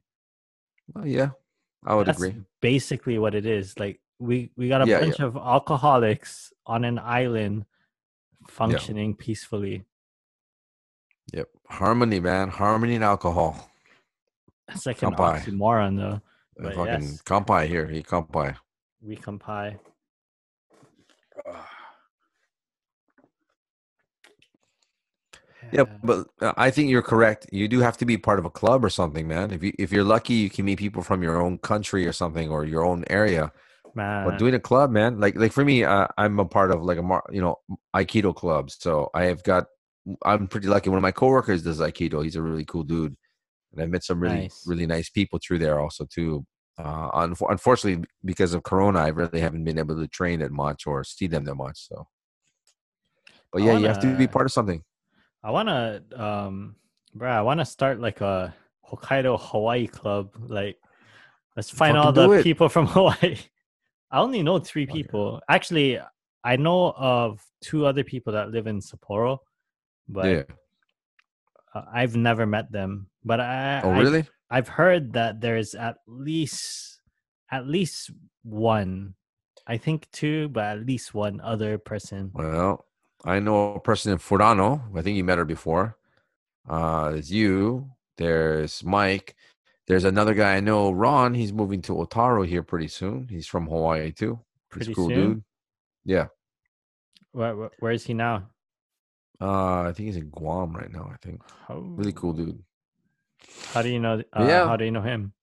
[0.94, 1.30] Well, yeah,
[1.85, 2.35] I would that's agree.
[2.61, 3.77] Basically, what it is.
[3.80, 5.26] Like we we got a yeah, bunch yeah.
[5.26, 7.65] of alcoholics on an island
[8.48, 9.26] functioning yeah.
[9.26, 9.84] peacefully.
[11.34, 12.49] Yep, harmony, man.
[12.49, 13.69] Harmony and alcohol.
[14.69, 16.22] It's like an oxymoron, though.
[16.58, 17.22] But fucking yes.
[17.24, 17.88] kampai here.
[17.88, 18.56] He kampai.
[19.02, 19.80] We kampai.
[25.72, 27.48] Yeah, but uh, I think you're correct.
[27.52, 29.52] You do have to be part of a club or something, man.
[29.52, 32.50] If you if you're lucky, you can meet people from your own country or something
[32.50, 33.52] or your own area.
[33.96, 34.26] man.
[34.26, 36.98] But doing a club, man, like like for me, uh, I'm a part of like
[36.98, 37.58] a mar- you know
[37.96, 38.78] Aikido clubs.
[38.80, 39.66] So I have got.
[40.26, 40.90] I'm pretty lucky.
[40.90, 42.24] One of my coworkers does Aikido.
[42.24, 43.16] He's a really cool dude,
[43.74, 44.64] and I met some really Nice.
[44.66, 46.45] really nice people through there also too.
[46.78, 50.88] Uh, unf- unfortunately, because of Corona, I really haven't been able to train that much
[50.88, 51.88] or see them that much.
[51.88, 52.08] So,
[53.52, 54.84] but yeah, you have to be part of something.
[55.44, 56.76] I wanna, um,
[57.14, 58.56] bro, I wanna start like a
[58.90, 60.32] Hokkaido Hawaii club.
[60.48, 60.78] Like,
[61.56, 62.44] let's find all the it.
[62.44, 63.38] people from Hawaii.
[64.10, 65.41] I only know three people.
[65.50, 66.00] Actually,
[66.44, 69.38] I know of two other people that live in Sapporo,
[70.08, 70.44] but yeah.
[71.91, 73.08] I've never met them.
[73.26, 74.26] But I, Oh, really?
[74.50, 77.00] I've heard that there's at least
[77.52, 78.12] at least
[78.44, 79.16] one.
[79.66, 82.32] I think two, but at least one other person.
[82.34, 82.86] Well,
[83.24, 84.82] I know a person in Furano.
[84.98, 85.98] I think you met her before.
[86.68, 87.90] Uh, there's you.
[88.18, 89.36] There's Mike.
[89.88, 91.34] There's another guy I know, Ron.
[91.34, 93.28] He's moving to Otaru here pretty soon.
[93.30, 94.40] He's from Hawaii too.
[94.74, 95.34] He's Pretty cool soon?
[95.34, 95.44] dude.
[96.06, 96.28] Yeah.
[97.32, 98.50] Where, where, where is he now?
[99.41, 101.10] Uh, I think he's in Guam right now.
[101.12, 101.80] I think Oh.
[101.80, 102.34] really cool Oh.
[102.34, 102.64] dude.
[103.74, 104.22] How do you know?
[104.34, 104.68] Uh, yeah.
[104.68, 105.34] How do you know him?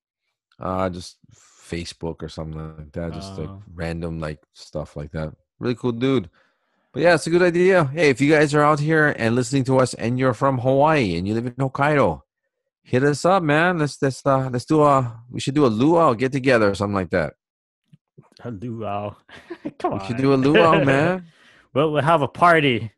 [0.58, 3.12] Uh, just Facebook or something like that.
[3.12, 3.62] Just like Oh.
[3.74, 5.32] random like stuff like that.
[5.58, 6.28] Really cool dude.
[6.92, 7.84] But yeah, it's a good idea.
[7.86, 11.16] Hey, if you guys are out here and listening to us and you're from Hawaii
[11.16, 12.22] and you live in Hokkaido,
[12.82, 13.78] hit us up, man.
[13.78, 16.94] Let's let's uh let's do a we should do a luau get together or something
[16.94, 17.34] like that.
[18.42, 19.14] A luau.
[19.78, 19.98] Come on.
[20.00, 21.26] We should do a luau, man.
[21.74, 22.90] Well, we'll have a party.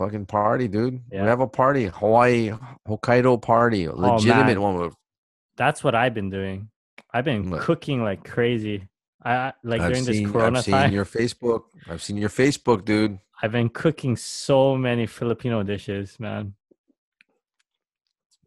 [0.00, 1.02] Fucking party, dude.
[1.12, 1.24] Yeah.
[1.24, 2.52] We have a party, Hawaii
[2.88, 4.62] Hokkaido party, oh, legitimate man.
[4.62, 4.74] one.
[4.78, 4.94] with-
[5.58, 6.70] That's what I've been doing.
[7.12, 8.88] I've been cooking like crazy.
[9.22, 10.92] I like I've during this seen, Corona I've seen time.
[10.92, 11.64] your Facebook.
[11.86, 13.18] I've seen your Facebook, dude.
[13.42, 16.54] I've been cooking so many Filipino dishes, man.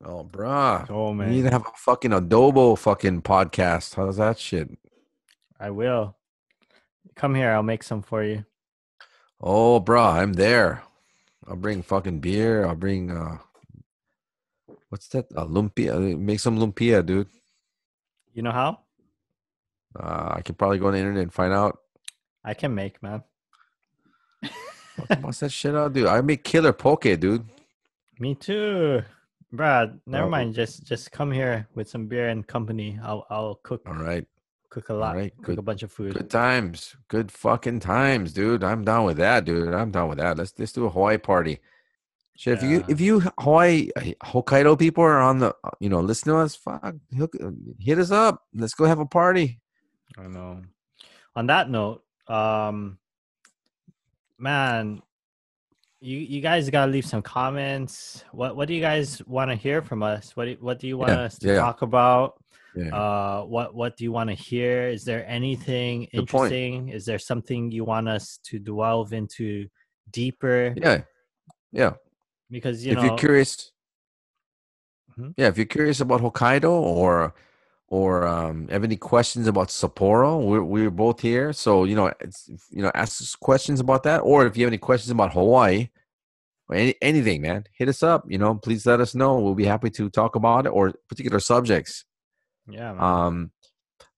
[0.03, 0.89] Oh, bruh.
[0.89, 3.93] Oh We man, need to have a fucking adobo fucking podcast.
[3.93, 4.69] How's that shit?
[5.59, 6.15] I will.
[7.15, 8.43] Come here, I'll make some for you.
[9.39, 10.81] Oh, bruh, I'm there.
[11.47, 12.65] I'll bring fucking beer.
[12.65, 13.37] I'll bring uh,
[14.89, 15.25] what's that?
[15.35, 16.17] Uh, lumpia.
[16.17, 17.27] Make some lumpia, dude.
[18.33, 18.79] You know how?
[19.97, 21.77] Uh, I could probably go on the internet and find out.
[22.43, 23.23] I can make, man.
[25.21, 26.07] What's that shit out, dude?
[26.07, 27.45] I make killer poke, dude.
[28.19, 29.01] Me too.
[29.51, 30.29] Brad, never Oh.
[30.29, 30.53] mind.
[30.55, 32.99] Just just come here with some beer and company.
[33.03, 34.25] I'll I'll cook All right,
[34.73, 35.15] cook a lot.
[35.15, 36.13] right, cook good- a bunch of food.
[36.13, 38.63] good times, good fucking times, dude.
[38.63, 39.73] I'm down with that, dude.
[39.73, 40.37] I'm down with that.
[40.37, 41.59] Let's let's do a Hawaii party.
[42.35, 43.89] Shit, if you if you Hawaii
[44.23, 46.95] Hokkaido people are on the you know listen to us, fuck,
[47.79, 48.41] hit us up.
[48.53, 49.59] Let's go have a party.
[50.17, 50.61] I know.
[51.35, 52.97] On that note, um,
[54.39, 55.01] man,
[56.01, 58.23] you you guys gotta leave some comments.
[58.31, 60.35] What what do you guys want to hear from us?
[60.35, 61.59] What do, what do you want Yeah, us to yeah.
[61.59, 62.42] talk about?
[62.75, 62.95] Yeah.
[62.95, 64.87] Uh, what what do you want to hear?
[64.87, 66.51] Is there anything Good point.
[66.51, 66.89] interesting?
[66.89, 69.67] Is there something you want us to delve into
[70.11, 70.73] deeper?
[70.77, 71.01] yeah,
[71.71, 71.93] yeah.
[72.49, 73.71] Because you if know, you're curious,
[75.17, 75.33] Mhm.
[75.37, 77.35] yeah, if you're curious about Hokkaido or
[77.87, 81.53] or um, have any questions about Sapporo, we're we're both here.
[81.53, 84.71] So you know, it's, you know, ask us questions about that, or if you have
[84.71, 85.89] any questions about Hawaii
[86.69, 88.23] or any, anything, man, hit us up.
[88.27, 89.39] You know, please let us know.
[89.39, 92.05] We'll be happy to talk about it or particular subjects.
[92.68, 93.02] Yeah, man.
[93.03, 93.52] Um,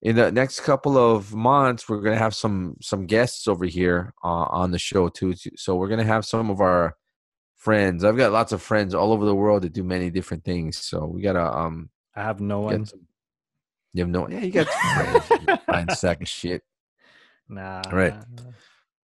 [0.02, 4.28] in the next couple of months, we're gonna have some some guests over here uh,
[4.50, 5.34] on the show too.
[5.56, 6.96] So we're gonna have some of our
[7.56, 8.04] friends.
[8.04, 10.78] I've got lots of friends all over the world that do many different things.
[10.78, 12.86] So we gotta um I have no one.
[12.86, 13.00] some.
[13.94, 14.32] You have no, one.
[14.32, 15.60] yeah, you got friends.
[15.66, 16.62] fine sack of shit.
[17.48, 17.80] Nah.
[17.92, 18.14] Right.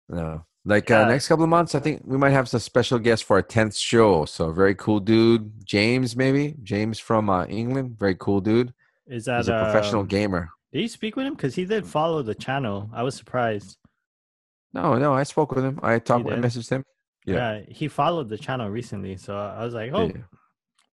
[0.09, 1.03] No, like Yeah.
[1.03, 3.41] uh, next couple of months, I think we might have some special guests for our
[3.41, 4.25] tenth show.
[4.25, 7.97] So very cool dude, James, maybe James from uh, England.
[7.97, 8.73] Very cool dude.
[9.07, 10.49] Is that He's a professional um, gamer.
[10.73, 11.35] Did you speak with him?
[11.35, 12.89] Because he did follow the channel.
[12.93, 13.77] I was surprised.
[14.73, 15.79] No, no, I spoke with him.
[15.83, 16.27] I talked.
[16.29, 16.83] I messaged him.
[17.25, 17.35] Yeah.
[17.59, 17.61] Yeah.
[17.69, 20.21] he followed the channel recently, so I was like, oh, Yeah.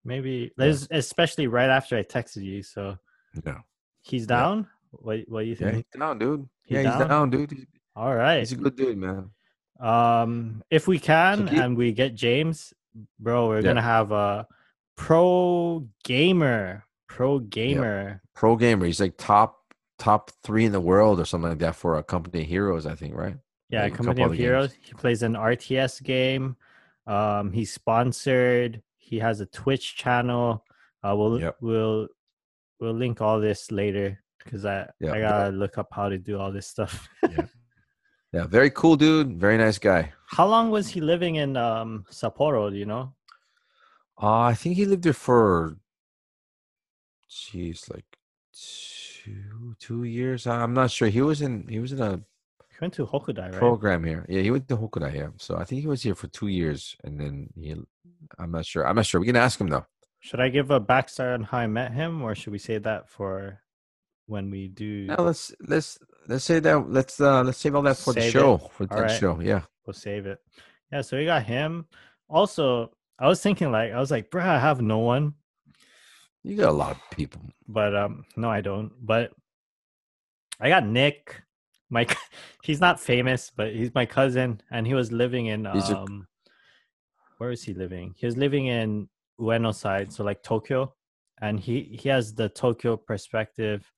[0.05, 0.53] maybe.
[0.57, 2.97] there's Especially right after I texted you, so
[3.45, 3.59] Yeah.
[4.03, 4.69] he's down.
[4.93, 5.87] What What do you Yeah, think?
[5.93, 6.49] he's down, dude.
[6.65, 6.99] He yeah, down?
[7.01, 7.51] he's down, dude.
[7.51, 7.67] He's,
[7.97, 8.39] All right.
[8.39, 9.31] he's a good dude, man.
[9.81, 12.73] Um, if we can keep- and we get James,
[13.19, 13.63] bro, we're Yeah.
[13.63, 14.47] gonna have a
[14.97, 16.85] pro gamer,
[17.17, 18.23] pro gamer.
[18.35, 18.87] Pro gamer.
[18.87, 19.59] He's like top
[19.99, 22.95] top three in the world or something like that for a company of heroes, I
[22.95, 23.37] think, right?
[23.71, 24.45] Yeah, Like Company of other games.
[24.47, 24.73] Heroes.
[24.83, 26.57] He plays an RTS game.
[27.07, 28.83] Um, he's sponsored.
[28.99, 30.65] He has a Twitch channel.
[31.03, 31.57] Uh, we'll Yep.
[31.61, 32.09] we'll
[32.81, 36.39] we'll link all this later because I Yeah, I gotta look up how to do
[36.39, 37.09] all this stuff.
[38.33, 39.39] Yeah, very cool dude.
[39.39, 40.13] Very nice guy.
[40.27, 42.71] how long was he living in um Sapporo?
[42.71, 43.15] Do you know?
[44.21, 45.77] Uh, I think he lived there for,
[47.33, 48.05] jeez, like
[48.53, 50.47] two two years.
[50.47, 51.09] I'm not sure.
[51.09, 52.17] He was in he was in a
[52.71, 53.59] He went to Hokudai, right?
[53.65, 54.27] program here.
[54.29, 55.15] Yeah, he went to Hokudai.
[55.15, 57.75] Yeah, so I think he was here for two years, and then he.
[58.39, 58.87] I'm not sure.
[58.87, 59.21] I'm not sure.
[59.21, 59.87] We can ask him though.
[60.21, 63.09] Should I give a backstory on how I met him, or should we save that
[63.09, 63.61] for
[64.27, 65.07] when we do?
[65.07, 65.99] Now let's let's
[66.29, 68.33] let's say that let's uh let's save all that for the Save it.
[68.33, 69.11] show for the right.
[69.21, 69.41] show.
[69.41, 69.63] Yeah.
[69.87, 70.39] We'll save it.
[70.93, 71.87] Yeah, so we got him.
[72.29, 75.35] Also, I was thinking like I was like, bruh, I have no one,
[76.45, 77.41] You got a lot of people.
[77.69, 78.91] but um, no, I don't.
[79.01, 79.33] But
[80.61, 81.43] I got Nick.
[81.91, 82.07] My
[82.65, 86.27] he's not famous, but he's my cousin, and he was living in He's a- um,
[87.39, 88.15] where is he living?
[88.17, 89.09] He was living in
[89.41, 90.95] Ueno side, so like Tokyo,
[91.41, 93.91] and he he has the Tokyo perspective.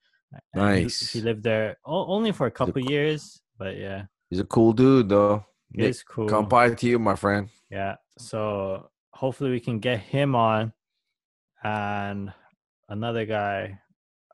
[0.52, 1.12] and he- Nice.
[1.12, 5.08] He, lived there only for a couple cool- years, but yeah, He's a cool dude
[5.08, 5.44] though.
[5.72, 6.28] It's cool.
[6.28, 7.48] Come by to you, my friend.
[7.70, 7.96] Yeah.
[8.18, 10.72] So hopefully we can get him on
[11.64, 12.32] and
[12.88, 13.78] another guy.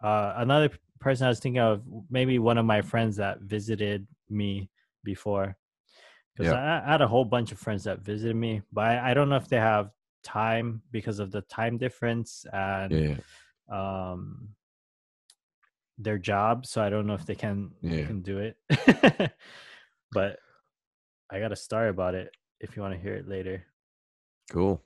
[0.02, 4.70] Uh another person I was thinking of maybe one of my friends that visited me
[5.04, 5.56] before.
[6.34, 6.58] Because Yeah.
[6.58, 9.28] I, I had a whole bunch of friends that visited me, but I, I don't
[9.28, 9.90] know if they have
[10.22, 13.16] time because of the time difference and Yeah.
[13.68, 14.54] um
[15.98, 16.66] their job.
[16.66, 18.06] So I don't know if they can Yeah.
[18.06, 18.56] can do it.
[20.12, 20.38] but
[21.30, 23.64] I got a story about it if you want to hear it later.
[24.50, 24.82] Cool.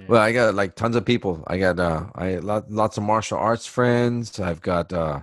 [0.00, 0.06] Yeah.
[0.08, 1.44] Well, I got like tons of people.
[1.46, 4.40] I got uh I lot, lots of martial arts friends.
[4.40, 5.20] I've got uh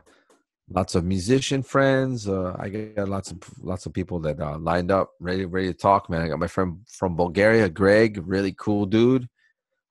[0.70, 2.28] lots of musician friends.
[2.28, 5.74] Uh I got lots of lots of people that uh lined up ready ready to
[5.74, 6.22] talk, man.
[6.22, 9.28] I got my friend from Bulgaria, Greg, really cool dude.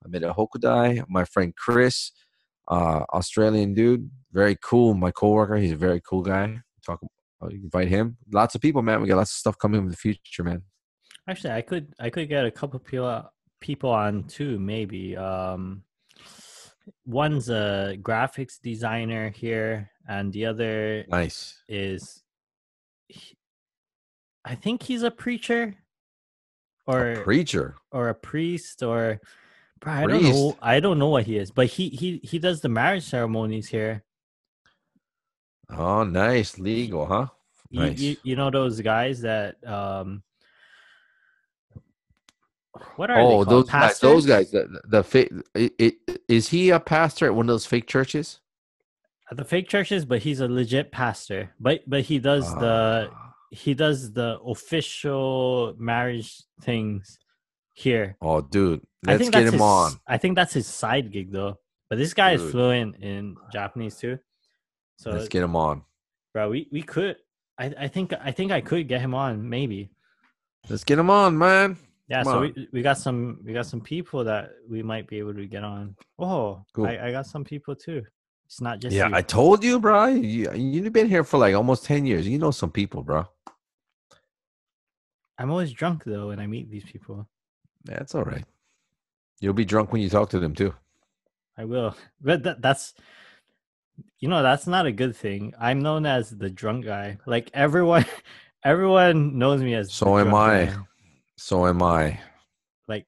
[0.04, 1.04] I met at Hokudai.
[1.08, 2.12] My friend Chris,
[2.68, 4.94] uh Australian dude, very cool.
[4.94, 6.60] My coworker, he's a very cool guy.
[6.84, 7.00] Talk
[7.42, 8.16] I'll invite him.
[8.32, 9.02] Lots of people, man.
[9.02, 10.62] We got lots of stuff coming in the future, man.
[11.28, 13.28] Actually, I could I could get a couple people
[13.60, 14.58] people on too.
[14.58, 15.82] Maybe um,
[17.04, 21.62] one's a graphics designer here, and the other Nice.
[21.68, 22.22] is
[23.08, 23.36] he-
[24.44, 25.74] I think he's a preacher
[26.86, 27.74] or A preacher.
[27.90, 29.20] or a priest or
[29.80, 30.58] bro, I don't know Priest?
[30.62, 34.04] I don't know what he is, but he he he does the marriage ceremonies here.
[35.68, 36.58] Oh, nice.
[36.60, 37.26] Legal, huh?
[37.70, 40.22] You, you, you know those guys that um
[42.96, 44.50] what are Oh, those guys, those guys.
[44.50, 45.32] The, the, the fake.
[45.54, 45.94] It, it,
[46.28, 48.40] is he a pastor at one of those fake churches?
[49.30, 51.52] At the fake churches, but he's a legit pastor.
[51.58, 53.32] But but he does the Ah.
[53.50, 57.18] he does the official marriage things
[57.74, 58.16] here.
[58.22, 59.92] Oh, dude, I let's think get him his, on.
[60.06, 61.58] I think that's his side gig though.
[61.90, 64.18] But this guy is fluent in Japanese too.
[64.98, 65.82] So let's get him on.
[66.32, 67.16] bro, we, we could
[67.58, 69.90] I, I think I think I could get him on maybe.
[70.68, 71.76] Let's get him on, man.
[72.08, 72.40] Yeah, Come so on.
[72.56, 75.64] we, we got some we got some people that we might be able to get
[75.64, 75.96] on.
[76.18, 76.86] Oh, Cool.
[76.86, 78.02] I, I got some people too.
[78.46, 79.14] It's not just Yeah, you.
[79.14, 80.06] I told you, bro.
[80.06, 82.28] You, you've been here for like almost ten years.
[82.28, 83.26] You know some people, bro.
[85.38, 87.28] I'm always drunk though when I meet these people.
[87.84, 88.44] That's all right.
[89.40, 90.74] You'll be drunk when you talk to them too.
[91.58, 91.96] I will.
[92.20, 92.94] But that, that's
[94.20, 95.52] you know, that's not a good thing.
[95.58, 97.18] I'm known as the drunk guy.
[97.26, 98.06] Like everyone
[98.64, 100.66] everyone knows me as the So am I.
[100.66, 100.76] guy.
[101.36, 102.20] So am I.
[102.88, 103.06] Like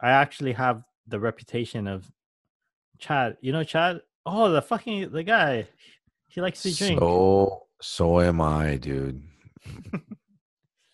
[0.00, 2.10] I actually have the reputation of
[2.98, 3.36] Chad.
[3.40, 4.00] You know Chad?
[4.24, 5.68] Oh, the fucking the guy.
[6.28, 6.98] He likes to drink.
[6.98, 9.22] So so am I, dude.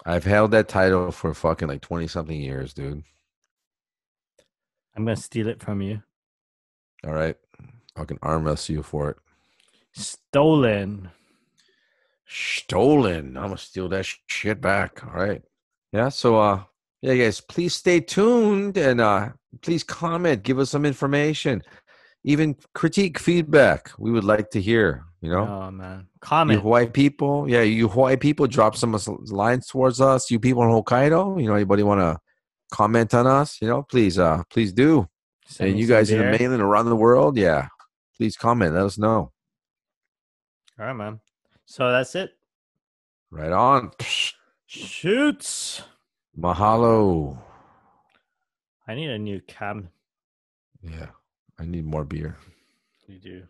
[0.05, 3.03] I've held that title for fucking like twenty something years, dude.
[4.95, 6.03] I'm gonna steal it from you.
[7.05, 7.37] All right,
[7.97, 9.17] I can arm wrestle you for it.
[9.93, 11.11] Stolen.
[12.27, 13.37] Stolen.
[13.37, 15.05] I'm gonna steal that shit back.
[15.07, 15.43] All right.
[15.93, 16.09] Yeah.
[16.09, 16.63] So, uh,
[17.03, 21.63] yeah, guys, please stay tuned and uh, please comment, give us some information,
[22.25, 23.91] even critique, feedback.
[23.99, 25.05] We would like to hear.
[25.21, 25.47] You know.
[25.47, 26.01] Oh man.
[26.01, 26.61] You Comment.
[26.61, 30.31] Hawaii people, yeah, you Hawaii people, drop some lines towards us.
[30.33, 32.19] You people in Hokkaido, you know, anybody want to
[32.73, 33.59] comment on us?
[33.63, 35.09] You know, please, uh, please do.
[35.47, 37.69] Send and you guys in the mainland around the world, yeah,
[38.17, 38.75] please comment.
[38.75, 39.31] Let us know.
[40.79, 41.21] All right, man.
[41.67, 42.33] So that's it.
[43.31, 43.93] Right on.
[44.75, 45.83] Shoots.
[46.35, 47.37] Mahalo.
[48.89, 49.91] I need a new cam.
[50.83, 51.11] Yeah,
[51.59, 52.39] I need more beer.
[53.07, 53.43] You do.